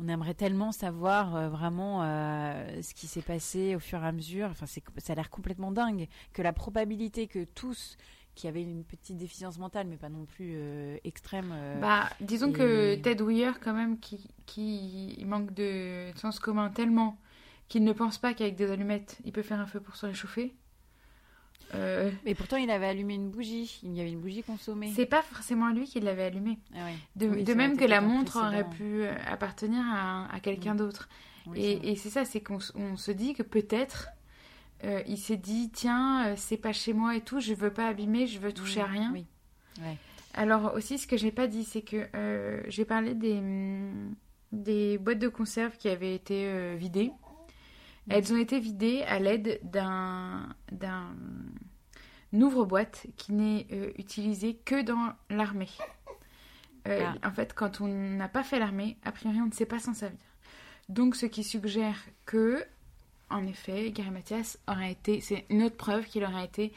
on 0.00 0.08
aimerait 0.08 0.34
tellement 0.34 0.72
savoir 0.72 1.36
euh, 1.36 1.48
vraiment 1.48 2.02
euh, 2.02 2.82
ce 2.82 2.94
qui 2.94 3.06
s'est 3.06 3.22
passé 3.22 3.74
au 3.74 3.78
fur 3.78 4.02
et 4.02 4.06
à 4.06 4.12
mesure. 4.12 4.48
Enfin, 4.50 4.66
ça 4.66 5.12
a 5.12 5.16
l'air 5.16 5.30
complètement 5.30 5.72
dingue 5.72 6.08
que 6.32 6.42
la 6.42 6.52
probabilité 6.52 7.26
que 7.26 7.44
tous 7.44 7.96
qui 8.34 8.48
avaient 8.48 8.62
une 8.62 8.84
petite 8.84 9.18
déficience 9.18 9.58
mentale, 9.58 9.86
mais 9.88 9.96
pas 9.96 10.08
non 10.08 10.24
plus 10.24 10.52
euh, 10.54 10.96
extrême. 11.04 11.52
bah, 11.80 12.08
disons 12.20 12.52
que 12.52 12.94
Ted 12.94 13.22
Weir, 13.22 13.60
quand 13.60 13.74
même, 13.74 13.98
qui, 13.98 14.30
qui 14.46 15.22
manque 15.26 15.52
de 15.52 16.06
sens 16.16 16.38
commun 16.38 16.70
tellement 16.70 17.18
qu'il 17.68 17.84
ne 17.84 17.92
pense 17.92 18.18
pas 18.18 18.32
qu'avec 18.32 18.56
des 18.56 18.70
allumettes, 18.70 19.18
il 19.24 19.32
peut 19.32 19.42
faire 19.42 19.60
un 19.60 19.66
feu 19.66 19.80
pour 19.80 19.96
se 19.96 20.06
réchauffer. 20.06 20.54
Euh... 21.74 22.10
Et 22.26 22.34
pourtant, 22.34 22.56
il 22.56 22.70
avait 22.70 22.86
allumé 22.86 23.14
une 23.14 23.30
bougie. 23.30 23.80
Il 23.82 23.94
y 23.94 24.00
avait 24.00 24.10
une 24.10 24.20
bougie 24.20 24.42
consommée. 24.42 24.92
C'est 24.94 25.06
pas 25.06 25.22
forcément 25.22 25.70
lui 25.70 25.86
qui 25.86 26.00
l'avait 26.00 26.24
allumée. 26.24 26.58
Ah 26.74 26.88
de, 27.16 27.54
même 27.54 27.76
que 27.76 27.84
la 27.84 28.00
montre 28.00 28.38
aurait 28.38 28.68
pu 28.68 29.04
euh, 29.04 29.14
appartenir 29.26 29.82
à, 29.84 30.40
quelqu'un 30.40 30.74
mm. 30.74 30.78
d'autre. 30.78 31.08
et, 31.54 31.96
c'est 31.96 32.10
ça, 32.10 32.24
c'est 32.24 32.40
qu'on 32.40 32.60
se 32.60 33.10
dit 33.10 33.34
que 33.34 33.42
peut-être 33.42 34.08
euh, 34.84 35.02
il 35.06 35.18
s'est 35.18 35.36
dit 35.36 35.70
tiens, 35.70 36.26
euh, 36.26 36.34
c'est 36.36 36.56
pas 36.56 36.72
chez 36.72 36.92
moi 36.92 37.14
et 37.14 37.20
tout, 37.20 37.40
je 37.40 37.52
veux 37.52 37.72
pas 37.72 37.88
abîmer, 37.88 38.26
je 38.26 38.38
veux 38.38 38.52
toucher 38.52 38.80
à 38.80 38.86
rien. 38.86 39.12
Alors 40.34 40.74
aussi, 40.74 40.98
ce 40.98 41.06
que 41.06 41.16
j'ai 41.16 41.32
pas 41.32 41.46
dit, 41.46 41.64
c'est 41.64 41.82
que 41.82 42.08
j'ai 42.68 42.84
parlé 42.84 43.14
des, 43.14 43.40
des 44.52 44.98
boîtes 44.98 45.18
de 45.18 45.28
conserve 45.28 45.76
qui 45.76 45.88
avaient 45.88 46.14
été 46.14 46.76
vidées. 46.76 47.12
Elles 48.08 48.32
ont 48.32 48.36
été 48.38 48.58
vidées 48.58 49.02
à 49.02 49.18
l'aide 49.18 49.60
d'un 49.62 50.48
ouvre-boîte 52.32 53.06
qui 53.16 53.32
n'est 53.32 53.66
euh, 53.72 53.92
utilisé 53.98 54.54
que 54.56 54.82
dans 54.82 55.12
l'armée. 55.28 55.68
Euh, 56.88 57.04
Ah. 57.22 57.28
En 57.28 57.30
fait, 57.32 57.52
quand 57.54 57.80
on 57.82 57.86
n'a 57.88 58.28
pas 58.28 58.42
fait 58.42 58.58
l'armée, 58.58 58.96
a 59.04 59.12
priori, 59.12 59.40
on 59.42 59.46
ne 59.46 59.52
sait 59.52 59.66
pas 59.66 59.78
s'en 59.78 59.92
servir. 59.94 60.18
Donc, 60.88 61.14
ce 61.14 61.26
qui 61.26 61.44
suggère 61.44 61.98
que, 62.24 62.64
en 63.28 63.46
effet, 63.46 63.90
Gary 63.92 64.10
Mathias 64.10 64.58
aurait 64.66 64.92
été, 64.92 65.20
c'est 65.20 65.44
une 65.50 65.62
autre 65.62 65.76
preuve 65.76 66.06
qu'il 66.06 66.24
aurait 66.24 66.44
été 66.46 66.72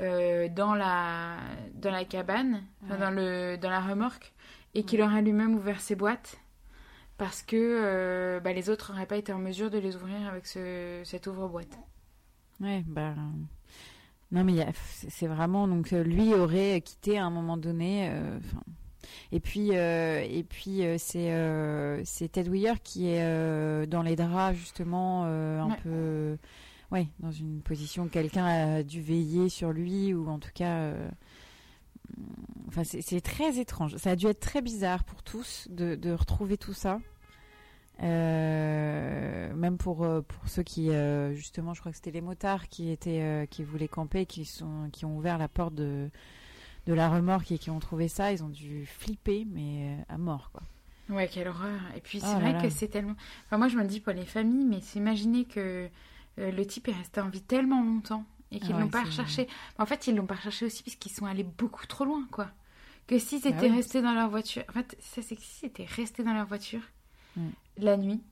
euh, 0.00 0.48
dans 0.48 0.74
la 0.74 1.36
dans 1.74 1.90
la 1.90 2.04
cabane, 2.04 2.62
Ouais. 2.88 2.96
dans 2.98 3.10
le 3.10 3.56
dans 3.56 3.68
la 3.68 3.80
remorque, 3.80 4.32
et 4.74 4.84
qu'il 4.84 5.02
aurait 5.02 5.22
lui-même 5.22 5.54
ouvert 5.56 5.80
ses 5.80 5.96
boîtes 5.96 6.38
parce 7.18 7.42
que 7.42 7.56
euh, 7.56 8.40
bah, 8.40 8.52
les 8.54 8.70
autres 8.70 8.92
n'auraient 8.92 9.06
pas 9.06 9.16
été 9.18 9.32
en 9.32 9.38
mesure 9.38 9.70
de 9.70 9.78
les 9.78 9.96
ouvrir 9.96 10.26
avec 10.28 10.46
ce, 10.46 11.02
cet 11.04 11.26
ouvre-boîte. 11.26 11.78
Ouais, 12.60 12.82
bah. 12.86 13.14
Non, 14.30 14.44
mais 14.44 14.66
c'est 15.08 15.26
vraiment. 15.26 15.66
Donc, 15.68 15.92
euh, 15.92 16.02
lui 16.02 16.34
aurait 16.34 16.80
quitté 16.82 17.18
à 17.18 17.24
un 17.24 17.30
moment 17.30 17.56
donné. 17.56 18.08
euh, 18.10 18.38
et 19.32 19.40
puis, 19.40 19.70
euh, 19.76 20.20
et 20.28 20.42
puis 20.44 20.82
c'est 20.98 21.32
c'est 22.04 22.28
Ted 22.32 22.50
Weir 22.50 22.82
qui 22.82 23.08
est 23.08 23.86
dans 23.86 24.02
les 24.02 24.16
draps, 24.16 24.56
justement, 24.58 25.24
un 25.24 25.70
Ouais. 25.70 25.76
peu. 25.82 26.36
Ouais, 26.90 27.06
dans 27.20 27.30
une 27.30 27.60
position 27.60 28.04
où 28.04 28.08
quelqu'un 28.08 28.46
a 28.46 28.82
dû 28.82 29.02
veiller 29.02 29.50
sur 29.50 29.72
lui, 29.72 30.14
ou 30.14 30.28
en 30.28 30.38
tout 30.38 30.50
cas. 30.54 30.92
Enfin, 32.68 32.82
c'est 32.84 33.20
très 33.20 33.58
étrange. 33.58 33.96
Ça 33.96 34.10
a 34.10 34.16
dû 34.16 34.26
être 34.26 34.40
très 34.40 34.60
bizarre 34.62 35.04
pour 35.04 35.22
tous 35.22 35.66
de, 35.70 35.94
de 35.94 36.12
retrouver 36.12 36.56
tout 36.58 36.74
ça. 36.74 37.00
Euh, 38.00 39.52
même 39.54 39.76
pour, 39.76 40.04
euh, 40.04 40.20
pour 40.22 40.48
ceux 40.48 40.62
qui, 40.62 40.90
euh, 40.90 41.34
justement, 41.34 41.74
je 41.74 41.80
crois 41.80 41.90
que 41.90 41.96
c'était 41.96 42.12
les 42.12 42.20
motards 42.20 42.68
qui, 42.68 42.90
étaient, 42.90 43.22
euh, 43.22 43.46
qui 43.46 43.64
voulaient 43.64 43.88
camper, 43.88 44.24
qui, 44.26 44.44
sont, 44.44 44.88
qui 44.92 45.04
ont 45.04 45.16
ouvert 45.16 45.36
la 45.38 45.48
porte 45.48 45.74
de, 45.74 46.08
de 46.86 46.92
la 46.92 47.08
remorque 47.08 47.50
et 47.50 47.58
qui 47.58 47.70
ont 47.70 47.80
trouvé 47.80 48.06
ça, 48.08 48.32
ils 48.32 48.44
ont 48.44 48.48
dû 48.50 48.86
flipper, 48.86 49.46
mais 49.50 49.96
à 50.08 50.16
mort, 50.18 50.50
quoi. 50.52 50.62
Ouais, 51.10 51.26
quelle 51.26 51.48
horreur. 51.48 51.80
Et 51.96 52.00
puis, 52.00 52.20
c'est 52.20 52.26
Oh 52.36 52.38
vrai 52.38 52.52
là. 52.52 52.62
que 52.62 52.68
c'est 52.70 52.88
tellement. 52.88 53.14
Enfin, 53.46 53.56
moi, 53.58 53.68
je 53.68 53.76
me 53.76 53.82
le 53.82 53.88
dis 53.88 53.98
pour 54.00 54.12
les 54.12 54.26
familles, 54.26 54.66
mais 54.66 54.80
s'imaginer 54.80 55.46
que 55.46 55.88
le 56.36 56.64
type 56.66 56.86
est 56.88 56.92
resté 56.92 57.20
en 57.20 57.30
vie 57.30 57.40
tellement 57.42 57.82
longtemps 57.82 58.24
et 58.52 58.60
qu'ils 58.60 58.74
Ah 58.74 58.78
l'ont 58.78 58.84
ouais, 58.86 58.90
pas 58.90 59.00
c'est- 59.02 59.08
recherché. 59.10 59.48
En 59.78 59.86
fait, 59.86 60.06
ils 60.06 60.14
l'ont 60.16 60.26
pas 60.26 60.34
recherché 60.36 60.66
aussi 60.66 60.82
parce 60.82 60.96
qu'ils 60.96 61.12
sont 61.12 61.26
allés 61.26 61.44
beaucoup 61.44 61.86
trop 61.86 62.04
loin, 62.04 62.26
quoi. 62.30 62.48
Que 63.06 63.18
s'ils 63.18 63.42
Bah 63.42 63.50
étaient 63.50 63.68
oui. 63.70 63.76
restés 63.76 64.02
dans 64.02 64.12
leur 64.14 64.28
voiture. 64.30 64.64
En 64.68 64.72
fait, 64.72 64.96
ça, 65.00 65.22
c'est 65.22 65.36
que 65.36 65.42
s'ils 65.42 65.68
étaient 65.68 65.84
restés 65.86 66.22
dans 66.24 66.34
leur 66.34 66.46
voiture 66.46 66.82
Mm. 67.36 67.48
la 67.78 67.96
nuit, 67.96 68.22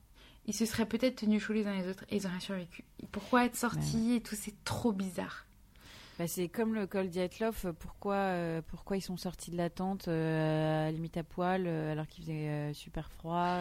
ils 0.47 0.53
se 0.53 0.65
seraient 0.65 0.85
peut-être 0.87 1.17
tenus 1.17 1.41
chauds 1.41 1.53
les 1.53 1.67
uns 1.67 1.75
les 1.75 1.87
autres 1.87 2.03
et 2.09 2.17
ils 2.17 2.25
auraient 2.27 2.39
survécu. 2.39 2.83
Pourquoi 3.11 3.45
être 3.45 3.55
sortis 3.55 4.13
et 4.13 4.21
tout, 4.21 4.35
c'est 4.35 4.55
trop 4.65 4.91
bizarre. 4.91 5.45
Bah, 6.19 6.27
c'est 6.27 6.47
comme 6.49 6.73
le 6.73 6.87
col 6.87 7.09
Dietlov, 7.09 7.73
pourquoi, 7.79 8.15
euh, 8.15 8.61
pourquoi 8.67 8.97
ils 8.97 9.01
sont 9.01 9.17
sortis 9.17 9.51
de 9.51 9.57
la 9.57 9.69
tente 9.69 10.07
euh, 10.07 10.81
à 10.81 10.85
la 10.85 10.91
limite 10.91 11.15
à 11.17 11.23
poil 11.23 11.65
euh, 11.67 11.91
alors 11.91 12.07
qu'il 12.07 12.23
faisait 12.23 12.73
super 12.73 13.11
froid. 13.11 13.59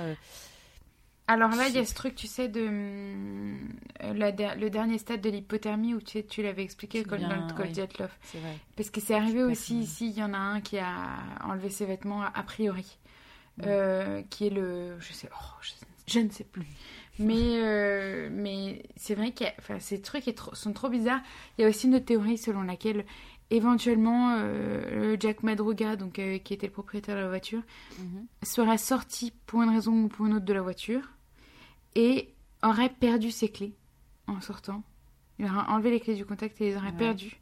Alors 1.28 1.50
là, 1.50 1.68
il 1.68 1.74
y 1.74 1.78
a 1.78 1.84
ce 1.84 1.94
truc, 1.94 2.14
tu 2.14 2.26
sais, 2.28 2.48
de 2.48 2.66
euh, 2.68 3.56
la 4.14 4.30
der- 4.32 4.56
le 4.56 4.70
dernier 4.70 4.98
stade 4.98 5.20
de 5.20 5.30
l'hypothermie 5.30 5.94
où 5.94 6.00
tu, 6.00 6.12
sais, 6.18 6.22
tu 6.24 6.42
l'avais 6.42 6.62
expliqué 6.62 7.02
dans 7.02 7.16
le. 7.28 7.46
C'est 8.22 8.38
vrai. 8.38 8.56
Parce 8.76 8.90
que 8.90 9.00
c'est 9.00 9.14
arrivé 9.14 9.42
aussi 9.42 9.80
ici, 9.80 10.08
il 10.10 10.16
y 10.18 10.22
en 10.22 10.32
a 10.34 10.38
un 10.38 10.60
qui 10.60 10.78
a 10.78 11.18
enlevé 11.44 11.70
ses 11.70 11.86
vêtements 11.86 12.22
a 12.22 12.42
priori, 12.42 12.98
Mm. 13.58 13.62
Euh, 13.66 14.22
qui 14.28 14.46
est 14.48 14.50
le, 14.50 15.00
je 15.00 15.14
sais, 15.14 15.30
oh, 15.32 15.44
je, 15.62 15.70
je 16.12 16.20
ne 16.20 16.28
sais 16.28 16.44
plus. 16.44 16.66
Mais 17.18 17.34
euh, 17.64 18.28
mais 18.30 18.82
c'est 18.96 19.14
vrai 19.14 19.32
que 19.32 19.44
enfin, 19.58 19.80
ces 19.80 20.02
trucs 20.02 20.24
sont 20.52 20.72
trop 20.74 20.90
bizarres. 20.90 21.22
Il 21.56 21.62
y 21.62 21.64
a 21.64 21.68
aussi 21.70 21.86
une 21.86 21.94
autre 21.94 22.04
théorie 22.04 22.36
selon 22.36 22.60
laquelle 22.64 23.06
éventuellement 23.48 24.34
euh, 24.38 25.12
le 25.12 25.16
Jack 25.18 25.42
Madruga, 25.42 25.96
donc 25.96 26.18
euh, 26.18 26.36
qui 26.36 26.52
était 26.52 26.66
le 26.66 26.72
propriétaire 26.72 27.16
de 27.16 27.22
la 27.22 27.28
voiture, 27.28 27.62
Mhm. 27.98 28.26
serait 28.42 28.76
sorti 28.76 29.32
pour 29.46 29.62
une 29.62 29.70
raison 29.70 30.02
ou 30.04 30.08
pour 30.08 30.26
une 30.26 30.34
autre 30.34 30.44
de 30.44 30.52
la 30.52 30.60
voiture 30.60 31.08
et 31.96 32.32
aurait 32.62 32.88
perdu 32.90 33.30
ses 33.30 33.48
clés 33.48 33.74
en 34.28 34.40
sortant. 34.40 34.82
Il 35.38 35.44
aurait 35.46 35.66
enlevé 35.68 35.90
les 35.90 36.00
clés 36.00 36.14
du 36.14 36.24
contact 36.24 36.60
et 36.60 36.70
les 36.70 36.76
aurait 36.76 36.90
Ouais. 36.92 36.96
perdues. 36.96 37.40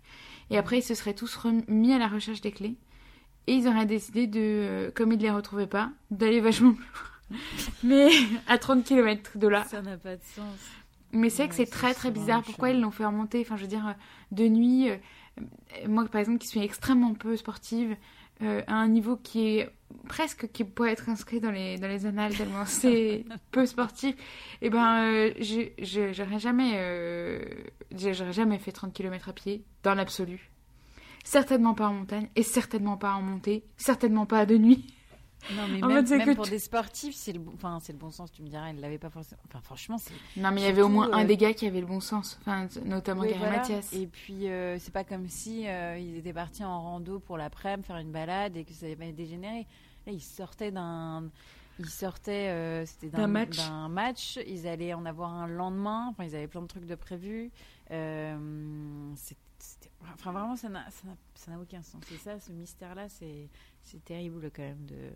Et 0.51 0.57
après, 0.59 0.79
ils 0.79 0.83
se 0.83 0.95
seraient 0.95 1.15
tous 1.15 1.35
remis 1.37 1.93
à 1.93 1.99
la 1.99 2.09
recherche 2.09 2.41
des 2.41 2.53
clés. 2.53 2.77
Et 3.47 3.55
ils 3.55 3.69
auraient 3.69 3.87
décidé 3.87 4.27
de, 4.27 4.41
euh, 4.41 4.91
comme 4.95 5.13
ils 5.13 5.19
ne 5.19 5.23
les 5.23 5.31
retrouvaient 5.31 5.67
pas, 5.67 5.91
d'aller 6.11 6.41
vachement 6.41 6.73
plus 6.73 6.83
loin. 6.85 7.39
Mais 7.83 8.09
à 8.47 8.59
30 8.59 8.85
km 8.85 9.37
de 9.39 9.49
là. 9.49 9.65
Ça 9.65 9.83
n'a 9.83 9.97
pas 9.97 10.17
de 10.17 10.23
sens. 10.23 10.59
Mais 11.13 11.31
c'est 11.31 11.49
que 11.49 11.55
c'est 11.55 11.67
très 11.67 11.95
très 11.95 12.11
bizarre. 12.11 12.43
Pourquoi 12.43 12.71
ils 12.71 12.81
l'ont 12.81 12.91
fait 12.91 13.05
remonter? 13.07 13.41
Enfin, 13.43 13.57
je 13.57 13.63
veux 13.63 13.69
dire, 13.69 13.87
euh, 13.87 13.93
de 14.33 14.49
nuit, 14.49 14.91
euh, 14.91 14.97
moi 15.89 16.05
par 16.07 16.21
exemple, 16.21 16.39
qui 16.39 16.49
suis 16.49 16.61
extrêmement 16.61 17.15
peu 17.15 17.37
sportive, 17.37 17.97
euh, 18.43 18.63
à 18.67 18.75
un 18.75 18.89
niveau 18.89 19.17
qui 19.17 19.59
est 19.59 19.71
presque 20.09 20.51
qui 20.53 20.65
pourrait 20.65 20.93
être 20.93 21.09
inscrit 21.09 21.41
dans 21.41 21.51
les 21.51 21.79
dans 21.79 21.87
les 21.87 22.05
annales 22.07 22.35
tellement 22.35 22.65
c'est 22.67 23.25
peu 23.51 23.67
sportif. 23.67 24.17
Et 24.61 24.71
ben, 24.71 25.13
euh, 25.13 25.33
j'aurais 26.13 26.39
jamais, 26.39 26.73
euh, 26.75 27.43
j'aurais 27.93 28.33
jamais 28.33 28.59
fait 28.59 28.73
30 28.73 28.93
km 28.93 29.29
à 29.29 29.33
pied 29.33 29.65
dans 29.83 29.95
l'absolu. 29.95 30.51
Certainement 31.25 31.75
pas 31.75 31.89
en 31.89 31.95
montagne 31.95 32.29
et 32.37 32.43
certainement 32.43 32.97
pas 32.97 33.15
en 33.15 33.23
montée, 33.23 33.65
certainement 33.77 34.27
pas 34.27 34.45
de 34.47 34.59
nuit. 34.59 34.94
Non, 35.53 35.69
mais 35.69 35.83
En 35.83 35.89
même, 35.89 36.07
fait, 36.07 36.07
c'est 36.13 36.19
même 36.19 36.27
que 36.29 36.35
pour 36.35 36.45
tu- 36.47 36.51
des 36.53 36.59
sportifs, 36.59 37.15
c'est 37.15 37.33
le, 37.33 37.39
bon- 37.39 37.53
enfin, 37.55 37.79
c'est 37.83 37.93
le 37.93 37.99
bon 37.99 38.11
sens, 38.11 38.33
tu 38.33 38.43
me 38.43 38.49
diras, 38.49 38.71
elle 38.71 38.81
l'avait 38.81 38.99
pas 38.99 39.11
forcément. 39.11 39.41
Enfin, 39.47 39.61
franchement, 39.63 39.99
c'est. 39.99 40.15
Non, 40.41 40.51
mais 40.53 40.63
il 40.63 40.65
y 40.65 40.69
avait 40.69 40.83
au 40.83 40.89
moins 40.89 41.13
un 41.13 41.25
euh, 41.25 41.27
des 41.27 41.37
gars 41.37 41.53
qui 41.53 41.67
avait 41.67 41.81
le 41.81 41.87
bon 41.87 42.01
sens, 42.01 42.39
enfin, 42.41 42.67
notamment 42.85 43.23
Oui, 43.23 43.29
Gary 43.29 43.39
voilà. 43.41 43.57
Mathias. 43.59 43.93
Et 43.93 44.07
puis, 44.07 44.49
euh, 44.49 44.79
c'est 44.79 44.93
pas 44.93 45.05
comme 45.05 45.29
si 45.29 45.69
euh, 45.69 45.99
ils 45.99 46.17
étaient 46.17 46.33
partis 46.33 46.65
en 46.65 46.81
rando 46.83 47.19
pour 47.21 47.37
l'après-midi, 47.37 47.87
faire 47.87 47.99
une 47.99 48.13
balade 48.13 48.57
et 48.57 48.65
que 48.65 48.73
ça 48.73 48.87
avait 48.87 49.13
dégénéré. 49.13 49.67
Là, 50.07 50.13
ils 50.13 50.23
sortaient 50.23 50.71
d'un. 50.71 51.25
Ils 51.81 51.91
sortaient, 51.91 52.51
euh, 52.51 52.87
c'était 52.87 53.09
D'un 53.09 53.27
match. 53.27 53.59
match. 53.91 54.39
Ils 54.47 54.69
allaient 54.69 54.95
en 54.95 55.05
avoir 55.07 55.33
un 55.35 55.49
le 55.49 55.57
lendemain. 55.57 56.07
Enfin, 56.11 56.23
ils 56.25 56.35
avaient 56.37 56.47
plein 56.47 56.63
de 56.63 56.69
trucs 56.69 56.87
de 56.87 56.95
prévus. 56.95 57.51
Euh, 57.91 59.11
c'est- 59.17 59.37
c'était- 59.59 59.91
enfin, 60.15 60.31
vraiment, 60.33 60.57
ça 60.57 60.69
n'a, 60.69 60.85
ça 61.35 61.51
aucun 61.61 61.83
sens. 61.83 62.03
Et 62.13 62.17
ça, 62.19 62.39
ce 62.39 62.53
mystère-là, 62.53 63.09
c'est, 63.09 63.49
c'est 63.85 64.05
terrible 64.05 64.51
quand 64.51 64.63
même 64.63 64.87
de 64.87 65.11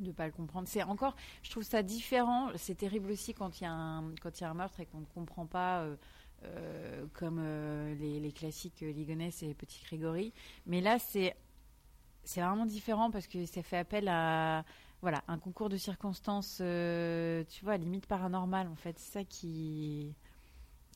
de 0.00 0.12
pas 0.12 0.26
le 0.26 0.32
comprendre. 0.32 0.68
C'est 0.68 0.82
encore, 0.82 1.14
je 1.42 1.50
trouve 1.50 1.62
ça 1.62 1.82
différent. 1.82 2.50
C'est 2.56 2.74
terrible 2.76 3.10
aussi 3.10 3.34
quand 3.34 3.60
il 3.60 3.64
y 3.64 3.66
a 3.66 3.72
un 3.72 4.14
quand 4.22 4.40
il 4.40 4.42
y 4.42 4.46
a 4.46 4.50
un 4.50 4.54
meurtre 4.54 4.80
et 4.80 4.86
qu'on 4.86 5.00
ne 5.00 5.06
comprend 5.06 5.46
pas. 5.46 5.80
euh, 5.82 5.96
euh, 6.44 7.06
comme 7.14 7.38
euh, 7.40 7.94
les, 7.94 8.32
classiques 8.32 8.80
Ligonès 8.80 9.42
et 9.42 9.54
Petit 9.54 9.82
Grégory. 9.84 10.34
Mais 10.66 10.82
là, 10.82 10.98
c'est 10.98 11.34
vraiment 12.36 12.66
différent 12.66 13.10
parce 13.10 13.26
que 13.26 13.46
ça 13.46 13.62
fait 13.62 13.78
appel 13.78 14.08
à 14.08 14.64
voilà 15.00 15.22
un 15.28 15.38
concours 15.38 15.70
de 15.70 15.78
circonstances, 15.78 16.56
tu 16.58 17.64
vois, 17.64 17.76
limite 17.78 18.06
paranormal 18.06 18.68
en 18.68 18.74
fait. 18.76 18.98
C'est 18.98 19.12
ça 19.20 19.24
qui 19.24 20.14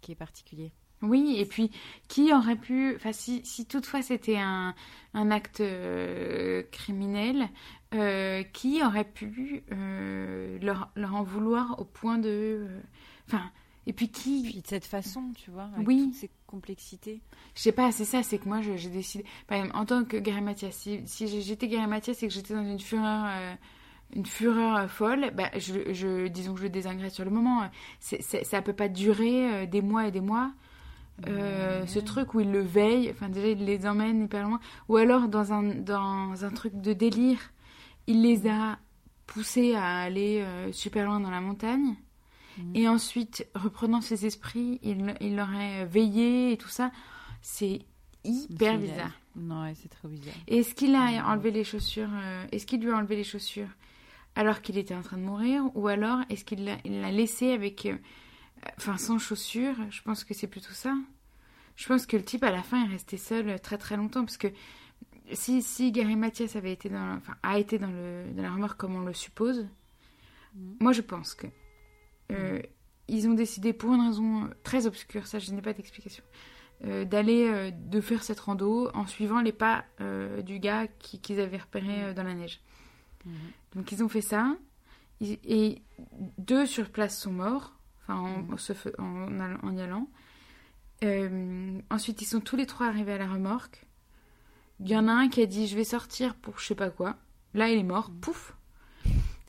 qui 0.02 0.12
est 0.12 0.16
particulier. 0.16 0.72
Oui, 1.02 1.36
et 1.38 1.46
puis 1.46 1.70
qui 2.08 2.32
aurait 2.32 2.56
pu, 2.56 2.94
enfin 2.96 3.12
si, 3.12 3.40
si 3.44 3.66
toutefois 3.66 4.02
c'était 4.02 4.36
un, 4.38 4.74
un 5.14 5.30
acte 5.30 5.60
euh, 5.60 6.62
criminel, 6.72 7.48
euh, 7.94 8.42
qui 8.52 8.82
aurait 8.82 9.04
pu 9.04 9.62
euh, 9.72 10.58
leur, 10.60 10.90
leur 10.96 11.14
en 11.14 11.22
vouloir 11.22 11.78
au 11.80 11.84
point 11.84 12.18
de, 12.18 12.66
enfin, 13.28 13.50
et 13.86 13.92
puis 13.92 14.10
qui, 14.10 14.42
Puis 14.42 14.60
de 14.60 14.66
cette 14.66 14.84
façon, 14.84 15.32
tu 15.36 15.50
vois, 15.52 15.70
avec 15.74 15.86
Oui. 15.86 16.02
toutes 16.06 16.14
ces 16.14 16.30
complexités. 16.46 17.20
je 17.54 17.62
sais 17.62 17.72
pas, 17.72 17.92
c'est 17.92 18.04
ça, 18.04 18.22
c'est 18.24 18.38
que 18.38 18.48
moi 18.48 18.60
j'ai 18.60 18.90
décidé, 18.90 19.24
par 19.46 19.58
exemple, 19.58 19.76
en 19.76 19.86
tant 19.86 20.04
que 20.04 20.16
Gary 20.16 20.40
Mathias, 20.42 20.74
si, 20.74 21.00
j'étais 21.42 21.68
Gary 21.68 21.86
Mathias 21.86 22.22
et 22.22 22.28
que 22.28 22.34
j'étais 22.34 22.54
dans 22.54 22.64
une 22.68 22.80
fureur, 22.80 23.26
une 24.14 24.26
fureur 24.26 24.90
folle, 24.90 25.30
bah, 25.34 25.50
je, 25.56 25.92
je, 25.92 26.26
disons 26.28 26.54
que 26.54 26.60
je 26.60 26.66
le 26.66 26.70
sur 27.10 27.24
le 27.24 27.30
moment, 27.30 27.70
c'est, 28.00 28.20
c'est- 28.22 28.44
ça 28.44 28.62
peut 28.62 28.72
pas 28.72 28.88
durer 28.88 29.66
des 29.66 29.80
mois 29.80 30.08
et 30.08 30.10
des 30.10 30.20
mois. 30.20 30.52
Euh, 31.26 31.84
ce 31.86 31.98
truc 31.98 32.34
où 32.34 32.40
ils 32.40 32.52
le 32.52 32.60
veillent, 32.60 33.10
enfin 33.10 33.28
déjà 33.28 33.48
ils 33.48 33.64
les 33.64 33.86
emmènent 33.86 34.22
hyper 34.24 34.46
loin, 34.46 34.60
ou 34.88 34.96
alors 34.96 35.28
dans 35.28 35.52
un, 35.52 35.62
dans 35.64 36.44
un 36.44 36.50
truc 36.50 36.80
de 36.80 36.92
délire, 36.92 37.40
il 38.06 38.22
les 38.22 38.48
a 38.48 38.78
poussés 39.26 39.74
à 39.74 39.98
aller 39.98 40.40
euh, 40.42 40.70
super 40.72 41.06
loin 41.06 41.18
dans 41.20 41.30
la 41.30 41.40
montagne, 41.40 41.96
Mhm. 42.56 42.72
et 42.76 42.88
ensuite, 42.88 43.46
reprenant 43.54 44.00
ses 44.00 44.26
esprits, 44.26 44.78
il, 44.82 45.14
il 45.20 45.36
l'aurait 45.36 45.84
veillé 45.86 46.52
et 46.52 46.56
tout 46.56 46.68
ça, 46.68 46.90
c'est 47.42 47.82
hyper 48.24 48.78
bizarre. 48.78 49.12
Non, 49.36 49.62
ouais, 49.62 49.74
c'est 49.76 49.88
trop 49.88 50.08
bizarre. 50.08 50.34
Et 50.48 50.58
Est-ce 50.58 50.74
qu'il 50.74 50.94
a 50.94 51.22
Mhm. 51.22 51.26
enlevé 51.30 51.50
les 51.52 51.62
chaussures 51.64 52.08
euh, 52.12 52.44
Est-ce 52.50 52.66
qu'il 52.66 52.80
lui 52.80 52.90
a 52.90 52.96
enlevé 52.96 53.14
les 53.16 53.24
chaussures 53.24 53.68
alors 54.34 54.60
qu'il 54.62 54.76
était 54.78 54.94
en 54.94 55.02
train 55.02 55.16
de 55.18 55.22
mourir? 55.22 55.62
Ou 55.74 55.86
alors 55.88 56.20
est-ce 56.30 56.44
qu'il 56.44 56.64
l'a 56.64 56.76
il 56.84 57.00
l'a 57.00 57.10
laissé 57.12 57.52
avec. 57.52 57.88
Euh, 58.66 58.70
Enfin, 58.78 58.96
sans 58.96 59.18
chaussures 59.18 59.76
Je 59.90 60.02
pense 60.02 60.24
que 60.24 60.34
c'est 60.34 60.46
plutôt 60.46 60.72
ça. 60.72 60.94
Je 61.76 61.86
pense 61.86 62.06
que 62.06 62.16
le 62.16 62.24
type, 62.24 62.42
à 62.44 62.50
la 62.50 62.62
fin, 62.62 62.84
est 62.84 62.88
resté 62.92 63.16
seul 63.16 63.60
très 63.60 63.78
très 63.78 63.96
longtemps. 63.96 64.24
Parce 64.24 64.36
que 64.36 64.48
si, 65.32 65.62
si 65.62 65.92
Gary 65.92 66.16
Mathias 66.16 66.56
avait 66.56 66.72
été 66.72 66.88
dans, 66.88 67.16
enfin, 67.16 67.36
a 67.42 67.58
été 67.58 67.78
dans, 67.78 67.90
le, 67.90 68.24
dans 68.34 68.42
la 68.42 68.50
remorque 68.52 68.78
comme 68.78 68.96
on 68.96 69.04
le 69.04 69.14
suppose, 69.14 69.66
Mhm. 70.54 70.76
moi 70.80 70.92
je 70.92 71.02
pense 71.02 71.34
que. 71.34 71.46
euh, 72.32 72.60
ils 73.10 73.26
ont 73.28 73.34
décidé, 73.34 73.72
pour 73.72 73.94
une 73.94 74.00
raison 74.06 74.50
très 74.64 74.86
obscure, 74.86 75.26
ça 75.26 75.38
je 75.38 75.50
n'ai 75.52 75.62
pas 75.62 75.72
d'explication, 75.72 76.22
euh, 76.84 77.04
d'aller, 77.06 77.46
euh, 77.48 77.70
de 77.70 78.00
faire 78.02 78.22
cette 78.22 78.38
rando 78.40 78.90
en 78.94 79.06
suivant 79.06 79.40
les 79.40 79.52
pas 79.52 79.84
euh, 80.02 80.42
du 80.42 80.58
gars 80.58 80.86
qui- 80.98 81.18
qu'ils 81.20 81.40
avaient 81.40 81.56
repéré 81.58 82.02
euh, 82.04 82.12
dans 82.14 82.22
la 82.24 82.34
neige. 82.34 82.60
Mhm. 83.24 83.32
Donc 83.76 83.92
ils 83.92 84.02
ont 84.02 84.08
fait 84.10 84.20
ça, 84.22 84.56
Ils- 85.20 85.38
et 85.44 85.82
deux 86.38 86.66
sur 86.66 86.90
place 86.90 87.18
sont 87.20 87.32
morts, 87.32 87.77
enfin 88.08 88.44
en, 88.52 88.56
se 88.56 88.72
fe- 88.72 88.94
en, 88.98 89.38
allant- 89.40 89.58
en 89.62 89.76
y 89.76 89.80
allant. 89.82 90.08
Euh, 91.04 91.78
ensuite 91.90 92.22
ils 92.22 92.26
sont 92.26 92.40
tous 92.40 92.56
les 92.56 92.66
trois 92.66 92.86
arrivés 92.86 93.12
à 93.12 93.18
la 93.18 93.28
remorque. 93.28 93.86
Il 94.80 94.88
y 94.88 94.96
en 94.96 95.06
a 95.08 95.12
un 95.12 95.28
qui 95.28 95.42
a 95.42 95.46
dit 95.46 95.66
je 95.68 95.76
vais 95.76 95.84
sortir 95.84 96.34
pour 96.36 96.58
je 96.58 96.66
sais 96.66 96.74
pas 96.74 96.90
quoi. 96.90 97.16
Là 97.54 97.68
il 97.68 97.78
est 97.78 97.82
mort, 97.84 98.10
Mhm. 98.10 98.20
pouf. 98.20 98.54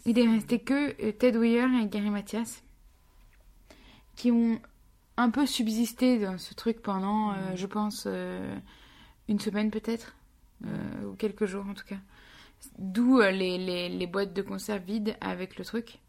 Il 0.05 0.17
est 0.19 0.27
resté 0.29 0.59
que 0.59 0.95
euh, 1.03 1.11
Ted 1.11 1.37
Weir 1.37 1.67
et 1.81 1.87
Gary 1.87 2.09
Mathias 2.09 2.63
qui 4.15 4.31
ont 4.31 4.59
un 5.17 5.29
peu 5.29 5.45
subsisté 5.45 6.19
dans 6.19 6.37
ce 6.37 6.53
truc 6.53 6.81
pendant, 6.81 7.31
euh, 7.31 7.51
Mhm. 7.51 7.57
je 7.57 7.65
pense, 7.67 8.03
euh, 8.05 8.55
une 9.27 9.39
semaine 9.39 9.69
peut-être, 9.71 10.15
ou 11.05 11.13
quelques 11.17 11.45
jours 11.45 11.65
en 11.67 11.73
tout 11.73 11.85
cas. 11.85 11.99
D'où 12.77 13.19
les, 13.21 13.57
les, 13.57 13.87
les 13.89 14.07
boîtes 14.07 14.33
de 14.33 14.41
conserve 14.41 14.83
vides 14.83 15.15
avec 15.21 15.57
le 15.57 15.63
truc. 15.63 15.99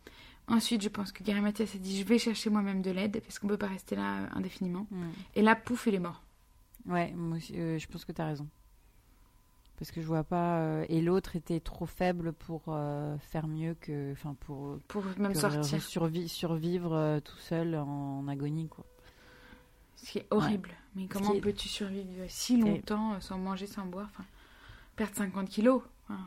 Ensuite, 0.51 0.83
je 0.83 0.89
pense 0.89 1.13
que 1.13 1.23
Gary 1.23 1.41
Mathias 1.41 1.75
a 1.75 1.79
dit 1.79 1.99
je 1.99 2.05
vais 2.05 2.19
chercher 2.19 2.51
moi-même 2.51 2.83
de 2.83 2.91
l'aide 2.91 3.21
parce 3.23 3.39
qu'on 3.39 3.47
peut 3.49 3.57
pas 3.59 3.69
rester 3.69 3.97
là 3.97 4.23
euh, 4.23 4.27
indéfiniment. 4.33 4.87
Mhm. 4.91 5.13
Et 5.37 5.43
là, 5.43 5.55
pouf, 5.57 5.87
il 5.87 5.95
est 5.95 5.99
mort. 6.01 6.23
Ouais, 6.87 7.13
moi 7.13 7.39
euh, 7.55 7.79
je 7.79 7.87
pense 7.87 8.05
que 8.05 8.13
tu 8.13 8.21
as 8.21 8.27
raison. 8.27 8.49
Parce 9.79 9.91
que 9.93 10.01
je 10.03 10.07
vois 10.07 10.25
pas. 10.25 10.59
euh, 10.59 10.85
et 10.91 11.01
l'autre 11.01 11.37
était 11.37 11.61
trop 11.61 11.87
faible 11.87 12.33
pour 12.33 12.63
euh, 12.69 13.17
faire 13.19 13.47
mieux 13.47 13.75
que. 13.75 14.13
Enfin, 14.13 14.35
pour 14.41 14.79
Pour 14.89 15.05
même 15.19 15.35
sortir. 15.35 15.79
survi- 15.79 16.29
survivre 16.29 17.21
tout 17.25 17.39
seul 17.39 17.75
en, 17.77 18.27
agonie, 18.29 18.69
quoi. 18.69 18.85
Ce 19.97 20.11
qui 20.11 20.19
est 20.19 20.27
horrible. 20.31 20.71
Mais 20.97 21.07
comment 21.07 21.33
est- 21.35 21.41
peux-tu 21.41 21.69
survivre 21.69 22.25
si 22.29 22.59
longtemps 22.59 23.21
sans 23.21 23.39
manger, 23.39 23.67
sans 23.67 23.87
boire 23.87 24.09
enfin, 24.13 24.25
Perdre 24.97 25.15
50 25.17 25.49
kilos 25.49 25.83
Enfin, 26.09 26.21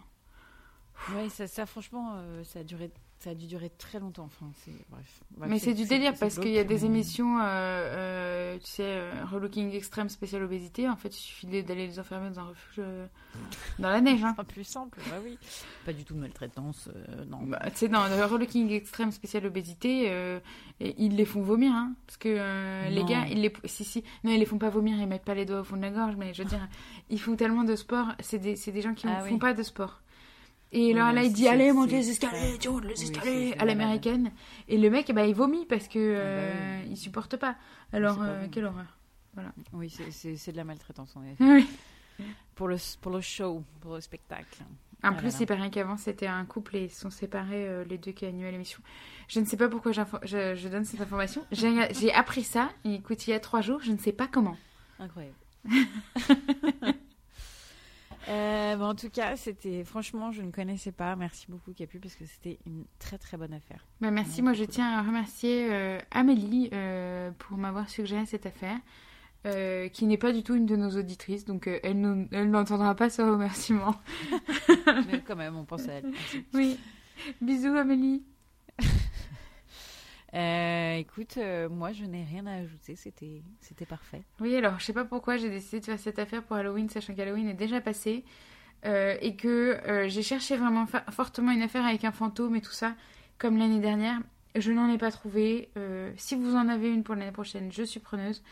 Ouais, 1.15 1.27
ça, 1.29 1.47
ça 1.47 1.65
franchement, 1.65 2.13
euh, 2.15 2.43
ça 2.43 2.59
a 2.59 2.63
duré. 2.63 2.89
Ça 3.23 3.29
a 3.29 3.35
dû 3.35 3.47
durer 3.47 3.69
très 3.69 3.99
longtemps. 4.01 4.25
Enfin, 4.25 4.51
c'est 4.65 4.73
bref. 4.89 5.21
Bref, 5.37 5.49
Mais 5.49 5.57
c'est 5.57 5.73
du 5.73 5.85
délire 5.85 6.11
c'est 6.13 6.19
parce 6.19 6.39
qu'il 6.39 6.51
y 6.51 6.59
a 6.59 6.65
des 6.65 6.75
mais- 6.79 6.85
émissions, 6.87 7.39
euh, 7.39 7.43
euh, 7.43 8.57
tu 8.59 8.65
sais, 8.67 8.83
euh, 8.85 9.13
relooking 9.31 9.71
extrême 9.73 10.09
spécial 10.09 10.43
obésité. 10.43 10.89
En 10.89 10.97
fait, 10.97 11.07
il 11.15 11.21
suffit 11.21 11.47
d'aller 11.47 11.87
les 11.87 11.99
enfermer 12.01 12.29
dans 12.31 12.41
un 12.41 12.43
refuge 12.49 12.75
euh, 12.79 13.05
dans 13.79 13.89
la 13.89 14.01
neige. 14.01 14.21
Hein. 14.25 14.35
Plus 14.49 14.65
simple, 14.65 14.99
bah 15.09 15.17
oui. 15.23 15.37
Pas 15.85 15.93
du 15.93 16.03
tout 16.03 16.15
de 16.15 16.19
maltraitance, 16.19 16.89
euh, 16.93 17.23
non. 17.23 17.43
Bah, 17.43 17.61
tu 17.71 17.77
sais, 17.77 17.87
dans 17.87 18.05
le 18.09 18.25
relooking 18.25 18.69
extrême 18.71 19.11
spécial 19.13 19.45
obésité, 19.45 20.07
euh, 20.09 20.39
et 20.81 20.93
ils 20.97 21.15
les 21.15 21.25
font 21.25 21.41
vomir, 21.43 21.71
hein, 21.71 21.93
parce 22.05 22.17
que 22.17 22.27
euh, 22.29 22.89
les 22.89 23.05
gars, 23.05 23.25
ils 23.29 23.39
les, 23.39 23.53
si 23.63 23.85
si, 23.85 24.03
non, 24.25 24.31
ils 24.33 24.39
les 24.39 24.45
font 24.45 24.57
pas 24.57 24.69
vomir, 24.69 24.99
ils 24.99 25.07
mettent 25.07 25.23
pas 25.23 25.33
les 25.33 25.45
doigts 25.45 25.61
au 25.61 25.63
fond 25.63 25.77
de 25.77 25.81
la 25.81 25.91
gorge, 25.91 26.15
mais 26.17 26.33
je 26.33 26.43
veux 26.43 26.49
dire, 26.49 26.67
ils 27.09 27.21
font 27.21 27.37
tellement 27.37 27.63
de 27.63 27.77
sport, 27.77 28.07
c'est 28.19 28.39
des, 28.39 28.57
c'est 28.57 28.73
des 28.73 28.81
gens 28.81 28.93
qui 28.93 29.07
Ah 29.07 29.19
ne 29.19 29.23
oui. 29.23 29.29
font 29.29 29.39
pas 29.39 29.53
de 29.53 29.63
sport. 29.63 30.01
Et 30.75 30.91
là, 30.93 31.13
là, 31.13 31.23
il 31.23 31.31
dit 31.31 31.43
c'est- 31.43 31.49
allez, 31.49 31.71
monte 31.71 31.89
c'est 31.91 31.97
les 31.97 32.09
escaliers, 32.09 32.57
tu 32.59 32.69
montes 32.69 32.85
les 32.85 33.03
escaliers 33.03 33.21
c'est- 33.49 33.51
c'est 33.53 33.59
à 33.59 33.65
l'américaine. 33.65 34.31
Et 34.67 34.77
le 34.77 34.89
mec, 34.89 35.11
ben, 35.13 35.23
il 35.25 35.35
vomit 35.35 35.65
parce 35.67 35.87
que 35.87 35.99
euh, 35.99 36.79
bah 36.81 36.87
il 36.89 36.97
supporte 36.97 37.37
pas. 37.37 37.55
Alors, 37.91 38.15
C'est 38.15 38.19
pas 38.21 38.25
euh, 38.25 38.47
quelle 38.51 38.65
horreur. 38.65 38.97
Oui, 39.71 39.89
c'est- 39.89 40.11
c'est 40.11 40.35
c'est 40.35 40.51
de 40.51 40.57
la 40.57 40.63
maltraitance, 40.63 41.15
en 41.15 41.23
effet. 41.25 41.43
Oui. 41.43 41.67
Pour 42.55 42.67
le, 42.67 42.77
pour 43.01 43.11
le 43.11 43.21
show, 43.21 43.63
pour 43.81 43.95
le 43.95 44.01
spectacle. 44.01 44.59
En 45.03 45.09
Ah 45.09 45.11
plus, 45.13 45.25
là 45.27 45.31
là. 45.33 45.37
il 45.41 45.45
paraît 45.47 45.69
qu'avant, 45.69 45.97
c'était 45.97 46.27
un 46.27 46.45
couple 46.45 46.77
et 46.77 46.83
ils 46.85 46.89
sont 46.91 47.09
séparés, 47.09 47.67
euh, 47.67 47.83
les 47.83 47.97
deux 47.97 48.11
qui 48.13 48.25
animaient 48.25 48.51
l'émission. 48.51 48.79
Je 49.27 49.39
ne 49.41 49.45
sais 49.45 49.57
pas 49.57 49.67
pourquoi 49.67 49.91
je, 49.91 50.01
je 50.55 50.67
donne 50.69 50.85
cette 50.85 51.01
information. 51.01 51.43
J'ai 51.51 51.73
j'ai 51.93 52.13
appris 52.13 52.43
ça, 52.43 52.69
écoute, 52.85 53.27
il 53.27 53.31
y 53.31 53.33
a 53.33 53.39
trois 53.39 53.61
jours, 53.61 53.79
je 53.83 53.91
ne 53.91 53.97
sais 53.97 54.13
pas 54.13 54.27
comment. 54.27 54.55
Incroyable. 54.99 55.35
Euh, 58.29 58.75
bon, 58.77 58.85
en 58.85 58.95
tout 58.95 59.09
cas, 59.09 59.35
c'était 59.35 59.83
franchement, 59.83 60.31
je 60.31 60.41
ne 60.41 60.51
connaissais 60.51 60.91
pas. 60.91 61.15
Merci 61.15 61.45
beaucoup, 61.49 61.73
Capu, 61.73 61.99
parce 61.99 62.15
que 62.15 62.25
c'était 62.25 62.57
une 62.65 62.85
très 62.99 63.17
très 63.17 63.35
bonne 63.37 63.53
affaire. 63.53 63.85
Bah, 64.01 64.11
merci, 64.11 64.41
moi 64.41 64.53
je 64.53 64.63
tiens 64.63 64.97
à 64.97 65.01
remercier 65.01 65.67
euh, 65.71 65.99
Amélie 66.11 66.69
euh, 66.73 67.31
pour 67.37 67.57
m'avoir 67.57 67.89
suggéré 67.89 68.25
cette 68.25 68.45
affaire, 68.45 68.77
qui 69.91 70.05
n'est 70.05 70.17
pas 70.17 70.31
du 70.31 70.41
tout 70.41 70.55
une 70.55 70.65
de 70.65 70.75
nos 70.77 70.91
auditrices, 70.97 71.43
donc 71.43 71.67
elle 71.83 71.99
nous- 71.99 72.27
elle 72.31 72.49
n'entendra 72.49 72.95
pas 72.95 73.09
ce 73.09 73.21
remerciement. 73.21 73.95
Mais 75.11 75.19
quand 75.27 75.35
même, 75.35 75.57
on 75.57 75.65
pense 75.65 75.87
à 75.89 75.93
elle. 75.93 76.05
Merci. 76.09 76.45
Oui, 76.53 76.79
bisous 77.41 77.75
Amélie. 77.75 78.23
Euh, 80.33 80.95
écoute, 80.95 81.35
euh, 81.37 81.69
moi, 81.69 81.91
je 81.91 82.05
n'ai 82.05 82.23
rien 82.23 82.45
à 82.47 82.53
ajouter. 82.55 82.95
C'était 82.95 83.43
c'était 83.61 83.85
parfait. 83.85 84.23
Oui, 84.39 84.55
alors 84.55 84.79
je 84.79 84.85
sais 84.85 84.93
pas 84.93 85.05
pourquoi 85.05 85.37
j'ai 85.37 85.49
décidé 85.49 85.79
de 85.79 85.85
faire 85.85 85.99
cette 85.99 86.17
affaire 86.19 86.43
pour 86.43 86.55
Halloween, 86.55 86.89
sachant 86.89 87.13
qu'Halloween 87.13 87.47
est 87.49 87.53
déjà 87.53 87.81
passé, 87.81 88.23
euh, 88.85 89.15
et 89.21 89.35
que 89.35 89.79
j'ai 90.07 90.23
cherché 90.23 90.57
vraiment 90.57 90.85
fa- 90.87 91.05
fortement 91.11 91.51
une 91.51 91.61
affaire 91.61 91.85
avec 91.85 92.03
un 92.03 92.11
fantôme 92.11 92.55
et 92.55 92.61
tout 92.61 92.71
ça, 92.71 92.95
comme 93.37 93.57
l'année 93.57 93.79
dernière. 93.79 94.19
Je 94.55 94.71
n'en 94.71 94.87
ai 94.91 94.97
pas 94.99 95.09
trouvé. 95.11 95.69
Si 96.15 96.35
vous 96.35 96.55
en 96.55 96.67
avez 96.67 96.89
une 96.89 97.03
pour 97.03 97.15
l'année 97.15 97.31
prochaine, 97.31 97.71
je 97.71 97.81
suis 97.83 97.99
preneuse. 97.99 98.43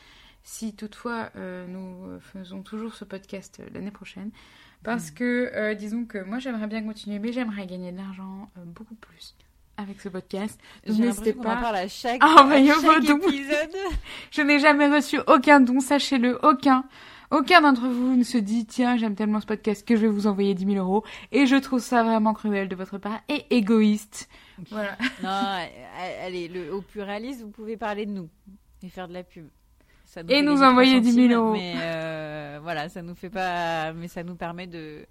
Si 0.44 0.76
toutefois 0.76 1.30
nous 1.36 2.20
faisons 2.20 2.64
toujours 2.64 2.96
ce 2.96 3.06
podcast 3.06 3.62
l'année 3.74 3.92
prochaine, 3.92 4.32
parce 4.84 5.12
que 5.12 5.52
euh, 5.54 5.76
disons 5.76 6.06
que 6.06 6.18
moi 6.18 6.40
j'aimerais 6.40 6.66
bien 6.66 6.82
continuer, 6.84 7.20
mais 7.20 7.32
j'aimerais 7.32 7.68
gagner 7.68 7.92
de 7.92 7.98
l'argent 7.98 8.50
beaucoup 8.66 8.96
plus 8.96 9.36
avec 9.82 10.00
ce 10.02 10.10
podcast. 10.10 10.60
N'hésitez 10.88 11.34
qu'on 11.34 11.42
en 11.42 11.44
pas. 11.44 11.56
parle 11.58 11.76
à 11.76 11.88
chaque, 11.88 12.20
Ah, 12.24 12.48
à 12.50 12.64
chaque 12.66 13.04
épisode. 13.04 13.76
Je 14.32 14.42
n'ai 14.42 14.60
jamais 14.60 14.88
reçu 14.88 15.20
aucun 15.28 15.60
don, 15.60 15.80
sachez-le, 15.80 16.40
aucun. 16.46 16.84
Aucun 17.32 17.62
d'entre 17.62 17.88
vous 17.88 18.18
ne 18.18 18.24
se 18.24 18.38
dit, 18.38 18.66
tiens, 18.66 18.98
j'aime 18.98 19.16
tellement 19.16 19.40
ce 19.40 19.46
podcast 19.46 19.88
que 19.88 19.96
je 19.96 20.02
vais 20.02 20.10
vous 20.10 20.28
envoyer 20.28 20.54
10 20.54 20.66
000 20.74 20.86
euros. 20.86 21.06
Et 21.32 21.46
je 21.46 21.56
trouve 21.56 21.80
ça 21.80 22.04
vraiment 22.04 22.34
cruel 22.34 22.68
de 22.68 22.76
votre 22.76 22.98
part 22.98 23.22
et 23.30 23.46
égoïste. 23.56 24.28
Voilà. 24.70 24.98
Non, 25.24 25.30
allez, 26.26 26.50
le, 26.50 26.74
au 26.74 26.82
pluraliste, 26.82 27.42
vous 27.42 27.50
pouvez 27.50 27.78
parler 27.78 28.06
de 28.06 28.12
nous 28.12 28.30
et 28.84 28.90
faire 28.90 29.08
de 29.08 29.14
la 29.14 29.24
pub. 29.24 29.48
Ça 30.04 30.22
Et 30.28 30.42
nous 30.42 30.62
envoyer 30.62 31.00
3 31.00 31.04
10 31.04 31.12
000 31.14 31.16
centimes, 31.28 31.38
euros. 31.38 31.54
Mais 31.54 31.74
euh, 31.78 32.60
voilà, 32.62 32.90
ça 32.90 33.02
nous 33.02 33.16
fait 33.16 33.30
pas, 33.30 33.94
mais 33.94 34.10
ça 34.10 34.24
nous 34.24 34.36
permet 34.36 34.68
de, 34.68 35.06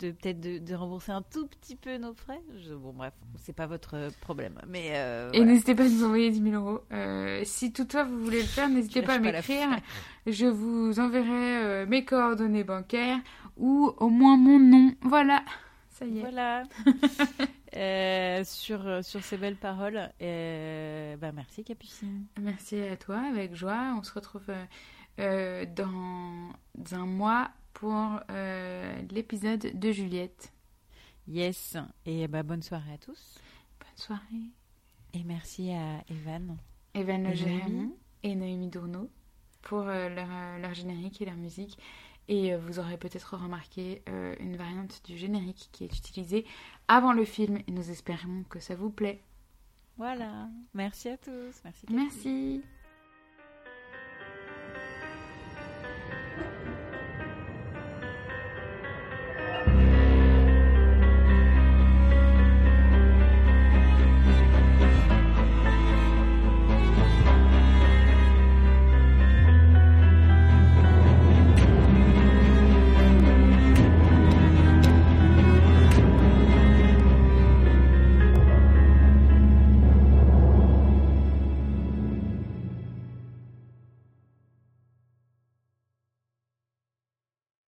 de 0.00 0.10
peut-être 0.12 0.40
de, 0.40 0.58
de 0.58 0.74
rembourser 0.74 1.12
un 1.12 1.22
tout 1.22 1.46
petit 1.46 1.76
peu 1.76 1.96
nos 1.98 2.12
frais. 2.14 2.40
Je- 2.58 2.74
bon, 2.74 2.92
bref, 2.92 3.12
c'est 3.36 3.52
pas 3.52 3.66
votre 3.66 4.10
problème. 4.20 4.58
Mais 4.68 4.90
euh, 4.94 5.30
Et 5.32 5.38
voilà. 5.38 5.52
n'hésitez 5.52 5.74
pas 5.74 5.84
à 5.84 5.88
nous 5.88 6.04
envoyer 6.04 6.30
10 6.30 6.42
000 6.50 6.54
euros. 6.64 6.80
Euh, 6.92 7.42
si 7.44 7.72
toutefois 7.72 8.04
vous 8.04 8.18
voulez 8.24 8.40
le 8.40 8.46
faire, 8.48 8.68
n'hésitez 8.70 9.02
pas 9.02 9.14
à 9.14 9.18
m'écrire. 9.18 9.68
Je 10.26 10.46
vous 10.46 10.98
enverrai 10.98 11.62
euh, 11.64 11.86
mes 11.86 12.04
coordonnées 12.04 12.64
bancaires 12.64 13.18
ou 13.56 13.92
au 13.98 14.08
moins 14.08 14.36
mon 14.36 14.58
nom. 14.58 14.94
Voilà. 15.02 15.44
Ça 15.90 16.06
y 16.06 16.18
est. 16.18 16.20
Voilà. 16.22 16.64
Euh, 17.76 18.42
sur, 18.42 19.04
sur 19.04 19.22
ces 19.22 19.36
belles 19.36 19.54
paroles, 19.54 20.10
bah 20.18 21.30
merci 21.32 21.62
Capucine. 21.62 22.24
Merci 22.40 22.80
à 22.80 22.96
toi, 22.96 23.20
avec 23.30 23.54
joie. 23.54 23.94
On 23.96 24.02
se 24.02 24.12
retrouve 24.12 24.50
dans 25.16 26.50
un 26.92 27.06
mois 27.06 27.50
pour 27.72 28.20
euh, 28.30 29.02
l'épisode 29.10 29.78
de 29.78 29.92
Juliette. 29.92 30.52
Yes. 31.28 31.76
Et 32.06 32.26
bah 32.28 32.42
bonne 32.42 32.62
soirée 32.62 32.92
à 32.94 32.98
tous. 32.98 33.38
Bonne 33.78 33.96
soirée. 33.96 34.50
Et 35.14 35.24
merci 35.24 35.70
à 35.70 36.02
Evan. 36.08 36.56
Evan 36.94 37.24
Le 37.24 37.90
Et 38.22 38.34
Noémie. 38.34 38.68
Dourneau 38.68 39.10
pour 39.62 39.82
euh, 39.82 40.08
leur, 40.08 40.28
euh, 40.30 40.58
leur 40.58 40.74
générique 40.74 41.20
et 41.22 41.24
leur 41.24 41.36
musique. 41.36 41.78
Et 42.28 42.54
vous 42.54 42.78
aurez 42.78 42.96
peut-être 42.96 43.36
remarqué 43.36 44.02
euh, 44.08 44.36
une 44.38 44.56
variante 44.56 45.02
du 45.04 45.16
générique 45.16 45.68
qui 45.72 45.84
est 45.84 45.98
utilisée 45.98 46.46
avant 46.86 47.12
le 47.12 47.24
film. 47.24 47.58
Et 47.66 47.72
nous 47.72 47.90
espérons 47.90 48.44
que 48.48 48.60
ça 48.60 48.76
vous 48.76 48.90
plaît. 48.90 49.20
Voilà. 49.96 50.48
Merci 50.72 51.08
à 51.08 51.16
tous. 51.16 51.60
Merci. 51.64 51.86
Merci. 51.90 52.62